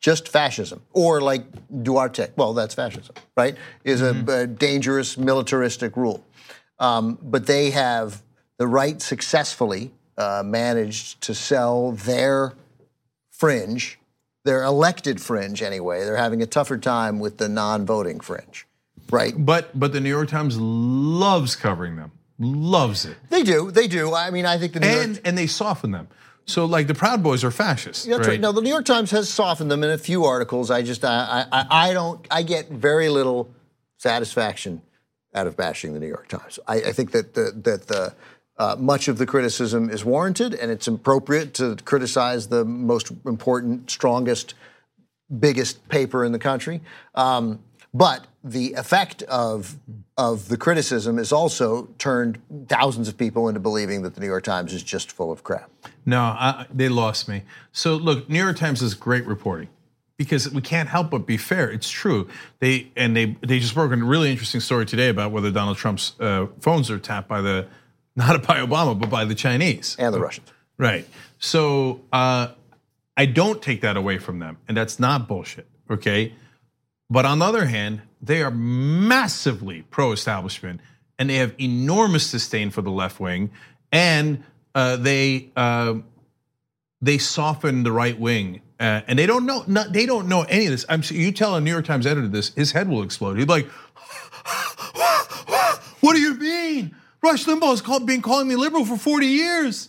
just 0.00 0.28
fascism, 0.28 0.82
or 0.92 1.20
like 1.20 1.44
Duterte. 1.72 2.30
Well, 2.34 2.54
that's 2.54 2.74
fascism, 2.74 3.14
right? 3.36 3.54
Is 3.84 4.02
a, 4.02 4.16
a 4.26 4.48
dangerous 4.48 5.16
militaristic 5.16 5.96
rule. 5.96 6.24
Um, 6.80 7.20
but 7.22 7.46
they 7.46 7.70
have 7.70 8.20
the 8.58 8.66
right 8.66 9.00
successfully 9.00 9.92
uh, 10.18 10.42
managed 10.44 11.20
to 11.20 11.34
sell 11.34 11.92
their 11.92 12.54
fringe, 13.30 14.00
their 14.44 14.64
elected 14.64 15.20
fringe 15.20 15.62
anyway. 15.62 16.04
They're 16.04 16.16
having 16.16 16.42
a 16.42 16.46
tougher 16.46 16.78
time 16.78 17.20
with 17.20 17.38
the 17.38 17.48
non-voting 17.48 18.18
fringe, 18.18 18.66
right? 19.10 19.34
But 19.36 19.78
but 19.78 19.92
the 19.92 20.00
New 20.00 20.10
York 20.10 20.28
Times 20.28 20.58
loves 20.58 21.56
covering 21.56 21.96
them. 21.96 22.12
Loves 22.38 23.06
it. 23.06 23.16
They 23.30 23.42
do, 23.42 23.70
they 23.70 23.88
do. 23.88 24.14
I 24.14 24.30
mean, 24.30 24.44
I 24.44 24.58
think 24.58 24.74
the 24.74 24.80
New 24.80 24.88
York 24.88 25.04
And 25.04 25.20
and 25.24 25.38
they 25.38 25.46
soften 25.46 25.90
them. 25.90 26.08
So 26.46 26.64
like 26.64 26.86
the 26.86 26.94
Proud 26.94 27.22
Boys 27.22 27.42
are 27.42 27.50
fascists. 27.50 28.04
That's 28.04 28.28
right. 28.28 28.40
No, 28.40 28.52
the 28.52 28.60
New 28.60 28.70
York 28.70 28.84
Times 28.84 29.10
has 29.10 29.28
softened 29.28 29.70
them 29.70 29.82
in 29.82 29.90
a 29.90 29.98
few 29.98 30.24
articles. 30.24 30.70
I 30.70 30.82
just, 30.82 31.04
I, 31.04 31.44
I, 31.50 31.88
I 31.88 31.92
don't, 31.92 32.24
I 32.30 32.42
get 32.42 32.68
very 32.70 33.08
little 33.08 33.50
satisfaction 33.96 34.82
out 35.34 35.48
of 35.48 35.56
bashing 35.56 35.92
the 35.92 35.98
New 35.98 36.06
York 36.06 36.28
Times. 36.28 36.60
I, 36.68 36.76
I 36.76 36.92
think 36.92 37.10
that 37.10 37.34
the, 37.34 37.52
that 37.64 37.88
the 37.88 38.14
uh, 38.58 38.76
much 38.78 39.08
of 39.08 39.18
the 39.18 39.26
criticism 39.26 39.90
is 39.90 40.04
warranted, 40.04 40.54
and 40.54 40.70
it's 40.70 40.86
appropriate 40.86 41.52
to 41.54 41.76
criticize 41.84 42.46
the 42.46 42.64
most 42.64 43.12
important, 43.26 43.90
strongest, 43.90 44.54
biggest 45.40 45.88
paper 45.88 46.24
in 46.24 46.30
the 46.30 46.38
country. 46.38 46.80
Um, 47.16 47.58
but 47.92 48.26
the 48.44 48.74
effect 48.74 49.22
of 49.24 49.76
of 50.16 50.48
the 50.48 50.56
criticism 50.56 51.18
is 51.18 51.32
also 51.32 51.88
turned 51.98 52.40
thousands 52.68 53.08
of 53.08 53.18
people 53.18 53.48
into 53.48 53.60
believing 53.60 54.02
that 54.02 54.14
the 54.14 54.20
New 54.20 54.26
York 54.26 54.44
Times 54.44 54.72
is 54.72 54.82
just 54.82 55.12
full 55.12 55.30
of 55.30 55.44
crap. 55.44 55.70
No, 56.06 56.20
I, 56.20 56.66
they 56.72 56.88
lost 56.88 57.28
me. 57.28 57.42
So 57.72 57.96
look, 57.96 58.28
New 58.28 58.42
York 58.42 58.56
Times 58.56 58.80
is 58.82 58.94
great 58.94 59.26
reporting 59.26 59.68
because 60.16 60.50
we 60.50 60.62
can't 60.62 60.88
help 60.88 61.10
but 61.10 61.26
be 61.26 61.36
fair. 61.36 61.70
It's 61.70 61.90
true. 61.90 62.28
They 62.60 62.90
and 62.96 63.16
they 63.16 63.36
they 63.46 63.58
just 63.58 63.74
broke 63.74 63.92
a 63.92 63.96
really 63.96 64.30
interesting 64.30 64.60
story 64.60 64.86
today 64.86 65.08
about 65.08 65.32
whether 65.32 65.50
Donald 65.50 65.76
Trump's 65.76 66.18
uh, 66.20 66.46
phones 66.60 66.90
are 66.90 66.98
tapped 66.98 67.28
by 67.28 67.40
the 67.40 67.66
not 68.16 68.46
by 68.46 68.60
Obama 68.60 68.98
but 68.98 69.10
by 69.10 69.24
the 69.24 69.34
Chinese 69.34 69.96
And 69.98 70.14
the 70.14 70.20
Russians. 70.20 70.48
Right. 70.78 71.06
So 71.38 72.00
uh, 72.12 72.48
I 73.16 73.26
don't 73.26 73.60
take 73.60 73.80
that 73.82 73.96
away 73.96 74.18
from 74.18 74.38
them, 74.38 74.58
and 74.68 74.76
that's 74.76 74.98
not 74.98 75.28
bullshit. 75.28 75.66
Okay. 75.90 76.32
But 77.08 77.24
on 77.24 77.38
the 77.38 77.44
other 77.44 77.66
hand, 77.66 78.02
they 78.20 78.42
are 78.42 78.50
massively 78.50 79.82
pro-establishment, 79.82 80.80
and 81.18 81.30
they 81.30 81.36
have 81.36 81.54
enormous 81.60 82.30
disdain 82.30 82.70
for 82.70 82.82
the 82.82 82.90
left 82.90 83.20
wing, 83.20 83.50
and 83.92 84.42
uh, 84.74 84.96
they 84.96 85.50
uh, 85.56 85.94
they 87.00 87.18
soften 87.18 87.84
the 87.84 87.92
right 87.92 88.18
wing, 88.18 88.62
uh, 88.80 89.02
and 89.06 89.18
they 89.18 89.26
don't 89.26 89.46
know 89.46 89.64
not, 89.66 89.92
they 89.92 90.06
don't 90.06 90.28
know 90.28 90.42
any 90.42 90.66
of 90.66 90.72
this. 90.72 90.84
I'm 90.88 91.02
you 91.04 91.32
tell 91.32 91.54
a 91.54 91.60
New 91.60 91.70
York 91.70 91.84
Times 91.84 92.06
editor 92.06 92.28
this, 92.28 92.52
his 92.54 92.72
head 92.72 92.88
will 92.88 93.02
explode. 93.02 93.38
He'd 93.38 93.46
be 93.46 93.52
like, 93.52 93.66
"What 96.00 96.14
do 96.14 96.20
you 96.20 96.34
mean? 96.34 96.94
Rush 97.22 97.44
Limbaugh 97.44 97.70
has 97.70 97.80
called, 97.80 98.06
been 98.06 98.22
calling 98.22 98.48
me 98.48 98.56
liberal 98.56 98.84
for 98.84 98.96
40 98.96 99.26
years. 99.26 99.88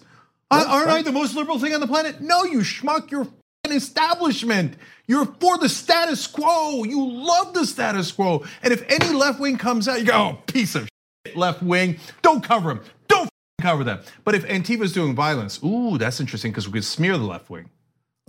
Aren't 0.50 0.90
I 0.90 1.02
the 1.02 1.12
most 1.12 1.36
liberal 1.36 1.60
thing 1.60 1.74
on 1.74 1.82
the 1.82 1.88
planet? 1.88 2.22
No, 2.22 2.46
you 2.46 2.60
schmuck. 2.60 3.12
You're 3.12 3.28
an 3.66 3.74
establishment. 3.74 4.76
You're 5.08 5.26
for 5.26 5.58
the 5.58 5.70
status 5.70 6.28
quo. 6.28 6.84
You 6.84 7.10
love 7.10 7.54
the 7.54 7.66
status 7.66 8.12
quo. 8.12 8.44
And 8.62 8.74
if 8.74 8.84
any 8.90 9.14
left 9.14 9.40
wing 9.40 9.58
comes 9.58 9.88
out, 9.88 10.00
you 10.00 10.06
go, 10.06 10.14
oh, 10.14 10.42
piece 10.48 10.76
of 10.76 10.90
shit, 11.26 11.38
left 11.38 11.64
wing. 11.64 11.98
Don't 12.22 12.44
cover 12.44 12.70
them. 12.74 12.84
Don't 13.08 13.30
cover 13.62 13.84
them. 13.84 14.00
But 14.26 14.36
if 14.36 14.44
Antifa's 14.50 14.92
doing 14.94 15.16
violence, 15.16 15.62
ooh, 15.64 15.98
that's 15.98 16.20
interesting 16.20 16.52
because 16.52 16.68
we 16.68 16.74
could 16.74 16.84
smear 16.86 17.18
the 17.18 17.24
left 17.24 17.50
wing. 17.50 17.70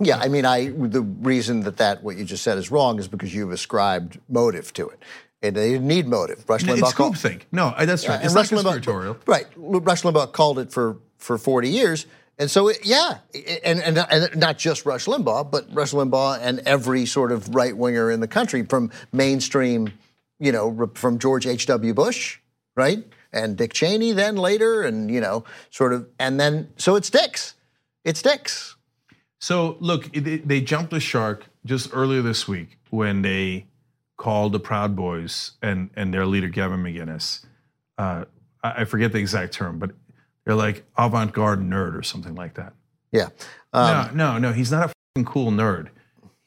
Yeah, 0.01 0.17
I 0.17 0.29
mean, 0.29 0.45
I 0.45 0.69
the 0.69 1.01
reason 1.01 1.61
that 1.63 1.75
that 1.77 2.01
what 2.03 2.15
you 2.15 2.23
just 2.23 2.41
said 2.43 2.57
is 2.57 2.71
wrong 2.71 2.99
is 2.99 3.09
because 3.09 3.35
you've 3.35 3.51
ascribed 3.51 4.17
motive 4.29 4.71
to 4.73 4.87
it. 4.87 4.99
And 5.41 5.55
they 5.55 5.71
didn't 5.71 5.87
need 5.87 6.07
motive. 6.07 6.43
Rush 6.49 6.63
It's 6.63 6.71
Limbaugh 6.81 6.93
called, 6.95 7.15
groupthink. 7.15 7.41
No, 7.51 7.73
that's 7.77 8.07
right. 8.07 8.15
and 8.15 8.25
It's 8.25 8.33
not 8.33 8.49
Rush 8.51 8.63
Limbaugh- 8.81 9.17
Right. 9.25 9.45
Rush 9.57 10.01
Limbaugh 10.03 10.31
called 10.31 10.59
it 10.59 10.71
for 10.71 10.97
for 11.17 11.37
40 11.37 11.69
years. 11.69 12.05
And 12.39 12.49
so, 12.49 12.71
yeah, 12.83 13.17
and, 13.63 13.83
and, 13.83 13.97
and 13.97 14.37
not 14.37 14.57
just 14.57 14.85
Rush 14.85 15.05
Limbaugh, 15.05 15.51
but 15.51 15.67
Rush 15.73 15.91
Limbaugh 15.91 16.39
and 16.41 16.59
every 16.59 17.05
sort 17.05 17.33
of 17.33 17.53
right 17.53 17.75
winger 17.75 18.09
in 18.09 18.21
the 18.21 18.29
country, 18.29 18.63
from 18.63 18.91
mainstream, 19.11 19.91
you 20.39 20.53
know, 20.53 20.89
from 20.95 21.19
George 21.19 21.45
H.W. 21.45 21.93
Bush, 21.93 22.39
right? 22.77 23.03
And 23.33 23.57
Dick 23.57 23.73
Cheney 23.73 24.13
then 24.13 24.37
later, 24.37 24.83
and, 24.83 25.11
you 25.11 25.19
know, 25.19 25.43
sort 25.69 25.91
of, 25.91 26.07
and 26.17 26.39
then, 26.39 26.69
so 26.77 26.95
it 26.95 27.03
sticks. 27.03 27.55
It 28.05 28.15
sticks. 28.15 28.77
So 29.39 29.77
look, 29.79 30.11
they, 30.13 30.61
jumped 30.61 30.91
the 30.91 30.99
shark 30.99 31.45
just 31.65 31.89
earlier 31.93 32.21
this 32.21 32.47
week 32.47 32.77
when 32.89 33.21
they 33.21 33.67
called 34.17 34.51
the 34.51 34.59
Proud 34.59 34.95
Boys 34.95 35.51
and 35.61 35.89
and 35.95 36.13
their 36.13 36.25
leader 36.25 36.49
Gavin 36.49 36.83
McInnes. 36.83 37.45
Uh, 37.97 38.25
I 38.61 38.83
forget 38.83 39.13
the 39.13 39.19
exact 39.19 39.53
term, 39.53 39.79
but 39.79 39.91
they're 40.49 40.55
like 40.55 40.83
avant-garde 40.97 41.59
nerd 41.59 41.95
or 41.95 42.01
something 42.01 42.33
like 42.33 42.55
that. 42.55 42.73
Yeah. 43.11 43.27
Um, 43.71 44.17
no, 44.17 44.31
no, 44.31 44.37
no. 44.39 44.51
He's 44.51 44.71
not 44.71 44.91
a 45.15 45.23
cool 45.23 45.51
nerd. 45.51 45.89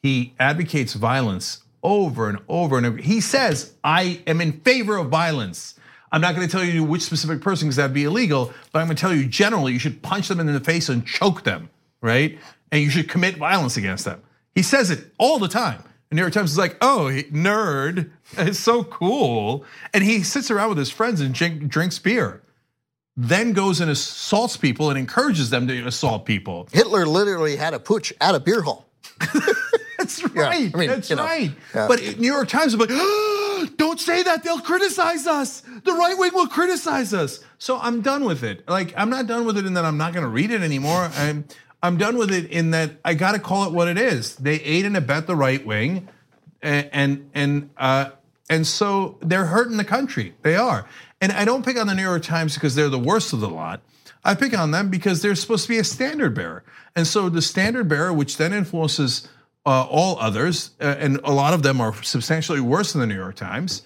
He 0.01 0.33
advocates 0.41 0.93
violence 0.93 1.63
over 1.81 2.27
and 2.27 2.39
over 2.49 2.75
and 2.75 2.85
over. 2.85 2.97
He 2.97 3.21
says, 3.21 3.75
"I 3.81 4.21
am 4.27 4.41
in 4.41 4.59
favor 4.59 4.97
of 4.97 5.07
violence." 5.07 5.75
I'm 6.11 6.19
not 6.19 6.35
going 6.35 6.45
to 6.45 6.51
tell 6.51 6.65
you 6.65 6.83
which 6.83 7.01
specific 7.01 7.39
person 7.39 7.69
because 7.69 7.77
that'd 7.77 7.93
be 7.93 8.03
illegal, 8.03 8.53
but 8.73 8.79
I'm 8.79 8.87
going 8.87 8.97
to 8.97 9.01
tell 9.01 9.13
you 9.13 9.25
generally 9.25 9.71
you 9.71 9.79
should 9.79 10.01
punch 10.01 10.27
them 10.27 10.41
in 10.41 10.47
the 10.47 10.59
face 10.59 10.89
and 10.89 11.07
choke 11.07 11.45
them, 11.45 11.69
right? 12.01 12.37
And 12.73 12.83
you 12.83 12.89
should 12.89 13.07
commit 13.07 13.37
violence 13.37 13.77
against 13.77 14.03
them. 14.03 14.21
He 14.53 14.63
says 14.63 14.91
it 14.91 15.13
all 15.17 15.39
the 15.39 15.47
time. 15.47 15.81
The 16.09 16.15
New 16.15 16.23
York 16.23 16.33
Times 16.33 16.51
is 16.51 16.57
like, 16.57 16.75
"Oh, 16.81 17.09
nerd, 17.31 18.11
it's 18.33 18.59
so 18.59 18.83
cool," 18.83 19.63
and 19.93 20.03
he 20.03 20.23
sits 20.23 20.51
around 20.51 20.67
with 20.67 20.77
his 20.77 20.89
friends 20.89 21.21
and 21.21 21.33
drink, 21.33 21.69
drinks 21.69 21.99
beer. 21.99 22.42
Then 23.15 23.53
goes 23.53 23.79
and 23.79 23.91
assaults 23.91 24.57
people 24.57 24.89
and 24.89 24.97
encourages 24.97 25.49
them 25.49 25.67
to 25.67 25.85
assault 25.85 26.25
people. 26.25 26.67
Hitler 26.71 27.05
literally 27.05 27.55
had 27.55 27.73
a 27.73 27.79
putsch 27.79 28.11
at 28.19 28.33
a 28.33 28.39
beer 28.39 28.61
hall. 28.61 28.87
That's 29.97 30.23
right. 30.31 30.73
I 30.73 30.77
mean, 30.77 30.89
That's 30.89 31.09
you 31.09 31.15
know, 31.15 31.23
right. 31.23 31.51
yeah. 31.73 31.87
But 31.87 32.19
New 32.19 32.31
York 32.31 32.47
Times 32.47 32.73
is 32.73 32.79
like, 32.79 32.89
don't 33.77 33.99
say 33.99 34.23
that. 34.23 34.43
They'll 34.43 34.59
criticize 34.59 35.27
us. 35.27 35.61
The 35.61 35.93
right 35.93 36.17
wing 36.17 36.31
will 36.33 36.47
criticize 36.47 37.13
us. 37.13 37.39
So 37.57 37.79
I'm 37.79 38.01
done 38.01 38.25
with 38.25 38.43
it. 38.43 38.67
Like 38.67 38.93
I'm 38.97 39.09
not 39.09 39.27
done 39.27 39.45
with 39.45 39.57
it 39.57 39.65
in 39.65 39.75
that 39.75 39.85
I'm 39.85 39.97
not 39.97 40.13
going 40.13 40.23
to 40.23 40.29
read 40.29 40.51
it 40.51 40.61
anymore. 40.61 41.09
I'm 41.15 41.45
I'm 41.81 41.97
done 41.97 42.17
with 42.17 42.31
it 42.31 42.49
in 42.49 42.71
that 42.71 42.91
I 43.05 43.13
got 43.13 43.33
to 43.33 43.39
call 43.39 43.65
it 43.65 43.73
what 43.73 43.87
it 43.87 43.97
is. 43.97 44.35
They 44.37 44.55
aid 44.55 44.85
and 44.85 44.97
abet 44.97 45.27
the 45.27 45.35
right 45.35 45.63
wing, 45.65 46.07
and 46.61 46.89
and 46.91 47.29
and 47.33 47.69
uh, 47.77 48.09
and 48.49 48.65
so 48.65 49.17
they're 49.21 49.45
hurting 49.45 49.77
the 49.77 49.85
country. 49.85 50.33
They 50.41 50.55
are. 50.55 50.85
And 51.23 51.31
I 51.31 51.45
don't 51.45 51.63
pick 51.63 51.77
on 51.79 51.87
the 51.87 51.95
New 51.95 52.01
York 52.01 52.21
Times 52.21 52.55
because 52.55 52.75
they're 52.75 52.89
the 52.89 52.99
worst 52.99 53.31
of 53.31 53.39
the 53.39 53.47
lot. 53.47 53.79
I 54.25 54.35
pick 54.35 54.57
on 54.57 54.71
them 54.71 54.89
because 54.89 55.21
they're 55.21 55.35
supposed 55.35 55.63
to 55.63 55.69
be 55.69 55.77
a 55.77 55.83
standard 55.85 56.35
bearer. 56.35 56.65
And 56.97 57.07
so 57.07 57.29
the 57.29 57.41
standard 57.41 57.87
bearer, 57.87 58.11
which 58.11 58.35
then 58.35 58.51
influences 58.51 59.29
uh, 59.65 59.85
all 59.85 60.19
others, 60.19 60.71
uh, 60.81 60.95
and 60.99 61.21
a 61.23 61.31
lot 61.31 61.53
of 61.53 61.63
them 61.63 61.79
are 61.79 61.93
substantially 62.03 62.59
worse 62.59 62.91
than 62.91 62.99
the 62.99 63.07
New 63.07 63.15
York 63.15 63.35
Times, 63.35 63.83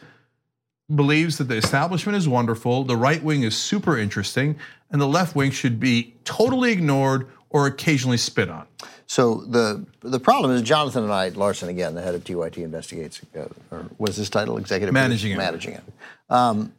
believes 0.95 1.37
that 1.37 1.43
the 1.43 1.53
establishment 1.57 2.17
is 2.17 2.27
wonderful, 2.27 2.83
the 2.83 2.97
right 2.97 3.21
wing 3.21 3.43
is 3.43 3.55
super 3.55 3.99
interesting, 3.99 4.57
and 4.89 4.99
the 4.99 5.07
left 5.07 5.35
wing 5.35 5.51
should 5.51 5.79
be 5.79 6.15
totally 6.23 6.71
ignored 6.71 7.27
or 7.51 7.67
occasionally 7.67 8.17
spit 8.17 8.49
on. 8.49 8.65
So 9.05 9.41
the 9.41 9.85
the 10.01 10.19
problem 10.19 10.53
is 10.53 10.63
Jonathan 10.63 11.03
and 11.03 11.13
I, 11.13 11.29
Larsen 11.29 11.69
again, 11.69 11.93
the 11.93 12.01
head 12.01 12.15
of 12.15 12.23
TYT 12.23 12.57
Investigates, 12.57 13.21
uh, 13.37 13.45
or 13.69 13.83
what 13.97 14.09
is 14.09 14.15
his 14.15 14.31
title? 14.31 14.57
Executive 14.57 14.91
Managing 14.91 15.33
editor. 15.33 15.45
managing 15.45 15.73
it. 15.75 15.83
Um, 16.31 16.73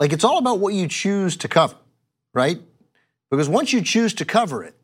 like 0.00 0.12
it's 0.12 0.24
all 0.24 0.38
about 0.38 0.58
what 0.58 0.74
you 0.74 0.88
choose 0.88 1.36
to 1.38 1.48
cover, 1.48 1.76
right? 2.34 2.60
Because 3.30 3.48
once 3.48 3.72
you 3.72 3.82
choose 3.82 4.14
to 4.14 4.24
cover 4.24 4.62
it, 4.64 4.74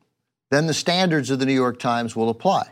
then 0.51 0.67
the 0.67 0.75
standards 0.75 1.31
of 1.31 1.39
the 1.39 1.47
New 1.47 1.55
York 1.55 1.79
Times 1.79 2.15
will 2.15 2.29
apply. 2.29 2.69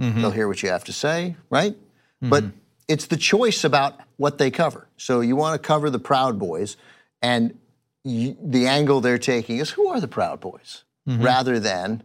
Mm-hmm. 0.00 0.20
They'll 0.20 0.30
hear 0.30 0.48
what 0.48 0.62
you 0.62 0.68
have 0.68 0.84
to 0.84 0.92
say, 0.92 1.36
right? 1.50 1.72
Mm-hmm. 1.72 2.30
But 2.30 2.44
it's 2.88 3.06
the 3.06 3.16
choice 3.16 3.64
about 3.64 4.00
what 4.16 4.38
they 4.38 4.50
cover. 4.50 4.88
So 4.96 5.20
you 5.20 5.36
want 5.36 5.60
to 5.60 5.66
cover 5.66 5.90
the 5.90 5.98
Proud 5.98 6.38
Boys, 6.38 6.76
and 7.20 7.58
you, 8.04 8.36
the 8.42 8.66
angle 8.66 9.00
they're 9.00 9.18
taking 9.18 9.58
is 9.58 9.70
who 9.70 9.88
are 9.88 10.00
the 10.00 10.08
Proud 10.08 10.40
Boys, 10.40 10.84
mm-hmm. 11.08 11.22
rather 11.22 11.60
than 11.60 12.02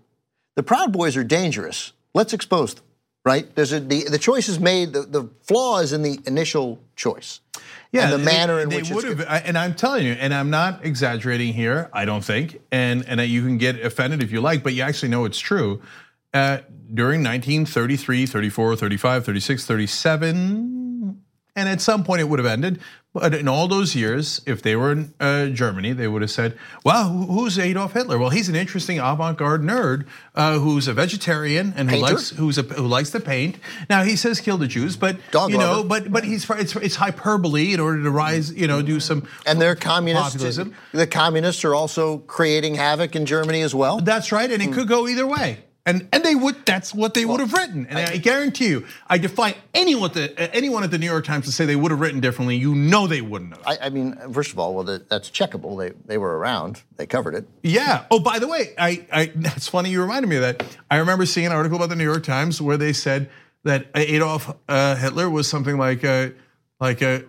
the 0.55 0.63
Proud 0.63 0.91
Boys 0.91 1.15
are 1.15 1.23
dangerous. 1.23 1.93
Let's 2.13 2.33
expose 2.33 2.75
them, 2.75 2.83
right? 3.25 3.53
There's 3.55 3.73
a, 3.73 3.79
the 3.79 4.03
the 4.03 4.19
choice 4.19 4.49
is 4.49 4.59
made. 4.59 4.93
The, 4.93 5.01
the 5.01 5.29
flaw 5.41 5.79
is 5.79 5.93
in 5.93 6.01
the 6.03 6.19
initial 6.25 6.79
choice. 6.95 7.39
And 7.93 8.13
the 8.13 8.17
they- 8.17 8.25
manner 8.25 8.59
in 8.59 8.69
they 8.69 8.77
which 8.77 8.89
would 8.91 9.03
have, 9.03 9.21
and 9.21 9.57
I'm 9.57 9.75
telling 9.75 10.05
you, 10.05 10.13
and 10.13 10.33
I'm 10.33 10.49
not 10.49 10.85
exaggerating 10.85 11.53
here. 11.53 11.89
I 11.93 12.05
don't 12.05 12.23
think, 12.23 12.59
and 12.71 13.07
and 13.07 13.21
you 13.21 13.41
can 13.43 13.57
get 13.57 13.79
offended 13.85 14.23
if 14.23 14.31
you 14.31 14.41
like, 14.41 14.63
but 14.63 14.73
you 14.73 14.81
actually 14.81 15.09
know 15.09 15.25
it's 15.25 15.39
true. 15.39 15.81
Uh, 16.33 16.57
during 16.91 17.21
1933, 17.23 18.25
34, 18.25 18.75
35, 18.75 19.25
36, 19.25 19.65
37, 19.65 21.21
and 21.55 21.69
at 21.69 21.81
some 21.81 22.03
point 22.03 22.21
it 22.21 22.25
would 22.25 22.39
have 22.39 22.47
ended. 22.47 22.79
But 23.13 23.35
in 23.35 23.47
all 23.47 23.67
those 23.67 23.95
years, 23.95 24.41
if 24.47 24.63
they 24.63 24.75
were 24.75 24.91
in 24.91 25.13
uh, 25.19 25.47
Germany, 25.47 25.93
they 25.93 26.07
would 26.07 26.23
have 26.23 26.31
said, 26.31 26.57
"Well, 26.83 27.09
who's 27.09 27.59
Adolf 27.59 27.93
Hitler? 27.93 28.17
Well, 28.17 28.31
he's 28.31 28.49
an 28.49 28.55
interesting 28.55 28.97
avant-garde 28.97 29.61
nerd 29.61 30.07
uh, 30.33 30.57
who's 30.57 30.87
a 30.87 30.93
vegetarian 30.93 31.73
and 31.77 31.91
who 31.91 31.97
Painter. 31.97 32.13
likes 32.13 32.29
who's 32.31 32.57
a, 32.57 32.63
who 32.63 32.87
likes 32.87 33.11
to 33.11 33.19
paint. 33.19 33.57
Now 33.87 34.03
he 34.03 34.15
says 34.15 34.41
kill 34.41 34.57
the 34.57 34.67
Jews, 34.67 34.97
but 34.97 35.17
Dog 35.29 35.51
you 35.51 35.59
know, 35.59 35.77
lover. 35.77 35.87
but 35.87 36.11
but 36.11 36.23
he's 36.23 36.49
it's, 36.49 36.75
it's 36.75 36.95
hyperbole 36.95 37.73
in 37.73 37.79
order 37.79 38.01
to 38.01 38.09
rise, 38.09 38.51
you 38.51 38.65
know, 38.67 38.81
do 38.81 38.99
some 38.99 39.27
and 39.45 39.61
they're 39.61 39.75
communists. 39.75 40.33
populism. 40.33 40.75
The 40.91 41.05
communists 41.05 41.63
are 41.63 41.75
also 41.75 42.17
creating 42.17 42.75
havoc 42.75 43.15
in 43.15 43.27
Germany 43.27 43.61
as 43.61 43.75
well. 43.75 43.99
That's 43.99 44.31
right, 44.31 44.49
and 44.49 44.61
it 44.61 44.73
could 44.73 44.87
go 44.87 45.07
either 45.07 45.27
way. 45.27 45.59
And 45.85 46.07
and 46.13 46.23
they 46.23 46.33
would 46.33 46.65
that's 46.65 46.93
what 46.93 47.13
they 47.13 47.25
would 47.25 47.41
have 47.41 47.51
written. 47.51 47.85
And 47.87 47.97
I, 47.97 48.15
guarantee 48.15 48.69
you, 48.69 48.85
I 49.07 49.17
defy 49.17 49.55
anyone 49.73 50.11
at 50.11 50.13
the 50.13 50.55
anyone 50.55 50.83
at 50.83 50.91
the 50.91 50.97
New 50.97 51.05
York 51.07 51.25
Times 51.25 51.45
to 51.45 51.51
say 51.51 51.65
they 51.65 51.75
would 51.75 51.91
have 51.91 51.99
written 51.99 52.21
differently. 52.21 52.55
You 52.55 52.73
know 52.73 53.05
they 53.05 53.19
wouldn't 53.19 53.57
have. 53.57 53.67
I, 53.67 53.87
I 53.87 53.89
mean, 53.89 54.17
first 54.31 54.53
of 54.53 54.59
all, 54.59 54.73
well, 54.73 54.85
that, 54.85 55.09
that's 55.09 55.29
checkable. 55.29 55.77
They 55.77 55.93
they 56.05 56.17
were 56.17 56.37
around. 56.37 56.83
They 56.95 57.05
covered 57.05 57.35
it. 57.35 57.49
Yeah. 57.63 58.05
Oh, 58.11 58.19
by 58.19 58.39
the 58.39 58.47
way, 58.47 58.73
I, 58.77 59.05
I 59.11 59.25
that's 59.35 59.67
funny 59.67 59.89
you 59.89 60.01
reminded 60.01 60.29
me 60.29 60.37
of 60.37 60.43
that. 60.43 60.77
I 60.89 60.97
remember 60.97 61.25
seeing 61.25 61.47
an 61.47 61.51
article 61.51 61.75
about 61.75 61.89
the 61.89 61.97
New 61.97 62.05
York 62.05 62.23
Times 62.23 62.61
where 62.61 62.77
they 62.77 62.93
said 62.93 63.29
that 63.63 63.87
Adolf 63.93 64.55
uh, 64.69 64.95
Hitler 64.95 65.29
was 65.29 65.49
something 65.49 65.77
like 65.77 66.05
a 66.05 66.31
like 66.79 67.01
a, 67.01 67.25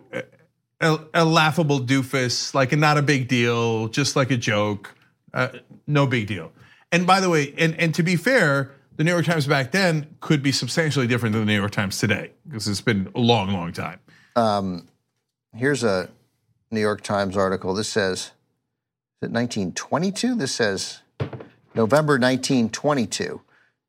a 0.81 1.01
a 1.13 1.25
laughable 1.25 1.81
doofus, 1.81 2.55
like 2.55 2.71
a 2.71 2.77
not 2.77 2.99
a 2.99 3.03
big 3.03 3.27
deal, 3.27 3.89
just 3.89 4.15
like 4.15 4.31
a 4.31 4.37
joke, 4.37 4.95
uh, 5.33 5.49
no 5.89 6.07
big 6.07 6.29
deal. 6.29 6.53
And 6.95 7.09
by 7.09 7.19
the 7.19 7.29
way, 7.29 7.53
and 7.59 7.75
and 7.81 7.93
to 7.97 8.05
be 8.05 8.15
fair, 8.15 8.71
the 8.97 9.03
New 9.03 9.11
York 9.11 9.25
Times 9.25 9.49
back 9.49 9.73
then 9.73 10.17
could 10.21 10.45
be 10.45 10.53
substantially 10.53 11.09
different 11.09 11.33
than 11.33 11.43
the 11.43 11.53
New 11.53 11.59
York 11.59 11.73
Times 11.73 11.99
today 11.99 12.31
because 12.47 12.69
it's 12.69 12.81
been 12.81 13.11
a 13.17 13.21
long, 13.21 13.53
long 13.53 13.73
time. 13.73 13.99
Here's 15.57 15.83
a 15.83 16.09
New 16.71 16.81
York 16.81 17.01
Times 17.01 17.37
article. 17.37 17.75
This 17.75 17.89
says, 17.89 18.19
is 18.19 18.31
it 19.23 19.33
1922? 19.33 20.37
This 20.37 20.53
says 20.53 21.01
November 21.75 22.15
1922. 22.15 23.41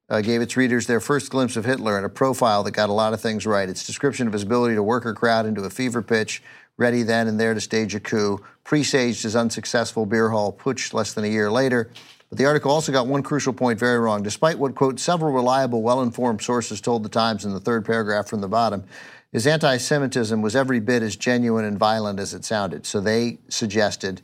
Uh, 0.09 0.21
gave 0.21 0.41
its 0.41 0.57
readers 0.57 0.87
their 0.87 0.99
first 0.99 1.31
glimpse 1.31 1.55
of 1.55 1.65
Hitler 1.65 1.97
in 1.99 2.05
a 2.05 2.09
profile 2.09 2.63
that 2.63 2.71
got 2.71 2.89
a 2.89 2.93
lot 2.93 3.13
of 3.13 3.21
things 3.21 3.45
right. 3.45 3.69
Its 3.69 3.85
description 3.85 4.25
of 4.25 4.33
his 4.33 4.43
ability 4.43 4.75
to 4.75 4.83
work 4.83 5.05
a 5.05 5.13
crowd 5.13 5.45
into 5.45 5.63
a 5.63 5.69
fever 5.69 6.01
pitch, 6.01 6.41
ready 6.77 7.03
then 7.03 7.27
and 7.27 7.39
there 7.39 7.53
to 7.53 7.61
stage 7.61 7.93
a 7.95 7.99
coup, 7.99 8.43
presaged 8.63 9.23
his 9.23 9.35
unsuccessful 9.35 10.05
beer 10.05 10.29
hall 10.29 10.51
putsch 10.51 10.93
less 10.93 11.13
than 11.13 11.23
a 11.23 11.27
year 11.27 11.51
later. 11.51 11.91
But 12.29 12.37
the 12.37 12.45
article 12.45 12.71
also 12.71 12.91
got 12.91 13.07
one 13.07 13.23
crucial 13.23 13.53
point 13.53 13.79
very 13.79 13.99
wrong. 13.99 14.23
Despite 14.23 14.57
what, 14.57 14.75
quote, 14.75 14.99
several 14.99 15.31
reliable, 15.31 15.81
well 15.81 16.01
informed 16.01 16.41
sources 16.41 16.81
told 16.81 17.03
the 17.03 17.09
Times 17.09 17.45
in 17.45 17.53
the 17.53 17.59
third 17.59 17.85
paragraph 17.85 18.27
from 18.27 18.41
the 18.41 18.47
bottom, 18.47 18.83
his 19.31 19.45
anti 19.45 19.77
Semitism 19.77 20.41
was 20.41 20.55
every 20.55 20.79
bit 20.79 21.03
as 21.03 21.15
genuine 21.15 21.65
and 21.65 21.77
violent 21.77 22.19
as 22.19 22.33
it 22.33 22.45
sounded. 22.45 22.85
So 22.85 22.99
they 22.99 23.39
suggested 23.49 24.21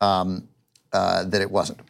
um, 0.00 0.48
uh, 0.92 1.24
that 1.24 1.40
it 1.40 1.50
wasn't. 1.50 1.80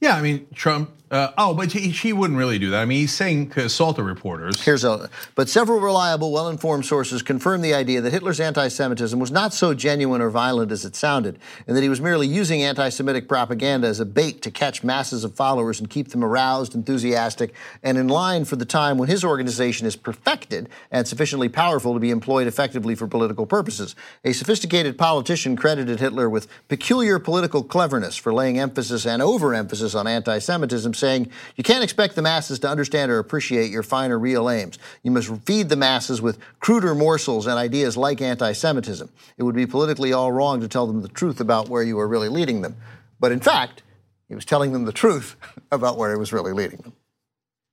Yeah, 0.00 0.16
I 0.16 0.22
mean 0.22 0.46
Trump. 0.54 0.90
Uh, 1.08 1.30
oh, 1.38 1.54
but 1.54 1.70
he, 1.70 1.90
he 1.90 2.12
wouldn't 2.12 2.36
really 2.36 2.58
do 2.58 2.70
that. 2.70 2.82
I 2.82 2.84
mean, 2.84 2.98
he's 2.98 3.14
saying 3.14 3.50
to 3.50 3.64
assault 3.64 3.94
the 3.94 4.02
reporters. 4.02 4.60
Here's 4.62 4.82
a, 4.82 5.08
but 5.36 5.48
several 5.48 5.78
reliable, 5.78 6.32
well 6.32 6.48
informed 6.48 6.84
sources 6.84 7.22
confirmed 7.22 7.62
the 7.62 7.74
idea 7.74 8.00
that 8.00 8.12
Hitler's 8.12 8.40
anti 8.40 8.66
Semitism 8.66 9.16
was 9.20 9.30
not 9.30 9.54
so 9.54 9.72
genuine 9.72 10.20
or 10.20 10.30
violent 10.30 10.72
as 10.72 10.84
it 10.84 10.96
sounded, 10.96 11.38
and 11.68 11.76
that 11.76 11.82
he 11.82 11.88
was 11.88 12.00
merely 12.00 12.26
using 12.26 12.60
anti 12.64 12.88
Semitic 12.88 13.28
propaganda 13.28 13.86
as 13.86 14.00
a 14.00 14.04
bait 14.04 14.42
to 14.42 14.50
catch 14.50 14.82
masses 14.82 15.22
of 15.22 15.36
followers 15.36 15.78
and 15.78 15.88
keep 15.88 16.08
them 16.08 16.24
aroused, 16.24 16.74
enthusiastic, 16.74 17.54
and 17.84 17.98
in 17.98 18.08
line 18.08 18.44
for 18.44 18.56
the 18.56 18.64
time 18.64 18.98
when 18.98 19.08
his 19.08 19.24
organization 19.24 19.86
is 19.86 19.94
perfected 19.94 20.68
and 20.90 21.06
sufficiently 21.06 21.48
powerful 21.48 21.94
to 21.94 22.00
be 22.00 22.10
employed 22.10 22.48
effectively 22.48 22.96
for 22.96 23.06
political 23.06 23.46
purposes. 23.46 23.94
A 24.24 24.32
sophisticated 24.32 24.98
politician 24.98 25.54
credited 25.54 26.00
Hitler 26.00 26.28
with 26.28 26.48
peculiar 26.66 27.20
political 27.20 27.62
cleverness 27.62 28.16
for 28.16 28.34
laying 28.34 28.58
emphasis 28.58 29.06
and 29.06 29.22
overemphasis 29.22 29.94
on 29.94 30.08
anti 30.08 30.40
Semitism, 30.40 30.95
saying, 30.96 31.30
You 31.56 31.64
can't 31.64 31.84
expect 31.84 32.14
the 32.14 32.22
masses 32.22 32.58
to 32.60 32.68
understand 32.68 33.10
or 33.10 33.18
appreciate 33.18 33.70
your 33.70 33.82
finer 33.82 34.18
real 34.18 34.50
aims. 34.50 34.78
You 35.02 35.10
must 35.10 35.28
feed 35.44 35.68
the 35.68 35.76
masses 35.76 36.20
with 36.22 36.38
cruder 36.60 36.94
morsels 36.94 37.46
and 37.46 37.58
ideas 37.58 37.96
like 37.96 38.20
anti 38.20 38.52
Semitism. 38.52 39.08
It 39.38 39.42
would 39.42 39.54
be 39.54 39.66
politically 39.66 40.12
all 40.12 40.32
wrong 40.32 40.60
to 40.60 40.68
tell 40.68 40.86
them 40.86 41.02
the 41.02 41.08
truth 41.08 41.40
about 41.40 41.68
where 41.68 41.82
you 41.82 41.98
are 41.98 42.08
really 42.08 42.28
leading 42.28 42.62
them. 42.62 42.76
But 43.20 43.32
in 43.32 43.40
fact, 43.40 43.82
he 44.28 44.34
was 44.34 44.44
telling 44.44 44.72
them 44.72 44.84
the 44.84 44.92
truth 44.92 45.36
about 45.72 45.96
where 45.96 46.10
he 46.12 46.18
was 46.18 46.32
really 46.32 46.52
leading 46.52 46.78
them. 46.78 46.92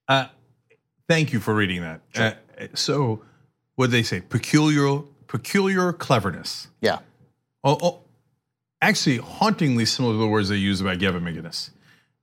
Uh, 0.08 0.28
thank 1.08 1.34
you 1.34 1.40
for 1.40 1.54
reading 1.54 1.82
that. 1.82 2.02
Sure. 2.14 2.34
Uh, 2.60 2.68
so, 2.74 3.22
what 3.76 3.88
did 3.88 3.94
they 3.94 4.04
say? 4.04 4.22
Peculiar, 4.22 5.02
peculiar 5.28 5.94
cleverness. 5.94 6.68
Yeah. 6.82 7.00
Oh, 7.64 7.78
oh, 7.82 8.00
actually, 8.82 9.18
hauntingly 9.18 9.86
similar 9.86 10.14
to 10.14 10.18
the 10.18 10.28
words 10.28 10.50
they 10.50 10.58
use 10.58 10.82
about 10.82 11.00
Gavin 11.00 11.24
McInnes. 11.24 11.70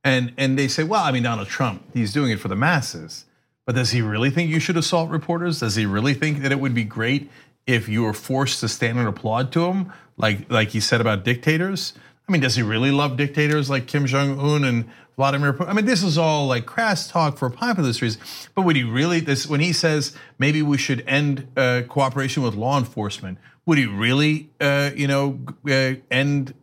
And 0.02 0.32
and 0.36 0.58
they 0.58 0.68
say, 0.68 0.82
well, 0.82 1.02
I 1.02 1.12
mean, 1.12 1.22
Donald 1.22 1.48
Trump, 1.48 1.82
he's 1.92 2.12
doing 2.12 2.30
it 2.30 2.40
for 2.40 2.48
the 2.48 2.56
masses. 2.56 3.26
But 3.66 3.74
does 3.74 3.90
he 3.90 4.02
really 4.02 4.30
think 4.30 4.50
you 4.50 4.60
should 4.60 4.76
assault 4.76 5.10
reporters? 5.10 5.60
Does 5.60 5.76
he 5.76 5.86
really 5.86 6.14
think 6.14 6.40
that 6.42 6.50
it 6.50 6.58
would 6.60 6.74
be 6.74 6.84
great 6.84 7.30
if 7.66 7.88
you 7.88 8.02
were 8.02 8.14
forced 8.14 8.60
to 8.60 8.68
stand 8.68 8.98
and 8.98 9.06
applaud 9.06 9.52
to 9.52 9.66
him, 9.66 9.92
like 10.16 10.50
like 10.50 10.70
he 10.70 10.80
said 10.80 11.00
about 11.00 11.24
dictators? 11.24 11.92
I 12.28 12.32
mean, 12.32 12.40
does 12.40 12.54
he 12.54 12.62
really 12.62 12.90
love 12.90 13.16
dictators 13.16 13.68
like 13.68 13.86
Kim 13.86 14.06
Jong 14.06 14.38
Un 14.38 14.64
and 14.64 14.88
Vladimir 15.16 15.52
Putin? 15.52 15.68
I 15.68 15.72
mean, 15.72 15.84
this 15.84 16.02
is 16.02 16.16
all 16.16 16.46
like 16.46 16.64
crass 16.64 17.08
talk 17.08 17.36
for 17.36 17.50
populist 17.50 18.00
reasons. 18.00 18.48
But 18.54 18.62
would 18.62 18.76
he 18.76 18.84
really? 18.84 19.20
This 19.20 19.46
when 19.46 19.60
he 19.60 19.72
says 19.72 20.16
maybe 20.38 20.62
we 20.62 20.78
should 20.78 21.04
end 21.06 21.48
uh, 21.56 21.82
cooperation 21.88 22.42
with 22.42 22.54
law 22.54 22.78
enforcement, 22.78 23.38
would 23.66 23.78
he 23.78 23.86
really, 23.86 24.50
uh, 24.60 24.90
you 24.96 25.06
know, 25.06 25.40
uh, 25.68 25.94
end 26.10 26.54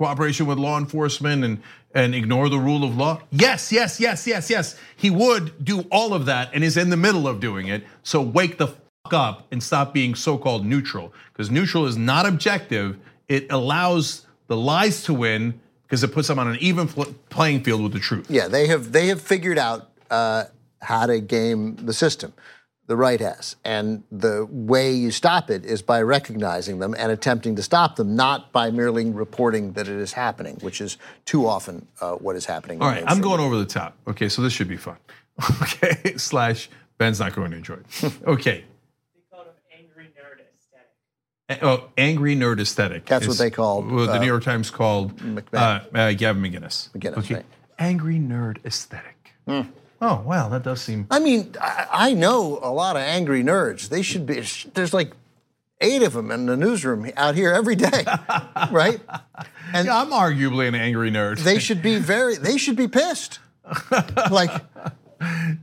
cooperation 0.00 0.46
with 0.46 0.58
law 0.58 0.78
enforcement 0.78 1.44
and 1.44 1.62
and 1.92 2.14
ignore 2.14 2.48
the 2.48 2.58
rule 2.58 2.84
of 2.84 2.96
law? 2.96 3.20
Yes, 3.30 3.70
yes, 3.70 4.00
yes, 4.00 4.26
yes, 4.26 4.48
yes. 4.48 4.76
He 4.96 5.10
would 5.10 5.62
do 5.62 5.82
all 5.90 6.14
of 6.14 6.24
that 6.26 6.50
and 6.54 6.64
is 6.64 6.76
in 6.76 6.88
the 6.88 6.96
middle 6.96 7.28
of 7.28 7.38
doing 7.38 7.66
it. 7.68 7.84
So 8.02 8.22
wake 8.22 8.56
the 8.56 8.68
fuck 8.68 9.12
up 9.12 9.46
and 9.52 9.62
stop 9.62 9.92
being 9.92 10.14
so-called 10.14 10.64
neutral 10.64 11.12
because 11.32 11.50
neutral 11.50 11.86
is 11.86 11.96
not 11.98 12.24
objective. 12.26 12.96
It 13.28 13.52
allows 13.52 14.26
the 14.46 14.56
lies 14.56 15.02
to 15.02 15.12
win 15.12 15.60
because 15.82 16.02
it 16.02 16.12
puts 16.14 16.28
them 16.28 16.38
on 16.38 16.48
an 16.48 16.56
even 16.60 16.88
playing 17.28 17.62
field 17.64 17.82
with 17.82 17.92
the 17.92 17.98
truth. 17.98 18.30
Yeah, 18.30 18.48
they 18.48 18.68
have 18.68 18.92
they 18.92 19.08
have 19.08 19.20
figured 19.20 19.58
out 19.58 19.90
uh, 20.10 20.44
how 20.80 21.04
to 21.06 21.20
game 21.20 21.76
the 21.76 21.92
system. 21.92 22.32
The 22.90 22.96
right 22.96 23.20
has, 23.20 23.54
and 23.64 24.02
the 24.10 24.48
way 24.50 24.92
you 24.92 25.12
stop 25.12 25.48
it 25.48 25.64
is 25.64 25.80
by 25.80 26.02
recognizing 26.02 26.80
them 26.80 26.92
and 26.98 27.12
attempting 27.12 27.54
to 27.54 27.62
stop 27.62 27.94
them, 27.94 28.16
not 28.16 28.50
by 28.50 28.72
merely 28.72 29.08
reporting 29.08 29.74
that 29.74 29.86
it 29.86 29.94
is 29.94 30.12
happening, 30.12 30.56
which 30.56 30.80
is 30.80 30.96
too 31.24 31.46
often 31.46 31.86
uh, 32.00 32.14
what 32.14 32.34
is 32.34 32.46
happening. 32.46 32.82
All 32.82 32.88
right, 32.88 33.04
I'm 33.06 33.20
going 33.20 33.38
over 33.38 33.56
the 33.56 33.64
top. 33.64 33.96
Okay, 34.08 34.28
so 34.28 34.42
this 34.42 34.52
should 34.52 34.66
be 34.66 34.76
fun. 34.76 34.96
okay, 35.62 36.16
slash 36.16 36.68
Ben's 36.98 37.20
not 37.20 37.32
going 37.32 37.52
to 37.52 37.58
enjoy 37.58 37.74
it. 37.74 38.12
Okay, 38.26 38.64
Oh, 41.62 41.90
angry 41.96 42.34
nerd 42.34 42.58
aesthetic. 42.58 43.06
That's 43.06 43.28
what 43.28 43.38
they 43.38 43.50
called. 43.50 43.88
Well, 43.88 44.06
the 44.06 44.14
uh, 44.14 44.18
New 44.18 44.26
York 44.26 44.42
Times 44.42 44.68
called 44.72 45.12
uh, 45.52 45.80
uh, 45.94 46.12
Gavin 46.14 46.42
McInnes. 46.42 46.90
McInnes, 46.90 47.18
okay. 47.18 47.34
right. 47.34 47.46
Angry 47.78 48.16
nerd 48.16 48.64
aesthetic. 48.64 49.34
Mm. 49.46 49.68
Oh, 50.00 50.22
wow, 50.24 50.48
that 50.48 50.62
does 50.62 50.80
seem. 50.80 51.06
I 51.10 51.18
mean, 51.18 51.54
I, 51.60 51.86
I 51.92 52.14
know 52.14 52.58
a 52.62 52.72
lot 52.72 52.96
of 52.96 53.02
angry 53.02 53.42
nerds. 53.42 53.88
They 53.88 54.02
should 54.02 54.26
be. 54.26 54.42
There's 54.74 54.94
like 54.94 55.12
eight 55.80 56.02
of 56.02 56.14
them 56.14 56.30
in 56.30 56.46
the 56.46 56.56
newsroom 56.56 57.10
out 57.16 57.34
here 57.34 57.52
every 57.52 57.76
day, 57.76 58.04
right? 58.70 59.00
And 59.72 59.86
yeah, 59.86 60.00
I'm 60.00 60.10
arguably 60.10 60.68
an 60.68 60.74
angry 60.74 61.10
nerd. 61.10 61.38
They 61.38 61.58
should 61.58 61.82
be 61.82 61.96
very. 61.96 62.36
They 62.36 62.56
should 62.56 62.76
be 62.76 62.88
pissed. 62.88 63.40
like. 64.30 64.50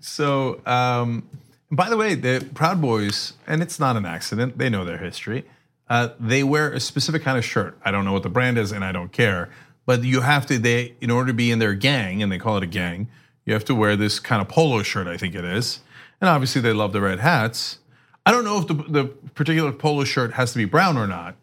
So, 0.02 0.62
um, 0.68 1.28
by 1.72 1.90
the 1.90 1.98
way, 1.98 2.14
the 2.14 2.48
Proud 2.54 2.80
Boys, 2.80 3.34
and 3.48 3.64
it's 3.64 3.80
not 3.80 3.98
an 3.98 4.06
accident. 4.06 4.60
They 4.60 4.70
know 4.70 4.86
their 4.86 5.00
history 5.00 5.46
uh, 5.90 6.10
they 6.20 6.44
wear 6.44 6.72
a 6.72 6.80
specific 6.80 7.24
kind 7.24 7.38
of 7.38 7.46
shirt. 7.46 7.78
I 7.84 7.92
don't 7.92 8.06
know 8.06 8.14
what 8.14 8.24
the 8.24 8.30
brand 8.30 8.58
is, 8.58 8.72
and 8.72 8.84
I 8.84 8.92
don't 8.92 9.12
care. 9.12 9.50
But 9.86 10.04
you 10.04 10.22
have 10.22 10.46
to 10.48 10.60
they 10.60 10.96
in 11.00 11.10
order 11.10 11.28
to 11.28 11.34
be 11.34 11.52
in 11.52 11.60
their 11.60 11.74
gang, 11.74 12.22
and 12.22 12.32
they 12.32 12.38
call 12.38 12.58
it 12.58 12.64
a 12.64 12.68
gang. 12.68 13.08
You 13.48 13.54
have 13.54 13.66
to 13.66 13.74
wear 13.74 13.96
this 13.96 14.20
kind 14.20 14.42
of 14.42 14.50
polo 14.50 14.84
shirt, 14.84 15.08
I 15.08 15.16
think 15.16 15.34
it 15.34 15.46
is, 15.46 15.80
and 16.20 16.30
obviously 16.30 16.62
they 16.62 16.74
love 16.74 16.92
the 16.92 17.00
red 17.00 17.20
hats. 17.20 17.80
I 18.26 18.32
don't 18.32 18.44
know 18.44 18.60
if 18.60 18.68
the, 18.68 18.74
the 18.74 19.06
particular 19.34 19.72
polo 19.72 20.04
shirt 20.04 20.34
has 20.34 20.52
to 20.52 20.58
be 20.58 20.66
brown 20.66 20.98
or 20.98 21.08
not, 21.08 21.36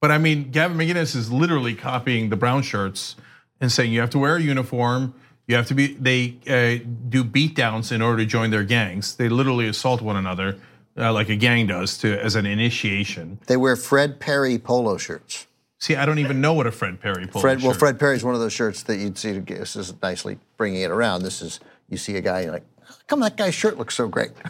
but 0.00 0.10
I 0.10 0.18
mean, 0.18 0.50
Gavin 0.50 0.76
McInnes 0.76 1.14
is 1.14 1.30
literally 1.30 1.76
copying 1.76 2.30
the 2.30 2.36
brown 2.36 2.62
shirts 2.62 3.14
and 3.60 3.70
saying 3.70 3.92
you 3.92 4.00
have 4.00 4.10
to 4.10 4.18
wear 4.18 4.36
a 4.36 4.42
uniform. 4.42 5.14
You 5.46 5.54
have 5.54 5.68
to 5.68 5.74
be. 5.74 5.94
They 5.94 6.34
uh, 6.48 6.84
do 7.08 7.22
beatdowns 7.22 7.92
in 7.92 8.02
order 8.02 8.18
to 8.18 8.26
join 8.26 8.50
their 8.50 8.64
gangs. 8.64 9.14
They 9.14 9.28
literally 9.28 9.68
assault 9.68 10.02
one 10.02 10.16
another 10.16 10.58
uh, 10.98 11.12
like 11.12 11.28
a 11.28 11.36
gang 11.36 11.68
does, 11.68 11.98
to 11.98 12.20
as 12.20 12.34
an 12.34 12.46
initiation. 12.46 13.38
They 13.46 13.56
wear 13.56 13.76
Fred 13.76 14.18
Perry 14.18 14.58
polo 14.58 14.96
shirts. 14.96 15.45
See, 15.78 15.94
I 15.94 16.06
don't 16.06 16.18
even 16.18 16.40
know 16.40 16.54
what 16.54 16.66
a 16.66 16.72
Fred 16.72 17.00
Perry 17.00 17.26
polo 17.26 17.42
Fred, 17.42 17.60
shirt. 17.60 17.68
Well, 17.68 17.78
Fred 17.78 17.98
Perry 17.98 18.16
is 18.16 18.24
one 18.24 18.34
of 18.34 18.40
those 18.40 18.52
shirts 18.52 18.82
that 18.84 18.96
you'd 18.96 19.18
see. 19.18 19.38
This 19.38 19.76
is 19.76 19.94
nicely 20.02 20.38
bringing 20.56 20.80
it 20.82 20.90
around. 20.90 21.22
This 21.22 21.42
is 21.42 21.60
you 21.88 21.96
see 21.98 22.16
a 22.16 22.20
guy 22.20 22.42
you're 22.42 22.52
like, 22.52 22.66
come 23.06 23.20
that 23.20 23.36
guy's 23.36 23.54
shirt 23.54 23.76
looks 23.78 23.94
so 23.94 24.08
great. 24.08 24.30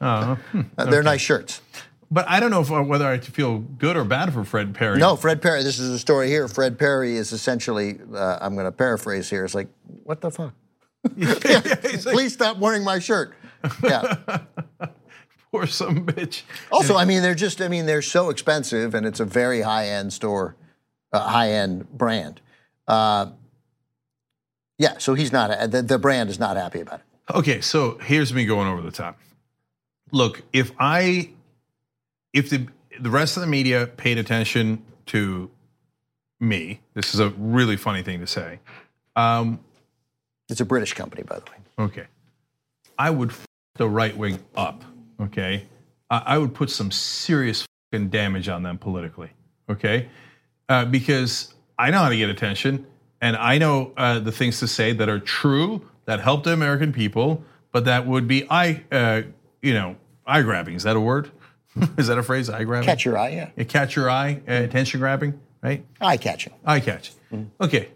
Uh, 0.00 0.34
hmm. 0.34 0.62
They're 0.76 1.04
nice 1.04 1.20
shirts. 1.20 1.60
But 2.10 2.28
I 2.28 2.40
don't 2.40 2.50
know 2.50 2.60
if, 2.60 2.72
uh, 2.72 2.82
whether 2.82 3.06
I 3.06 3.18
feel 3.18 3.60
good 3.60 3.96
or 3.96 4.02
bad 4.02 4.34
for 4.34 4.44
Fred 4.44 4.74
Perry. 4.74 4.98
No, 4.98 5.14
Fred 5.14 5.40
Perry. 5.40 5.62
This 5.62 5.78
is 5.78 5.90
a 5.90 5.98
story 5.98 6.26
here. 6.26 6.48
Fred 6.48 6.76
Perry 6.76 7.16
is 7.16 7.30
essentially. 7.30 8.00
Uh, 8.12 8.36
I'm 8.40 8.54
going 8.54 8.66
to 8.66 8.72
paraphrase 8.72 9.30
here. 9.30 9.44
It's 9.44 9.54
like, 9.54 9.68
what 10.02 10.20
the 10.20 10.32
fuck? 10.32 10.54
yeah, 11.16 11.34
Please 11.34 12.04
like, 12.04 12.30
stop 12.30 12.58
wearing 12.58 12.82
my 12.84 12.98
shirt. 12.98 13.32
Yeah. 13.82 14.16
or 15.52 15.66
some 15.66 16.04
bitch. 16.04 16.42
Also, 16.70 16.96
I 16.96 17.04
mean, 17.04 17.22
they're 17.22 17.34
just, 17.34 17.60
I 17.60 17.68
mean, 17.68 17.86
they're 17.86 18.02
so 18.02 18.30
expensive 18.30 18.94
and 18.94 19.06
it's 19.06 19.20
a 19.20 19.24
very 19.24 19.62
high 19.62 19.88
end 19.88 20.12
store, 20.12 20.56
uh, 21.12 21.20
high 21.20 21.50
end 21.50 21.90
brand. 21.90 22.40
Uh, 22.86 23.30
yeah, 24.78 24.98
so 24.98 25.14
he's 25.14 25.32
not, 25.32 25.70
the, 25.70 25.82
the 25.82 25.98
brand 25.98 26.30
is 26.30 26.38
not 26.38 26.56
happy 26.56 26.80
about 26.80 27.00
it. 27.00 27.34
Okay, 27.34 27.60
so 27.60 27.98
here's 27.98 28.34
me 28.34 28.44
going 28.44 28.66
over 28.66 28.82
the 28.82 28.90
top. 28.90 29.18
Look, 30.10 30.42
if 30.52 30.72
I, 30.78 31.30
if 32.32 32.50
the, 32.50 32.66
the 33.00 33.10
rest 33.10 33.36
of 33.36 33.42
the 33.42 33.46
media 33.46 33.86
paid 33.86 34.18
attention 34.18 34.84
to 35.06 35.50
me, 36.40 36.80
this 36.94 37.14
is 37.14 37.20
a 37.20 37.30
really 37.30 37.76
funny 37.76 38.02
thing 38.02 38.20
to 38.20 38.26
say. 38.26 38.58
Um, 39.14 39.60
it's 40.48 40.60
a 40.60 40.64
British 40.64 40.94
company, 40.94 41.22
by 41.22 41.36
the 41.36 41.44
way. 41.44 41.86
Okay. 41.86 42.06
I 42.98 43.10
would 43.10 43.30
f- 43.30 43.46
the 43.76 43.88
right 43.88 44.16
wing 44.16 44.38
up 44.54 44.84
okay, 45.22 45.66
I 46.10 46.36
would 46.36 46.54
put 46.54 46.70
some 46.70 46.90
serious 46.90 47.66
damage 47.90 48.48
on 48.48 48.62
them 48.62 48.78
politically, 48.78 49.30
okay, 49.68 50.08
uh, 50.68 50.84
because 50.84 51.54
I 51.78 51.90
know 51.90 51.98
how 51.98 52.08
to 52.08 52.16
get 52.16 52.30
attention 52.30 52.86
and 53.20 53.36
I 53.36 53.58
know 53.58 53.92
uh, 53.96 54.18
the 54.18 54.32
things 54.32 54.58
to 54.60 54.66
say 54.66 54.92
that 54.92 55.08
are 55.08 55.20
true 55.20 55.88
that 56.06 56.20
help 56.20 56.44
the 56.44 56.52
American 56.52 56.92
people, 56.92 57.44
but 57.70 57.84
that 57.84 58.06
would 58.06 58.26
be 58.26 58.46
eye, 58.50 58.84
uh, 58.90 59.22
you 59.60 59.74
know, 59.74 59.96
eye 60.26 60.42
grabbing. 60.42 60.74
Is 60.74 60.82
that 60.82 60.96
a 60.96 61.00
word? 61.00 61.30
Is 61.96 62.08
that 62.08 62.18
a 62.18 62.22
phrase? 62.22 62.50
Eye 62.50 62.64
grabbing. 62.64 62.86
Catch 62.86 63.04
your 63.04 63.16
eye, 63.16 63.50
yeah. 63.56 63.64
catch 63.64 63.96
your 63.96 64.10
eye, 64.10 64.42
uh, 64.48 64.52
attention 64.52 65.00
grabbing, 65.00 65.40
right? 65.62 65.84
Eye 66.00 66.16
catching. 66.16 66.52
Eye 66.64 66.80
catching. 66.80 67.14
Mm-hmm. 67.32 67.64
Okay, 67.64 67.88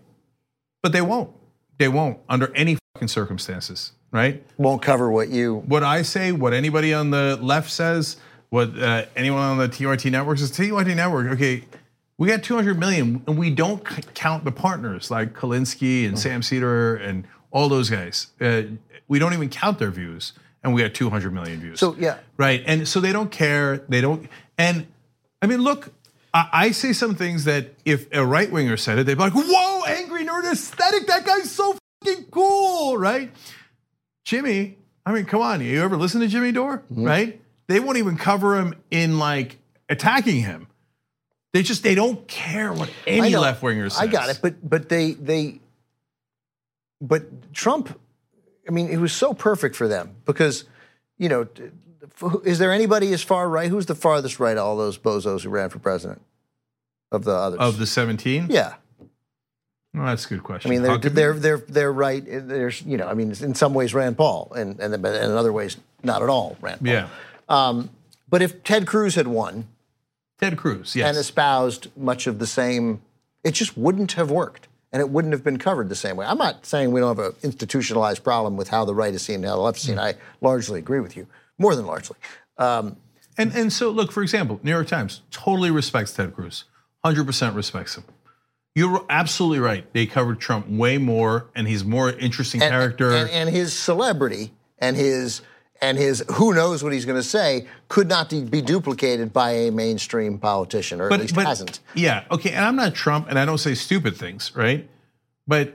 but 0.82 0.92
they 0.92 1.02
won't. 1.02 1.30
They 1.78 1.88
won't 1.88 2.20
under 2.28 2.54
any 2.54 2.78
fucking 2.94 3.08
circumstances 3.08 3.92
right? 4.12 4.42
Won't 4.56 4.82
cover 4.82 5.10
what 5.10 5.28
you. 5.28 5.56
What 5.66 5.82
I 5.82 6.02
say, 6.02 6.32
what 6.32 6.52
anybody 6.52 6.94
on 6.94 7.10
the 7.10 7.38
left 7.40 7.70
says, 7.70 8.16
what 8.48 8.78
uh, 8.78 9.04
anyone 9.14 9.40
on 9.40 9.58
the 9.58 9.68
TRT 9.68 10.10
network 10.10 10.38
says. 10.38 10.50
TYT 10.50 10.96
network, 10.96 11.32
okay, 11.32 11.64
we 12.18 12.28
got 12.28 12.42
200 12.42 12.78
million, 12.78 13.22
and 13.26 13.38
we 13.38 13.50
don't 13.50 13.84
count 14.14 14.44
the 14.44 14.52
partners 14.52 15.10
like 15.10 15.34
Kulinski 15.34 16.04
and 16.04 16.14
mm-hmm. 16.14 16.16
Sam 16.16 16.42
Seder 16.42 16.96
and 16.96 17.26
all 17.50 17.68
those 17.68 17.90
guys. 17.90 18.28
Uh, 18.40 18.62
we 19.08 19.18
don't 19.18 19.32
even 19.34 19.48
count 19.48 19.78
their 19.78 19.90
views, 19.90 20.32
and 20.62 20.72
we 20.74 20.82
got 20.82 20.94
200 20.94 21.32
million 21.32 21.60
views. 21.60 21.78
So 21.78 21.94
yeah, 21.98 22.18
right, 22.36 22.62
and 22.66 22.88
so 22.88 23.00
they 23.00 23.12
don't 23.12 23.30
care. 23.30 23.78
They 23.88 24.00
don't, 24.00 24.28
and 24.58 24.86
I 25.42 25.46
mean, 25.46 25.62
look. 25.62 25.92
I 26.38 26.72
say 26.72 26.92
some 26.92 27.14
things 27.14 27.44
that 27.44 27.72
if 27.86 28.12
a 28.12 28.22
right 28.22 28.52
winger 28.52 28.76
said 28.76 28.98
it, 28.98 29.04
they'd 29.06 29.14
be 29.14 29.20
like, 29.20 29.32
"Whoa, 29.32 29.84
angry 29.84 30.22
nerd 30.22 30.44
aesthetic! 30.44 31.06
That 31.06 31.24
guy's 31.24 31.50
so 31.50 31.78
fucking 32.04 32.26
cool!" 32.30 32.98
Right? 32.98 33.32
Jimmy, 34.26 34.76
I 35.06 35.12
mean, 35.12 35.24
come 35.24 35.40
on, 35.40 35.62
you 35.62 35.82
ever 35.82 35.96
listen 35.96 36.20
to 36.20 36.28
Jimmy 36.28 36.52
Dore? 36.52 36.82
Mm-hmm. 36.92 37.04
Right? 37.04 37.40
They 37.68 37.80
won't 37.80 37.96
even 37.96 38.18
cover 38.18 38.58
him 38.58 38.74
in 38.90 39.18
like 39.18 39.56
attacking 39.88 40.42
him. 40.42 40.66
They 41.56 41.62
just 41.62 41.82
they 41.82 41.94
don't 41.94 42.28
care 42.28 42.70
what 42.70 42.90
any 43.06 43.34
left 43.34 43.62
winger 43.62 43.88
says. 43.88 43.98
I 43.98 44.08
got 44.08 44.28
it, 44.28 44.40
but 44.42 44.68
but 44.68 44.90
they 44.90 45.12
they 45.12 45.60
but 47.00 47.54
Trump, 47.54 47.98
I 48.68 48.72
mean, 48.72 48.90
it 48.90 48.98
was 48.98 49.14
so 49.14 49.32
perfect 49.32 49.74
for 49.74 49.88
them 49.88 50.16
because, 50.26 50.64
you 51.16 51.30
know, 51.30 51.48
is 52.44 52.58
there 52.58 52.72
anybody 52.72 53.10
as 53.14 53.22
far 53.22 53.48
right? 53.48 53.70
Who's 53.70 53.86
the 53.86 53.94
farthest 53.94 54.38
right? 54.38 54.54
Of 54.58 54.66
all 54.66 54.76
those 54.76 54.98
bozos 54.98 55.44
who 55.44 55.48
ran 55.48 55.70
for 55.70 55.78
president 55.78 56.20
of 57.10 57.24
the 57.24 57.32
others 57.32 57.58
of 57.58 57.78
the 57.78 57.86
seventeen? 57.86 58.48
Yeah. 58.50 58.74
Well, 59.94 60.04
that's 60.04 60.26
a 60.26 60.28
good 60.28 60.42
question. 60.42 60.70
I 60.70 60.74
mean, 60.74 60.82
they're 60.82 60.98
they're 60.98 61.32
they're 61.32 61.58
they're 61.66 61.92
right. 61.92 62.22
There's 62.22 62.82
you 62.82 62.98
know, 62.98 63.08
I 63.08 63.14
mean, 63.14 63.30
in 63.30 63.54
some 63.54 63.72
ways 63.72 63.94
Rand 63.94 64.18
Paul, 64.18 64.52
and 64.54 64.78
and 64.78 65.00
but 65.00 65.14
in 65.14 65.30
other 65.30 65.54
ways 65.54 65.78
not 66.02 66.22
at 66.22 66.28
all 66.28 66.58
Rand 66.60 66.80
Paul. 66.80 66.92
yeah, 66.92 67.08
um, 67.48 67.88
But 68.28 68.42
if 68.42 68.62
Ted 68.62 68.86
Cruz 68.86 69.14
had 69.14 69.26
won 69.26 69.68
Ted 70.38 70.56
Cruz. 70.56 70.94
Yes. 70.94 71.08
and 71.08 71.16
espoused 71.16 71.88
much 71.96 72.26
of 72.26 72.38
the 72.38 72.46
same, 72.46 73.00
it 73.44 73.52
just 73.52 73.76
wouldn't 73.76 74.12
have 74.12 74.30
worked, 74.30 74.68
and 74.92 75.00
it 75.00 75.08
wouldn't 75.08 75.32
have 75.32 75.42
been 75.44 75.58
covered 75.58 75.88
the 75.88 75.94
same 75.94 76.16
way. 76.16 76.26
I'm 76.26 76.38
not 76.38 76.66
saying 76.66 76.92
we 76.92 77.00
don't 77.00 77.16
have 77.16 77.26
an 77.26 77.34
institutionalized 77.42 78.22
problem 78.22 78.56
with 78.56 78.68
how 78.68 78.84
the 78.84 78.94
right 78.94 79.14
is 79.14 79.22
seen 79.22 79.36
and 79.36 79.46
how 79.46 79.56
the 79.56 79.62
left 79.62 79.78
is 79.78 79.84
seen. 79.84 79.96
Mm. 79.96 80.02
I 80.02 80.14
largely 80.40 80.78
agree 80.78 81.00
with 81.00 81.16
you, 81.16 81.26
more 81.58 81.74
than 81.74 81.86
largely. 81.86 82.16
Um, 82.58 82.96
and 83.38 83.54
and 83.54 83.72
so 83.72 83.90
look, 83.90 84.12
for 84.12 84.22
example, 84.22 84.60
New 84.62 84.70
York 84.70 84.86
Times 84.86 85.22
totally 85.30 85.70
respects 85.70 86.12
Ted 86.12 86.34
Cruz, 86.34 86.64
hundred 87.04 87.26
percent 87.26 87.54
respects 87.54 87.96
him. 87.96 88.04
You're 88.74 89.06
absolutely 89.08 89.60
right. 89.60 89.90
They 89.94 90.04
covered 90.04 90.38
Trump 90.38 90.68
way 90.68 90.98
more, 90.98 91.46
and 91.54 91.66
he's 91.66 91.82
more 91.82 92.10
interesting 92.10 92.62
and, 92.62 92.70
character. 92.70 93.10
and, 93.10 93.30
and 93.30 93.48
his 93.48 93.72
celebrity 93.72 94.52
and 94.78 94.96
his 94.96 95.40
and 95.80 95.98
his 95.98 96.24
who 96.32 96.54
knows 96.54 96.82
what 96.82 96.92
he's 96.92 97.04
going 97.04 97.18
to 97.18 97.22
say 97.22 97.66
could 97.88 98.08
not 98.08 98.30
be 98.30 98.42
duplicated 98.62 99.32
by 99.32 99.50
a 99.52 99.70
mainstream 99.70 100.38
politician, 100.38 101.00
or 101.00 101.12
at 101.12 101.20
least 101.20 101.36
hasn't. 101.36 101.80
Yeah, 101.94 102.24
okay. 102.30 102.52
And 102.52 102.64
I'm 102.64 102.76
not 102.76 102.94
Trump, 102.94 103.28
and 103.28 103.38
I 103.38 103.44
don't 103.44 103.58
say 103.58 103.74
stupid 103.74 104.16
things, 104.16 104.52
right? 104.56 104.88
But 105.46 105.74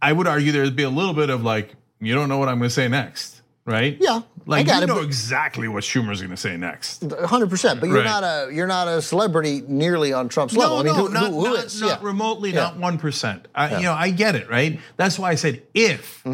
I 0.00 0.12
would 0.12 0.26
argue 0.26 0.52
there'd 0.52 0.76
be 0.76 0.82
a 0.84 0.90
little 0.90 1.14
bit 1.14 1.30
of 1.30 1.42
like, 1.42 1.74
you 2.00 2.14
don't 2.14 2.28
know 2.28 2.38
what 2.38 2.48
I'm 2.48 2.58
going 2.58 2.68
to 2.68 2.74
say 2.74 2.88
next, 2.88 3.42
right? 3.64 3.96
Yeah, 4.00 4.20
I 4.20 4.22
like 4.46 4.66
got 4.66 4.78
you 4.78 4.84
it, 4.84 4.86
know 4.86 5.00
exactly 5.00 5.68
what 5.68 5.84
Schumer's 5.84 6.20
going 6.20 6.30
to 6.30 6.36
say 6.36 6.56
next. 6.56 7.04
hundred 7.26 7.50
percent. 7.50 7.80
But 7.80 7.88
you're 7.88 7.98
Right. 7.98 8.04
not 8.04 8.24
a 8.24 8.50
you're 8.52 8.66
not 8.66 8.88
a 8.88 9.02
celebrity 9.02 9.62
nearly 9.66 10.12
on 10.12 10.28
Trump's 10.28 10.56
level. 10.56 10.76
No, 10.76 10.80
I 10.80 10.84
mean, 10.84 10.96
no, 10.96 11.06
who, 11.06 11.12
not, 11.12 11.26
who, 11.30 11.44
who 11.46 11.54
not, 11.54 11.80
not 11.80 12.00
Yeah. 12.02 12.06
remotely, 12.06 12.50
Yeah. 12.50 12.60
not 12.60 12.76
one 12.78 12.98
percent. 12.98 13.46
You 13.56 13.82
know, 13.82 13.92
I 13.92 14.10
get 14.10 14.34
it, 14.36 14.48
right? 14.48 14.80
That's 14.96 15.18
why 15.18 15.30
I 15.30 15.34
said 15.36 15.62
if, 15.74 16.24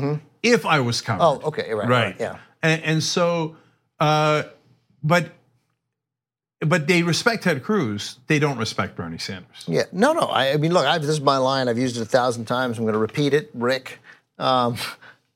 if 0.42 0.64
I 0.64 0.80
was 0.80 1.00
covered. 1.00 1.22
Mm-hmm. 1.22 1.44
Oh, 1.44 1.48
okay, 1.48 1.72
right, 1.74 1.88
right, 1.88 2.16
yeah. 2.18 2.38
And, 2.62 2.82
and 2.82 3.02
so, 3.02 3.56
uh, 4.00 4.44
but, 5.02 5.32
but 6.60 6.86
they 6.86 7.02
respect 7.02 7.44
Ted 7.44 7.62
Cruz. 7.62 8.18
They 8.26 8.38
don't 8.38 8.58
respect 8.58 8.96
Bernie 8.96 9.18
Sanders. 9.18 9.64
Yeah, 9.66 9.84
no, 9.92 10.12
no. 10.12 10.22
I, 10.22 10.52
I 10.52 10.56
mean, 10.56 10.72
look, 10.72 10.86
I've, 10.86 11.02
this 11.02 11.10
is 11.10 11.20
my 11.20 11.36
line. 11.38 11.68
I've 11.68 11.78
used 11.78 11.96
it 11.96 12.02
a 12.02 12.06
thousand 12.06 12.46
times. 12.46 12.78
I'm 12.78 12.84
going 12.84 12.94
to 12.94 12.98
repeat 12.98 13.32
it, 13.32 13.50
Rick. 13.54 14.00
Um, 14.38 14.76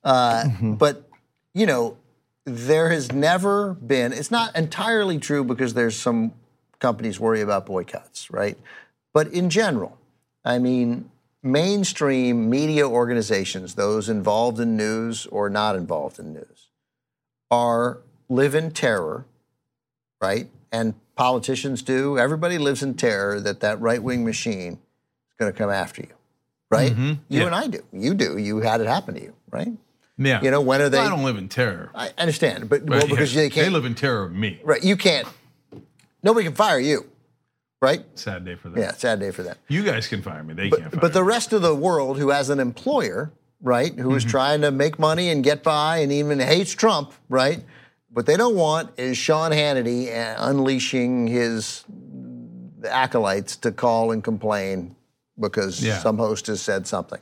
uh, 0.05 0.49
But 0.61 1.09
you 1.55 1.67
know, 1.67 1.97
there 2.45 2.91
has 2.91 3.13
never 3.13 3.75
been. 3.75 4.13
It's 4.13 4.31
not 4.31 4.57
entirely 4.57 5.19
true 5.19 5.45
because 5.45 5.75
there's 5.75 5.97
some 5.97 6.33
companies 6.81 7.21
worry 7.21 7.41
about 7.41 7.67
boycotts, 7.67 8.31
right? 8.31 8.59
But 9.13 9.29
in 9.29 9.51
general, 9.51 9.99
I 10.45 10.59
mean, 10.59 11.11
mainstream 11.43 12.51
media 12.51 12.89
organizations, 12.89 13.75
those 13.75 14.09
involved 14.09 14.59
in 14.59 14.77
news 14.77 15.27
or 15.27 15.51
not 15.51 15.77
involved 15.77 16.19
in 16.19 16.33
news, 16.33 16.69
are 17.53 18.01
live 18.29 18.57
in 18.57 18.73
terror 18.73 19.27
right? 20.21 20.49
And 20.71 20.95
politicians 21.17 21.83
do. 21.83 22.17
Everybody 22.17 22.57
lives 22.57 22.81
in 22.83 22.95
terror 22.95 23.41
that 23.41 23.59
that 23.61 23.81
right 23.81 24.01
wing 24.01 24.25
machine 24.25 24.75
is 24.75 25.35
going 25.37 25.53
to 25.53 25.59
come 25.59 25.69
after 25.69 26.01
you, 26.03 26.15
right? 26.71 26.93
Mm-hmm. 26.93 27.09
You 27.29 27.41
Yeah. 27.41 27.47
and 27.47 27.55
I 27.57 27.67
do. 27.67 27.81
You 27.93 28.15
do. 28.15 28.39
You 28.39 28.59
had 28.61 28.81
it 28.81 28.87
happen 28.87 29.15
to 29.17 29.21
you, 29.21 29.35
right? 29.51 29.73
Yeah. 30.17 30.41
You 30.41 30.53
know, 30.53 30.61
when 30.61 30.81
are 30.81 30.89
they? 30.89 30.99
I 31.01 31.09
don't 31.09 31.25
live 31.25 31.37
in 31.39 31.49
terror. 31.49 31.91
I 31.93 32.11
understand, 32.19 32.69
but 32.71 32.85
well, 32.85 33.05
because 33.09 33.35
yeah, 33.35 33.43
they 33.43 33.51
can't. 33.51 33.67
They 33.67 33.71
live 33.73 33.85
in 33.85 33.97
terror 33.97 34.23
of 34.25 34.33
me. 34.33 34.61
right, 34.63 34.83
you 34.85 34.97
can't. 34.97 35.27
Nobody 36.23 36.45
can 36.47 36.55
fire 36.55 36.79
you, 36.79 37.05
right? 37.81 38.05
Sad 38.15 38.45
day 38.45 38.55
for 38.55 38.69
them. 38.69 38.79
Yeah, 38.81 38.93
sad 38.93 39.19
day 39.19 39.33
for 39.33 39.43
them. 39.43 39.57
You 39.69 39.83
guys 39.83 40.07
can 40.07 40.23
fire 40.23 40.45
me. 40.45 40.55
They 40.55 40.71
can't 40.71 40.93
fire 40.93 41.01
But 41.01 41.13
the 41.15 41.23
me. 41.23 41.27
rest 41.27 41.53
of 41.53 41.63
the 41.63 41.75
world 41.75 42.19
who 42.19 42.29
has 42.31 42.49
an 42.49 42.61
employer, 42.61 43.33
right, 43.63 43.95
who 43.95 44.09
Mm-hmm. 44.09 44.17
is 44.17 44.25
trying 44.25 44.61
to 44.63 44.71
make 44.71 44.99
money 44.99 45.31
and 45.31 45.43
get 45.45 45.63
by 45.63 45.99
and 45.99 46.11
even 46.13 46.39
hates 46.41 46.73
Trump, 46.75 47.13
right? 47.29 47.63
What 48.13 48.27
they 48.27 48.37
don't 48.37 48.57
want 48.57 48.91
is 48.99 49.17
Sean 49.17 49.53
Hannity 49.53 50.09
uh, 50.15 50.35
unleashing 50.39 51.29
his 51.29 51.85
acolytes 52.89 53.57
to 53.57 53.71
call 53.73 54.11
and 54.11 54.23
complain 54.23 54.97
because 55.41 55.81
Yeah. 55.83 55.99
some 55.99 56.19
host 56.19 56.47
has 56.49 56.61
said 56.61 56.87
something, 56.87 57.21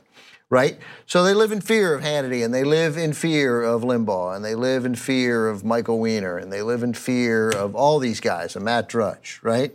right? 0.49 0.77
So 1.05 1.23
they 1.23 1.33
live 1.33 1.51
in 1.51 1.61
fear 1.61 1.93
of 1.93 2.01
Hannity 2.03 2.43
and 2.43 2.53
they 2.53 2.63
live 2.63 2.97
in 2.97 3.13
fear 3.13 3.61
of 3.61 3.83
Limbaugh 3.83 4.35
and 4.35 4.43
they 4.43 4.55
live 4.55 4.83
in 4.85 4.95
fear 4.95 5.47
of 5.47 5.63
Michael 5.63 5.99
Weiner 5.99 6.37
and 6.37 6.51
they 6.51 6.61
live 6.61 6.83
in 6.83 6.93
fear 6.93 7.49
of 7.51 7.75
all 7.75 7.99
these 7.99 8.19
guys 8.19 8.55
and 8.55 8.65
Matt 8.65 8.89
Drudge, 8.89 9.39
right? 9.43 9.73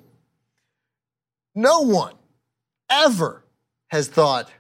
No 1.55 1.81
one 1.81 2.15
ever 2.91 3.43
has 3.89 4.09
thought, 4.09 4.51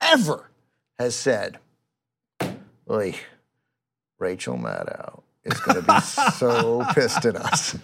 ever 0.00 0.50
has 0.98 1.14
said, 1.14 1.58
Oy, 2.90 3.14
Rachel 4.18 4.56
Maddow 4.56 5.22
is 5.44 5.58
going 5.60 5.82
to 5.82 5.92
be 5.92 6.00
so 6.00 6.84
pissed 6.94 7.24
at 7.24 7.36
us. 7.36 7.76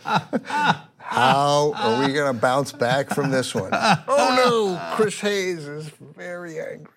How 0.98 1.72
are 1.74 2.06
we 2.06 2.12
going 2.12 2.34
to 2.34 2.40
bounce 2.40 2.72
back 2.72 3.10
from 3.10 3.30
this 3.30 3.54
one? 3.54 3.70
Oh 3.72 4.78
no, 4.78 4.96
Chris 4.96 5.20
Hayes 5.20 5.66
is 5.66 5.88
very 6.16 6.60
angry. 6.60 6.92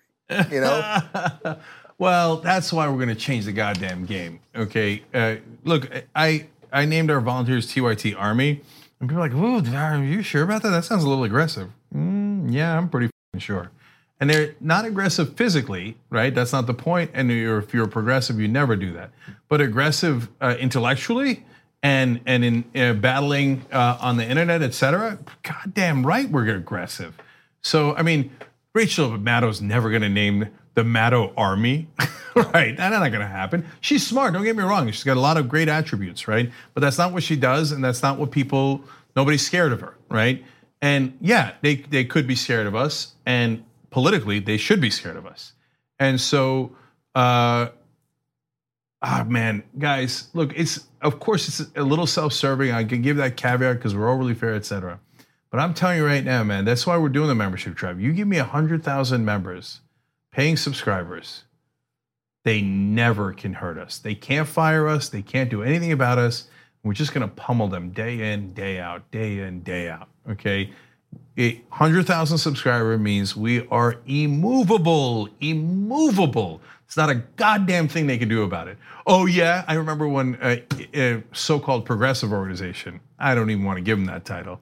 You 0.50 0.60
know? 0.60 1.56
Well, 1.98 2.38
that's 2.38 2.72
why 2.72 2.88
we're 2.88 2.96
going 2.96 3.08
to 3.08 3.14
change 3.14 3.44
the 3.44 3.52
goddamn 3.52 4.04
game. 4.04 4.40
Okay. 4.54 5.02
Uh, 5.12 5.36
look, 5.62 5.88
I 6.14 6.48
I 6.72 6.86
named 6.86 7.10
our 7.10 7.20
volunteers 7.20 7.72
TYT 7.72 8.16
Army, 8.18 8.62
and 8.98 9.08
people 9.08 9.22
are 9.22 9.28
like, 9.28 9.36
"Ooh, 9.36 9.76
are 9.76 10.02
you 10.02 10.22
sure 10.22 10.42
about 10.42 10.62
that? 10.62 10.70
That 10.70 10.84
sounds 10.84 11.04
a 11.04 11.08
little 11.08 11.24
aggressive." 11.24 11.70
Mm, 11.94 12.52
yeah, 12.52 12.76
I'm 12.76 12.88
pretty 12.88 13.10
sure. 13.38 13.70
And 14.20 14.30
they're 14.30 14.54
not 14.60 14.84
aggressive 14.84 15.36
physically, 15.36 15.96
right? 16.08 16.34
That's 16.34 16.52
not 16.52 16.66
the 16.66 16.74
point. 16.74 17.10
And 17.14 17.30
you're, 17.30 17.58
if 17.58 17.74
you're 17.74 17.88
progressive, 17.88 18.38
you 18.40 18.48
never 18.48 18.76
do 18.76 18.92
that. 18.92 19.10
But 19.48 19.60
aggressive 19.60 20.28
uh, 20.40 20.56
intellectually 20.58 21.44
and 21.84 22.20
and 22.24 22.44
in 22.44 22.64
uh, 22.74 22.94
battling 22.94 23.64
uh, 23.70 23.98
on 24.00 24.16
the 24.16 24.26
internet, 24.26 24.62
et 24.62 24.74
cetera. 24.74 25.18
Goddamn 25.42 26.04
right, 26.04 26.28
we're 26.28 26.48
aggressive. 26.48 27.14
So 27.60 27.94
I 27.94 28.02
mean, 28.02 28.32
Rachel 28.72 29.10
Maddow's 29.18 29.60
never 29.60 29.90
going 29.90 30.02
to 30.02 30.08
name 30.08 30.48
the 30.74 30.82
Maddow 30.82 31.32
Army, 31.36 31.86
right? 32.34 32.76
That's 32.76 32.92
not 32.92 33.10
going 33.10 33.20
to 33.20 33.26
happen. 33.26 33.64
She's 33.80 34.04
smart. 34.04 34.32
Don't 34.32 34.42
get 34.42 34.56
me 34.56 34.64
wrong. 34.64 34.90
She's 34.90 35.04
got 35.04 35.16
a 35.16 35.20
lot 35.20 35.36
of 35.36 35.48
great 35.48 35.68
attributes, 35.68 36.26
right? 36.26 36.50
But 36.72 36.80
that's 36.80 36.98
not 36.98 37.12
what 37.12 37.22
she 37.22 37.36
does, 37.36 37.70
and 37.70 37.84
that's 37.84 38.02
not 38.02 38.18
what 38.18 38.32
people. 38.32 38.82
Nobody's 39.14 39.46
scared 39.46 39.72
of 39.72 39.80
her, 39.82 39.94
right? 40.08 40.42
And 40.80 41.16
yeah, 41.20 41.52
they 41.60 41.76
they 41.76 42.04
could 42.04 42.26
be 42.26 42.34
scared 42.34 42.66
of 42.66 42.74
us, 42.74 43.12
and 43.26 43.62
politically, 43.94 44.40
they 44.40 44.56
should 44.56 44.80
be 44.80 44.90
scared 44.90 45.16
of 45.16 45.24
us. 45.24 45.52
And 46.00 46.20
so, 46.20 46.72
uh, 47.14 47.68
ah, 49.00 49.24
man, 49.28 49.62
guys, 49.78 50.30
look, 50.34 50.52
it's 50.56 50.88
of 51.00 51.20
course 51.20 51.46
it's 51.46 51.70
a 51.76 51.84
little 51.84 52.08
self-serving. 52.08 52.72
I 52.72 52.82
can 52.82 53.02
give 53.02 53.18
that 53.18 53.36
caveat 53.36 53.76
because 53.76 53.94
we're 53.94 54.10
overly 54.10 54.34
fair, 54.34 54.54
et 54.54 54.64
cetera. 54.64 54.98
But 55.48 55.60
I'm 55.60 55.74
telling 55.74 55.98
you 55.98 56.04
right 56.04 56.24
now, 56.24 56.42
man, 56.42 56.64
that's 56.64 56.84
why 56.88 56.96
we're 56.96 57.08
doing 57.08 57.28
the 57.28 57.36
membership 57.36 57.76
drive. 57.76 58.00
You 58.00 58.12
give 58.12 58.26
me 58.26 58.38
a 58.38 58.42
100,000 58.42 59.24
members, 59.24 59.80
paying 60.32 60.56
subscribers, 60.56 61.44
they 62.42 62.60
never 62.60 63.32
can 63.32 63.54
hurt 63.54 63.78
us. 63.78 63.98
They 63.98 64.16
can't 64.16 64.48
fire 64.48 64.88
us. 64.88 65.08
They 65.08 65.22
can't 65.22 65.48
do 65.48 65.62
anything 65.62 65.92
about 65.92 66.18
us. 66.18 66.48
We're 66.82 66.94
just 66.94 67.14
going 67.14 67.26
to 67.26 67.32
pummel 67.32 67.68
them 67.68 67.90
day 67.90 68.32
in, 68.32 68.54
day 68.54 68.80
out, 68.80 69.08
day 69.12 69.38
in, 69.38 69.62
day 69.62 69.88
out. 69.88 70.08
Okay. 70.28 70.72
A 71.36 71.54
100,000 71.54 72.38
subscriber 72.38 72.96
means 72.96 73.36
we 73.36 73.66
are 73.68 73.96
immovable, 74.06 75.28
immovable. 75.40 76.60
It's 76.86 76.96
not 76.96 77.10
a 77.10 77.16
goddamn 77.36 77.88
thing 77.88 78.06
they 78.06 78.18
can 78.18 78.28
do 78.28 78.42
about 78.44 78.68
it. 78.68 78.78
Oh, 79.06 79.26
yeah. 79.26 79.64
I 79.66 79.74
remember 79.74 80.06
when 80.06 80.38
a, 80.40 80.62
a 80.94 81.22
so 81.32 81.58
called 81.58 81.86
progressive 81.86 82.32
organization, 82.32 83.00
I 83.18 83.34
don't 83.34 83.50
even 83.50 83.64
want 83.64 83.78
to 83.78 83.82
give 83.82 83.98
them 83.98 84.06
that 84.06 84.24
title. 84.24 84.60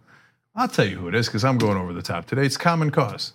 I'll 0.54 0.68
tell 0.68 0.86
you 0.86 0.96
who 0.96 1.08
it 1.08 1.14
is 1.14 1.26
because 1.26 1.44
I'm 1.44 1.58
going 1.58 1.76
over 1.76 1.92
the 1.92 2.02
top 2.02 2.26
today. 2.26 2.44
It's 2.46 2.56
Common 2.56 2.90
Cause. 2.90 3.32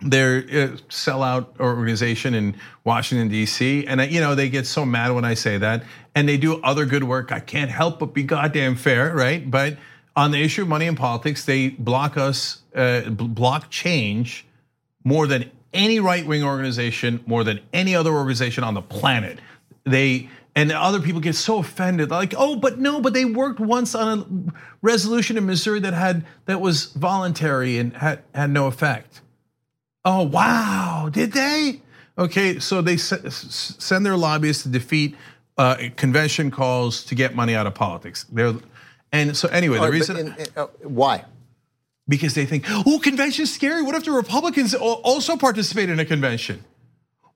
They're 0.00 0.38
a 0.38 0.68
sellout 0.88 1.58
organization 1.60 2.34
in 2.34 2.56
Washington 2.84 3.28
D.C. 3.28 3.86
and 3.86 4.00
uh, 4.00 4.04
you 4.04 4.20
know 4.20 4.34
they 4.34 4.48
get 4.50 4.66
so 4.66 4.84
mad 4.84 5.12
when 5.12 5.24
I 5.24 5.34
say 5.34 5.56
that, 5.58 5.84
and 6.14 6.28
they 6.28 6.36
do 6.36 6.60
other 6.62 6.84
good 6.84 7.04
work. 7.04 7.32
I 7.32 7.40
can't 7.40 7.70
help 7.70 8.00
but 8.00 8.12
be 8.12 8.22
goddamn 8.22 8.76
fair, 8.76 9.14
right? 9.14 9.48
But 9.50 9.78
on 10.16 10.30
the 10.30 10.42
issue 10.42 10.62
of 10.62 10.68
money 10.68 10.86
in 10.86 10.96
politics, 10.96 11.44
they 11.44 11.70
block 11.70 12.16
us, 12.16 12.62
uh, 12.74 13.02
block 13.10 13.70
change 13.70 14.46
more 15.04 15.26
than 15.26 15.50
any 15.72 16.00
right 16.00 16.24
wing 16.24 16.44
organization, 16.44 17.22
more 17.26 17.44
than 17.44 17.60
any 17.72 17.94
other 17.94 18.12
organization 18.12 18.64
on 18.64 18.74
the 18.74 18.82
planet. 18.82 19.38
They 19.84 20.28
and 20.56 20.70
other 20.70 21.00
people 21.00 21.20
get 21.20 21.34
so 21.34 21.58
offended, 21.58 22.10
like, 22.10 22.32
oh, 22.36 22.54
but 22.54 22.78
no, 22.78 23.00
but 23.00 23.12
they 23.12 23.24
worked 23.24 23.58
once 23.58 23.92
on 23.94 24.18
a 24.18 24.52
resolution 24.82 25.36
in 25.36 25.46
Missouri 25.46 25.80
that 25.80 25.94
had 25.94 26.24
that 26.46 26.60
was 26.60 26.86
voluntary 26.92 27.78
and 27.78 27.96
had 27.96 28.22
had 28.34 28.50
no 28.50 28.66
effect. 28.66 29.20
Oh 30.04 30.22
wow, 30.22 31.08
did 31.10 31.32
they? 31.32 31.80
Okay, 32.16 32.60
so 32.60 32.80
they 32.80 32.96
send 32.96 34.06
their 34.06 34.16
lobbyists 34.16 34.62
to 34.62 34.68
defeat 34.68 35.16
uh, 35.58 35.76
convention 35.96 36.50
calls 36.52 37.04
to 37.04 37.16
get 37.16 37.34
money 37.34 37.56
out 37.56 37.66
of 37.66 37.74
politics. 37.74 38.24
They're 38.30 38.54
and 39.14 39.36
so 39.36 39.48
anyway, 39.48 39.76
the 39.76 39.82
right, 39.82 39.92
reason 39.92 40.16
in- 40.16 40.26
in- 40.26 40.46
uh, 40.56 40.66
why? 40.82 41.24
because 42.08 42.34
they 42.34 42.46
think, 42.46 42.64
oh, 42.68 43.00
convention's 43.02 43.52
scary. 43.52 43.82
What 43.82 43.94
if 43.94 44.04
the 44.04 44.12
Republicans 44.12 44.74
also 44.74 45.36
participate 45.36 45.88
in 45.88 45.98
a 45.98 46.04
convention? 46.04 46.64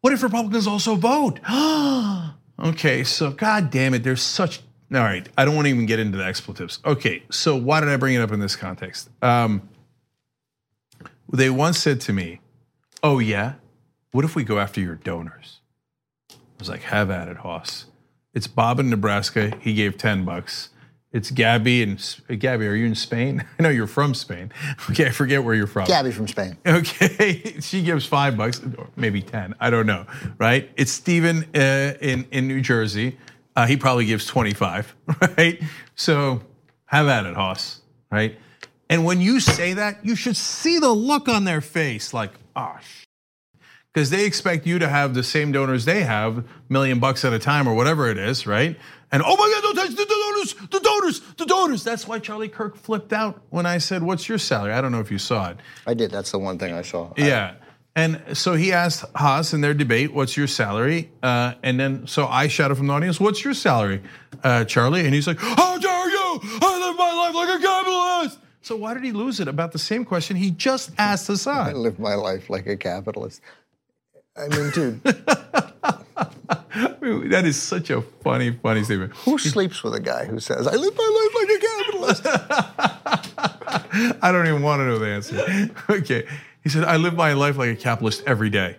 What 0.00 0.12
if 0.12 0.22
Republicans 0.22 0.66
also 0.66 0.94
vote? 0.94 1.40
okay, 2.62 3.04
so 3.04 3.30
God 3.30 3.70
damn 3.70 3.94
it, 3.94 4.02
there's 4.02 4.22
such. 4.22 4.60
All 4.92 5.00
right, 5.00 5.28
I 5.36 5.44
don't 5.44 5.54
want 5.54 5.66
to 5.66 5.70
even 5.70 5.86
get 5.86 5.98
into 5.98 6.16
the 6.16 6.24
expletives. 6.24 6.78
Okay, 6.84 7.22
so 7.30 7.56
why 7.56 7.80
did 7.80 7.88
I 7.90 7.96
bring 7.96 8.14
it 8.14 8.22
up 8.22 8.32
in 8.32 8.40
this 8.40 8.56
context? 8.56 9.10
Um, 9.20 9.68
they 11.30 11.50
once 11.50 11.78
said 11.78 12.00
to 12.02 12.12
me, 12.12 12.40
"Oh 13.02 13.18
yeah, 13.18 13.54
what 14.12 14.24
if 14.24 14.34
we 14.34 14.44
go 14.44 14.58
after 14.58 14.80
your 14.80 14.94
donors?" 14.94 15.60
I 16.30 16.36
was 16.58 16.68
like, 16.70 16.82
"Have 16.82 17.10
at 17.10 17.28
it, 17.28 17.38
Hoss." 17.38 17.86
It's 18.32 18.46
Bob 18.46 18.78
in 18.80 18.88
Nebraska. 18.88 19.58
He 19.60 19.74
gave 19.74 19.98
ten 19.98 20.24
bucks. 20.24 20.70
It's 21.10 21.30
Gabby 21.30 21.82
and 21.82 21.98
Gabby. 22.38 22.66
Are 22.66 22.74
you 22.74 22.84
in 22.86 22.94
Spain? 22.94 23.44
I 23.58 23.62
know 23.62 23.70
you're 23.70 23.86
from 23.86 24.14
Spain. 24.14 24.52
Okay, 24.90 25.06
I 25.06 25.10
forget 25.10 25.42
where 25.42 25.54
you're 25.54 25.66
from. 25.66 25.86
Gabby 25.86 26.10
from 26.10 26.28
Spain. 26.28 26.56
Okay, 26.66 27.56
she 27.60 27.82
gives 27.82 28.06
five 28.06 28.36
bucks, 28.36 28.60
maybe 28.96 29.22
ten. 29.22 29.54
I 29.60 29.70
don't 29.70 29.86
know. 29.86 30.06
Right? 30.38 30.70
It's 30.76 30.92
Stephen 30.92 31.44
uh, 31.54 31.94
in 32.00 32.26
in 32.30 32.48
New 32.48 32.60
Jersey. 32.60 33.16
Uh, 33.56 33.66
he 33.66 33.76
probably 33.76 34.06
gives 34.06 34.26
twenty 34.26 34.54
five. 34.54 34.94
Right? 35.36 35.62
So 35.94 36.42
have 36.86 37.08
at 37.08 37.26
it, 37.26 37.34
Hoss. 37.34 37.80
Right? 38.10 38.38
And 38.90 39.04
when 39.04 39.20
you 39.20 39.40
say 39.40 39.74
that, 39.74 40.04
you 40.04 40.16
should 40.16 40.36
see 40.36 40.78
the 40.78 40.90
look 40.90 41.28
on 41.28 41.44
their 41.44 41.60
face, 41.60 42.14
like, 42.14 42.32
oh, 42.56 42.76
because 43.98 44.10
they 44.10 44.26
expect 44.26 44.64
you 44.64 44.78
to 44.78 44.86
have 44.86 45.12
the 45.12 45.24
same 45.24 45.50
donors 45.50 45.84
they 45.84 46.04
have, 46.04 46.44
million 46.68 47.00
bucks 47.00 47.24
at 47.24 47.32
a 47.32 47.38
time 47.40 47.66
or 47.66 47.74
whatever 47.74 48.08
it 48.08 48.16
is, 48.16 48.46
right? 48.46 48.78
And 49.10 49.24
oh 49.26 49.36
my 49.36 49.52
God, 49.52 49.62
don't 49.62 49.74
touch 49.74 49.96
the 49.96 50.06
donors, 50.06 50.68
the 50.70 50.78
donors, 50.78 51.20
the 51.36 51.46
donors. 51.46 51.82
That's 51.82 52.06
why 52.06 52.20
Charlie 52.20 52.48
Kirk 52.48 52.76
flipped 52.76 53.12
out 53.12 53.42
when 53.50 53.66
I 53.66 53.78
said, 53.78 54.04
What's 54.04 54.28
your 54.28 54.38
salary? 54.38 54.72
I 54.72 54.80
don't 54.80 54.92
know 54.92 55.00
if 55.00 55.10
you 55.10 55.18
saw 55.18 55.50
it. 55.50 55.56
I 55.84 55.94
did. 55.94 56.12
That's 56.12 56.30
the 56.30 56.38
one 56.38 56.60
thing 56.60 56.74
I 56.74 56.82
saw. 56.82 57.12
Yeah. 57.16 57.54
And 57.96 58.22
so 58.34 58.54
he 58.54 58.72
asked 58.72 59.04
Haas 59.16 59.52
in 59.52 59.62
their 59.62 59.74
debate, 59.74 60.14
What's 60.14 60.36
your 60.36 60.46
salary? 60.46 61.10
Uh, 61.20 61.54
and 61.64 61.80
then 61.80 62.06
so 62.06 62.28
I 62.28 62.46
shouted 62.46 62.76
from 62.76 62.86
the 62.86 62.92
audience, 62.92 63.18
What's 63.18 63.42
your 63.42 63.54
salary, 63.54 64.00
uh, 64.44 64.64
Charlie? 64.64 65.06
And 65.06 65.12
he's 65.12 65.26
like, 65.26 65.40
How 65.40 65.76
dare 65.76 66.08
you? 66.08 66.40
I 66.62 66.86
live 66.86 66.96
my 66.96 67.12
life 67.14 67.34
like 67.34 67.58
a 67.58 67.60
capitalist. 67.60 68.38
So 68.62 68.76
why 68.76 68.92
did 68.94 69.02
he 69.02 69.12
lose 69.12 69.40
it 69.40 69.48
about 69.48 69.72
the 69.72 69.78
same 69.78 70.04
question 70.04 70.36
he 70.36 70.50
just 70.50 70.90
asked 70.98 71.26
Hasan? 71.26 71.56
I 71.68 71.72
live 71.72 71.98
my 71.98 72.14
life 72.14 72.50
like 72.50 72.66
a 72.66 72.76
capitalist. 72.76 73.40
I 74.38 74.48
mean, 74.48 74.70
dude. 74.70 75.02
that 77.30 77.44
is 77.44 77.60
such 77.60 77.90
a 77.90 78.02
funny, 78.02 78.52
funny 78.52 78.84
statement. 78.84 79.12
Who 79.24 79.38
sleeps 79.38 79.82
with 79.82 79.94
a 79.94 80.00
guy 80.00 80.26
who 80.26 80.38
says, 80.40 80.66
I 80.66 80.74
live 80.74 80.96
my 80.96 81.10
life 81.18 81.34
like 81.34 81.50
a 81.50 81.58
capitalist? 81.66 82.22
I 84.22 84.32
don't 84.32 84.46
even 84.46 84.62
want 84.62 84.80
to 84.80 84.86
know 84.86 84.98
the 84.98 85.08
answer. 85.08 85.70
Okay. 85.90 86.26
He 86.62 86.68
said, 86.68 86.84
I 86.84 86.96
live 86.96 87.14
my 87.14 87.32
life 87.32 87.56
like 87.56 87.70
a 87.70 87.76
capitalist 87.76 88.22
every 88.26 88.50
day. 88.50 88.76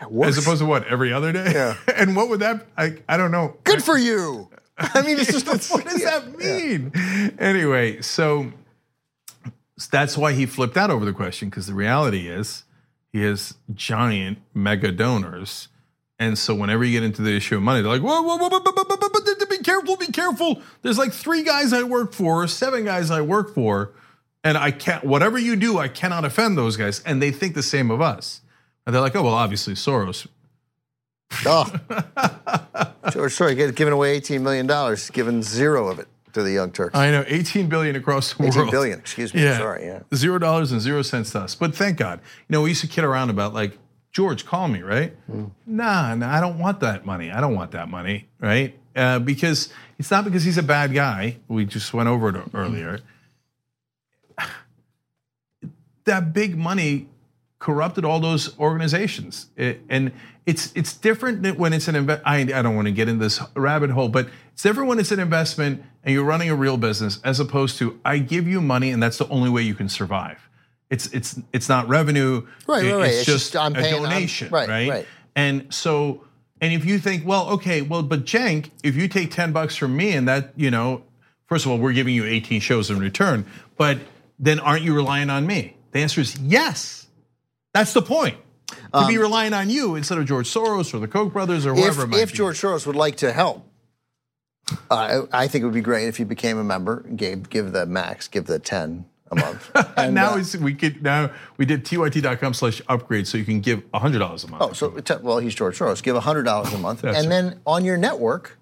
Yeah, 0.00 0.26
As 0.26 0.38
opposed 0.38 0.60
to 0.60 0.66
what, 0.66 0.86
every 0.86 1.12
other 1.12 1.32
day? 1.32 1.52
Yeah. 1.52 1.76
and 1.96 2.14
what 2.14 2.28
would 2.28 2.40
that, 2.40 2.66
I, 2.76 2.96
I 3.08 3.16
don't 3.16 3.30
know. 3.30 3.56
Good 3.64 3.82
for 3.82 3.98
you. 3.98 4.48
I 4.78 5.02
mean, 5.02 5.18
it's 5.18 5.32
just, 5.32 5.46
what 5.46 5.84
does 5.84 6.00
yeah, 6.00 6.20
that 6.20 6.38
mean? 6.38 6.92
Yeah. 6.94 7.30
Anyway, 7.38 8.00
so 8.00 8.52
that's 9.90 10.16
why 10.16 10.32
he 10.32 10.46
flipped 10.46 10.76
out 10.76 10.90
over 10.90 11.04
the 11.04 11.12
question, 11.12 11.50
because 11.50 11.66
the 11.66 11.74
reality 11.74 12.28
is 12.28 12.62
has 13.22 13.54
giant 13.74 14.38
mega 14.54 14.92
donors 14.92 15.68
and 16.18 16.36
so 16.36 16.54
whenever 16.54 16.84
you 16.84 16.92
get 16.92 17.04
into 17.04 17.22
the 17.22 17.34
issue 17.36 17.56
of 17.56 17.62
money, 17.62 17.80
they're 17.80 17.92
like, 17.92 18.02
whoa, 18.02 18.22
whoa, 18.22 18.36
whoa, 18.36 18.48
whoa, 18.48 18.60
whoa, 18.60 18.72
whoa, 18.72 18.96
whoa, 18.96 19.08
whoa 19.08 19.46
be 19.48 19.58
careful, 19.58 19.96
be 19.96 20.06
careful. 20.06 20.60
There's 20.82 20.98
like 20.98 21.12
three 21.12 21.44
guys 21.44 21.72
I 21.72 21.84
work 21.84 22.12
for, 22.12 22.46
seven 22.48 22.84
guys 22.84 23.10
I 23.10 23.20
work 23.20 23.54
for, 23.54 23.92
and 24.42 24.58
I 24.58 24.72
can't, 24.72 25.04
whatever 25.04 25.38
you 25.38 25.54
do, 25.54 25.78
I 25.78 25.86
cannot 25.86 26.24
offend 26.24 26.58
those 26.58 26.76
guys. 26.76 27.00
And 27.04 27.22
they 27.22 27.30
think 27.30 27.54
the 27.54 27.62
same 27.62 27.90
of 27.90 28.00
us. 28.00 28.40
And 28.84 28.94
they're 28.94 29.02
like, 29.02 29.14
oh, 29.14 29.22
well, 29.22 29.34
obviously 29.34 29.74
Soros. 29.74 30.26
Oh. 31.46 31.64
George 33.12 33.36
Soros 33.36 33.74
giving 33.76 33.92
away 33.92 34.20
$18 34.20 34.40
million, 34.40 34.96
giving 35.12 35.42
zero 35.42 35.88
of 35.88 36.00
it 36.00 36.08
to 36.38 36.42
the 36.42 36.52
Young 36.52 36.72
Turks. 36.72 36.96
I 36.96 37.10
know, 37.10 37.24
18 37.26 37.68
billion 37.68 37.96
across 37.96 38.34
the 38.34 38.44
18 38.44 38.56
world. 38.56 38.68
18 38.68 38.70
billion, 38.70 38.98
excuse 38.98 39.34
me. 39.34 39.42
Yeah. 39.42 39.58
Sorry, 39.58 39.84
yeah. 39.86 40.02
Zero 40.14 40.38
dollars 40.38 40.72
and 40.72 40.80
zero 40.80 41.02
cents 41.02 41.32
to 41.32 41.40
us. 41.40 41.54
But 41.54 41.74
thank 41.74 41.98
God. 41.98 42.20
You 42.48 42.54
know, 42.54 42.62
we 42.62 42.70
used 42.70 42.80
to 42.80 42.86
kid 42.86 43.04
around 43.04 43.30
about 43.30 43.54
like, 43.54 43.78
George, 44.10 44.46
call 44.46 44.68
me, 44.68 44.82
right? 44.82 45.14
Mm. 45.30 45.50
Nah, 45.66 46.14
nah, 46.14 46.34
I 46.34 46.40
don't 46.40 46.58
want 46.58 46.80
that 46.80 47.04
money. 47.04 47.30
I 47.30 47.40
don't 47.40 47.54
want 47.54 47.72
that 47.72 47.88
money, 47.88 48.28
right? 48.40 48.78
Uh, 48.96 49.18
because 49.18 49.68
it's 49.98 50.10
not 50.10 50.24
because 50.24 50.44
he's 50.44 50.58
a 50.58 50.62
bad 50.62 50.94
guy. 50.94 51.36
We 51.46 51.66
just 51.66 51.92
went 51.92 52.08
over 52.08 52.30
it 52.30 52.42
earlier. 52.54 53.00
That 56.04 56.32
big 56.32 56.56
money 56.56 57.06
corrupted 57.58 58.04
all 58.04 58.20
those 58.20 58.58
organizations, 58.58 59.48
it, 59.56 59.80
and 59.88 60.12
it's 60.46 60.72
it's 60.74 60.94
different 60.94 61.58
when 61.58 61.72
it's 61.72 61.88
an 61.88 61.96
invest. 61.96 62.22
I, 62.24 62.38
I 62.40 62.62
don't 62.62 62.76
want 62.76 62.86
to 62.86 62.92
get 62.92 63.08
in 63.08 63.18
this 63.18 63.40
rabbit 63.54 63.90
hole, 63.90 64.08
but 64.08 64.28
it's 64.52 64.62
different 64.62 64.88
when 64.88 64.98
it's 64.98 65.12
an 65.12 65.20
investment 65.20 65.82
and 66.04 66.14
you're 66.14 66.24
running 66.24 66.50
a 66.50 66.54
real 66.54 66.76
business, 66.76 67.20
as 67.24 67.40
opposed 67.40 67.78
to 67.78 68.00
I 68.04 68.18
give 68.18 68.46
you 68.46 68.60
money 68.60 68.90
and 68.90 69.02
that's 69.02 69.18
the 69.18 69.28
only 69.28 69.50
way 69.50 69.62
you 69.62 69.74
can 69.74 69.88
survive. 69.88 70.48
It's 70.90 71.06
it's 71.08 71.38
it's 71.52 71.68
not 71.68 71.88
revenue. 71.88 72.46
Right, 72.66 72.84
right, 72.84 72.94
right. 72.94 73.08
It's, 73.08 73.18
it's 73.18 73.26
just, 73.26 73.52
just 73.52 73.76
a 73.76 73.90
donation, 73.90 74.48
right, 74.50 74.68
right, 74.68 74.88
right. 74.88 75.06
And 75.36 75.72
so, 75.72 76.24
and 76.60 76.72
if 76.72 76.84
you 76.84 76.98
think, 76.98 77.26
well, 77.26 77.50
okay, 77.50 77.82
well, 77.82 78.02
but 78.02 78.24
Cenk, 78.24 78.70
if 78.82 78.96
you 78.96 79.08
take 79.08 79.30
ten 79.30 79.52
bucks 79.52 79.76
from 79.76 79.96
me 79.96 80.12
and 80.12 80.26
that, 80.28 80.52
you 80.56 80.70
know, 80.70 81.02
first 81.46 81.66
of 81.66 81.72
all, 81.72 81.78
we're 81.78 81.92
giving 81.92 82.14
you 82.14 82.24
18 82.24 82.60
shows 82.60 82.90
in 82.90 82.98
return, 82.98 83.44
but 83.76 83.98
then 84.38 84.60
aren't 84.60 84.82
you 84.82 84.94
relying 84.94 85.30
on 85.30 85.46
me? 85.46 85.76
The 85.92 86.00
answer 86.00 86.20
is 86.20 86.38
yes. 86.40 87.07
That's 87.72 87.92
the 87.92 88.02
point. 88.02 88.36
To 88.68 88.98
um, 88.98 89.08
be 89.08 89.18
relying 89.18 89.54
on 89.54 89.70
you 89.70 89.94
instead 89.94 90.18
of 90.18 90.26
George 90.26 90.48
Soros 90.48 90.92
or 90.92 90.98
the 90.98 91.08
Koch 91.08 91.32
brothers 91.32 91.64
or 91.64 91.74
whoever. 91.74 92.04
If, 92.04 92.14
if 92.14 92.32
George 92.32 92.60
Soros 92.60 92.86
would 92.86 92.96
like 92.96 93.16
to 93.16 93.32
help, 93.32 93.66
uh, 94.90 95.22
I 95.32 95.48
think 95.48 95.62
it 95.62 95.64
would 95.64 95.74
be 95.74 95.80
great 95.80 96.08
if 96.08 96.16
he 96.16 96.24
became 96.24 96.58
a 96.58 96.64
member, 96.64 97.02
gave 97.14 97.48
give 97.48 97.72
the 97.72 97.86
max, 97.86 98.28
give 98.28 98.46
the 98.46 98.58
ten 98.58 99.06
a 99.30 99.36
month. 99.36 99.70
And 99.96 100.14
now 100.14 100.34
uh, 100.34 100.44
we 100.60 100.74
could 100.74 101.02
now 101.02 101.30
we 101.56 101.66
did 101.66 101.84
tyt.com 101.84 102.54
slash 102.54 102.80
upgrade 102.88 103.26
so 103.26 103.36
you 103.36 103.44
can 103.44 103.60
give 103.60 103.82
hundred 103.92 104.20
dollars 104.20 104.44
a 104.44 104.48
month. 104.48 104.62
Oh, 104.62 104.72
so 104.72 104.94
well 105.22 105.38
he's 105.38 105.54
George 105.54 105.78
Soros. 105.78 106.02
Give 106.02 106.16
hundred 106.16 106.44
dollars 106.44 106.72
a 106.72 106.78
month, 106.78 107.04
and 107.04 107.14
right. 107.14 107.28
then 107.28 107.60
on 107.66 107.84
your 107.84 107.96
network 107.96 108.58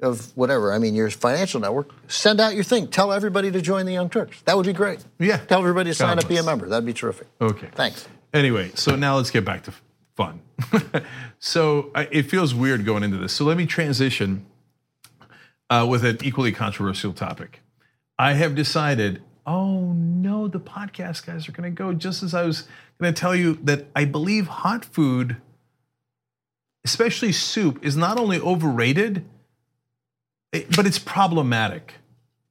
of 0.00 0.36
whatever, 0.36 0.72
I 0.72 0.78
mean 0.78 0.94
your 0.94 1.10
financial 1.10 1.60
network, 1.60 1.90
send 2.08 2.40
out 2.40 2.54
your 2.54 2.64
thing. 2.64 2.88
Tell 2.88 3.12
everybody 3.12 3.50
to 3.50 3.60
join 3.60 3.86
the 3.86 3.92
Young 3.92 4.10
Turks. 4.10 4.42
That 4.42 4.56
would 4.56 4.66
be 4.66 4.72
great. 4.72 5.04
Yeah. 5.18 5.38
Tell 5.38 5.60
everybody 5.60 5.90
to 5.90 5.94
sign 5.94 6.18
up, 6.18 6.28
be 6.28 6.36
a 6.36 6.42
member. 6.42 6.68
That'd 6.68 6.86
be 6.86 6.92
terrific. 6.92 7.26
Okay. 7.40 7.68
Thanks. 7.74 8.06
Anyway, 8.32 8.70
so 8.74 8.96
now 8.96 9.16
let's 9.16 9.30
get 9.30 9.44
back 9.44 9.62
to 9.64 9.72
fun. 10.16 10.40
so 11.38 11.90
it 11.94 12.24
feels 12.24 12.54
weird 12.54 12.84
going 12.84 13.02
into 13.02 13.16
this. 13.16 13.32
So 13.32 13.44
let 13.44 13.56
me 13.56 13.66
transition 13.66 14.46
uh, 15.70 15.86
with 15.88 16.04
an 16.04 16.18
equally 16.22 16.52
controversial 16.52 17.12
topic. 17.12 17.60
I 18.18 18.32
have 18.32 18.54
decided 18.54 19.22
oh 19.46 19.92
no, 19.92 20.48
the 20.48 20.60
podcast 20.60 21.24
guys 21.24 21.48
are 21.48 21.52
going 21.52 21.70
to 21.72 21.76
go. 21.76 21.92
Just 21.92 22.22
as 22.22 22.34
I 22.34 22.42
was 22.42 22.64
going 23.00 23.12
to 23.12 23.18
tell 23.18 23.34
you 23.34 23.58
that 23.62 23.86
I 23.94 24.04
believe 24.04 24.48
hot 24.48 24.84
food, 24.84 25.36
especially 26.84 27.32
soup, 27.32 27.84
is 27.84 27.96
not 27.96 28.18
only 28.18 28.40
overrated, 28.40 29.24
but 30.50 30.86
it's 30.86 30.98
problematic. 30.98 31.94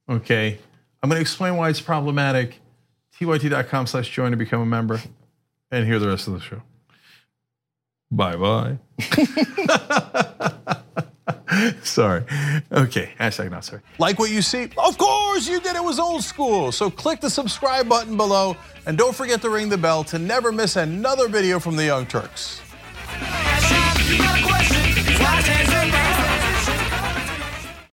Okay, 0.08 0.58
I'm 1.02 1.10
going 1.10 1.18
to 1.18 1.20
explain 1.20 1.56
why 1.56 1.68
it's 1.68 1.80
problematic. 1.80 2.60
tyt.com 3.20 3.86
slash 3.86 4.08
join 4.08 4.30
to 4.30 4.36
become 4.36 4.60
a 4.60 4.66
member, 4.66 5.00
and 5.70 5.86
hear 5.86 5.98
the 5.98 6.08
rest 6.08 6.28
of 6.28 6.34
the 6.34 6.40
show. 6.40 6.62
Bye 8.10 8.36
bye. 8.36 8.78
sorry. 11.82 12.24
Okay, 12.70 13.10
hashtag 13.18 13.50
not 13.50 13.64
sorry. 13.64 13.82
Like 13.98 14.18
what 14.18 14.30
you 14.30 14.42
see? 14.42 14.64
Of 14.78 14.98
course 14.98 15.48
you 15.48 15.60
did. 15.60 15.76
It 15.76 15.82
was 15.82 15.98
old 15.98 16.22
school. 16.22 16.72
So 16.72 16.90
click 16.90 17.20
the 17.20 17.30
subscribe 17.30 17.88
button 17.88 18.16
below 18.16 18.56
and 18.86 18.96
don't 18.96 19.14
forget 19.14 19.40
to 19.42 19.50
ring 19.50 19.68
the 19.68 19.78
bell 19.78 20.04
to 20.04 20.18
never 20.18 20.52
miss 20.52 20.76
another 20.76 21.28
video 21.28 21.58
from 21.58 21.76
the 21.76 21.84
Young 21.84 22.06
Turks. 22.06 22.60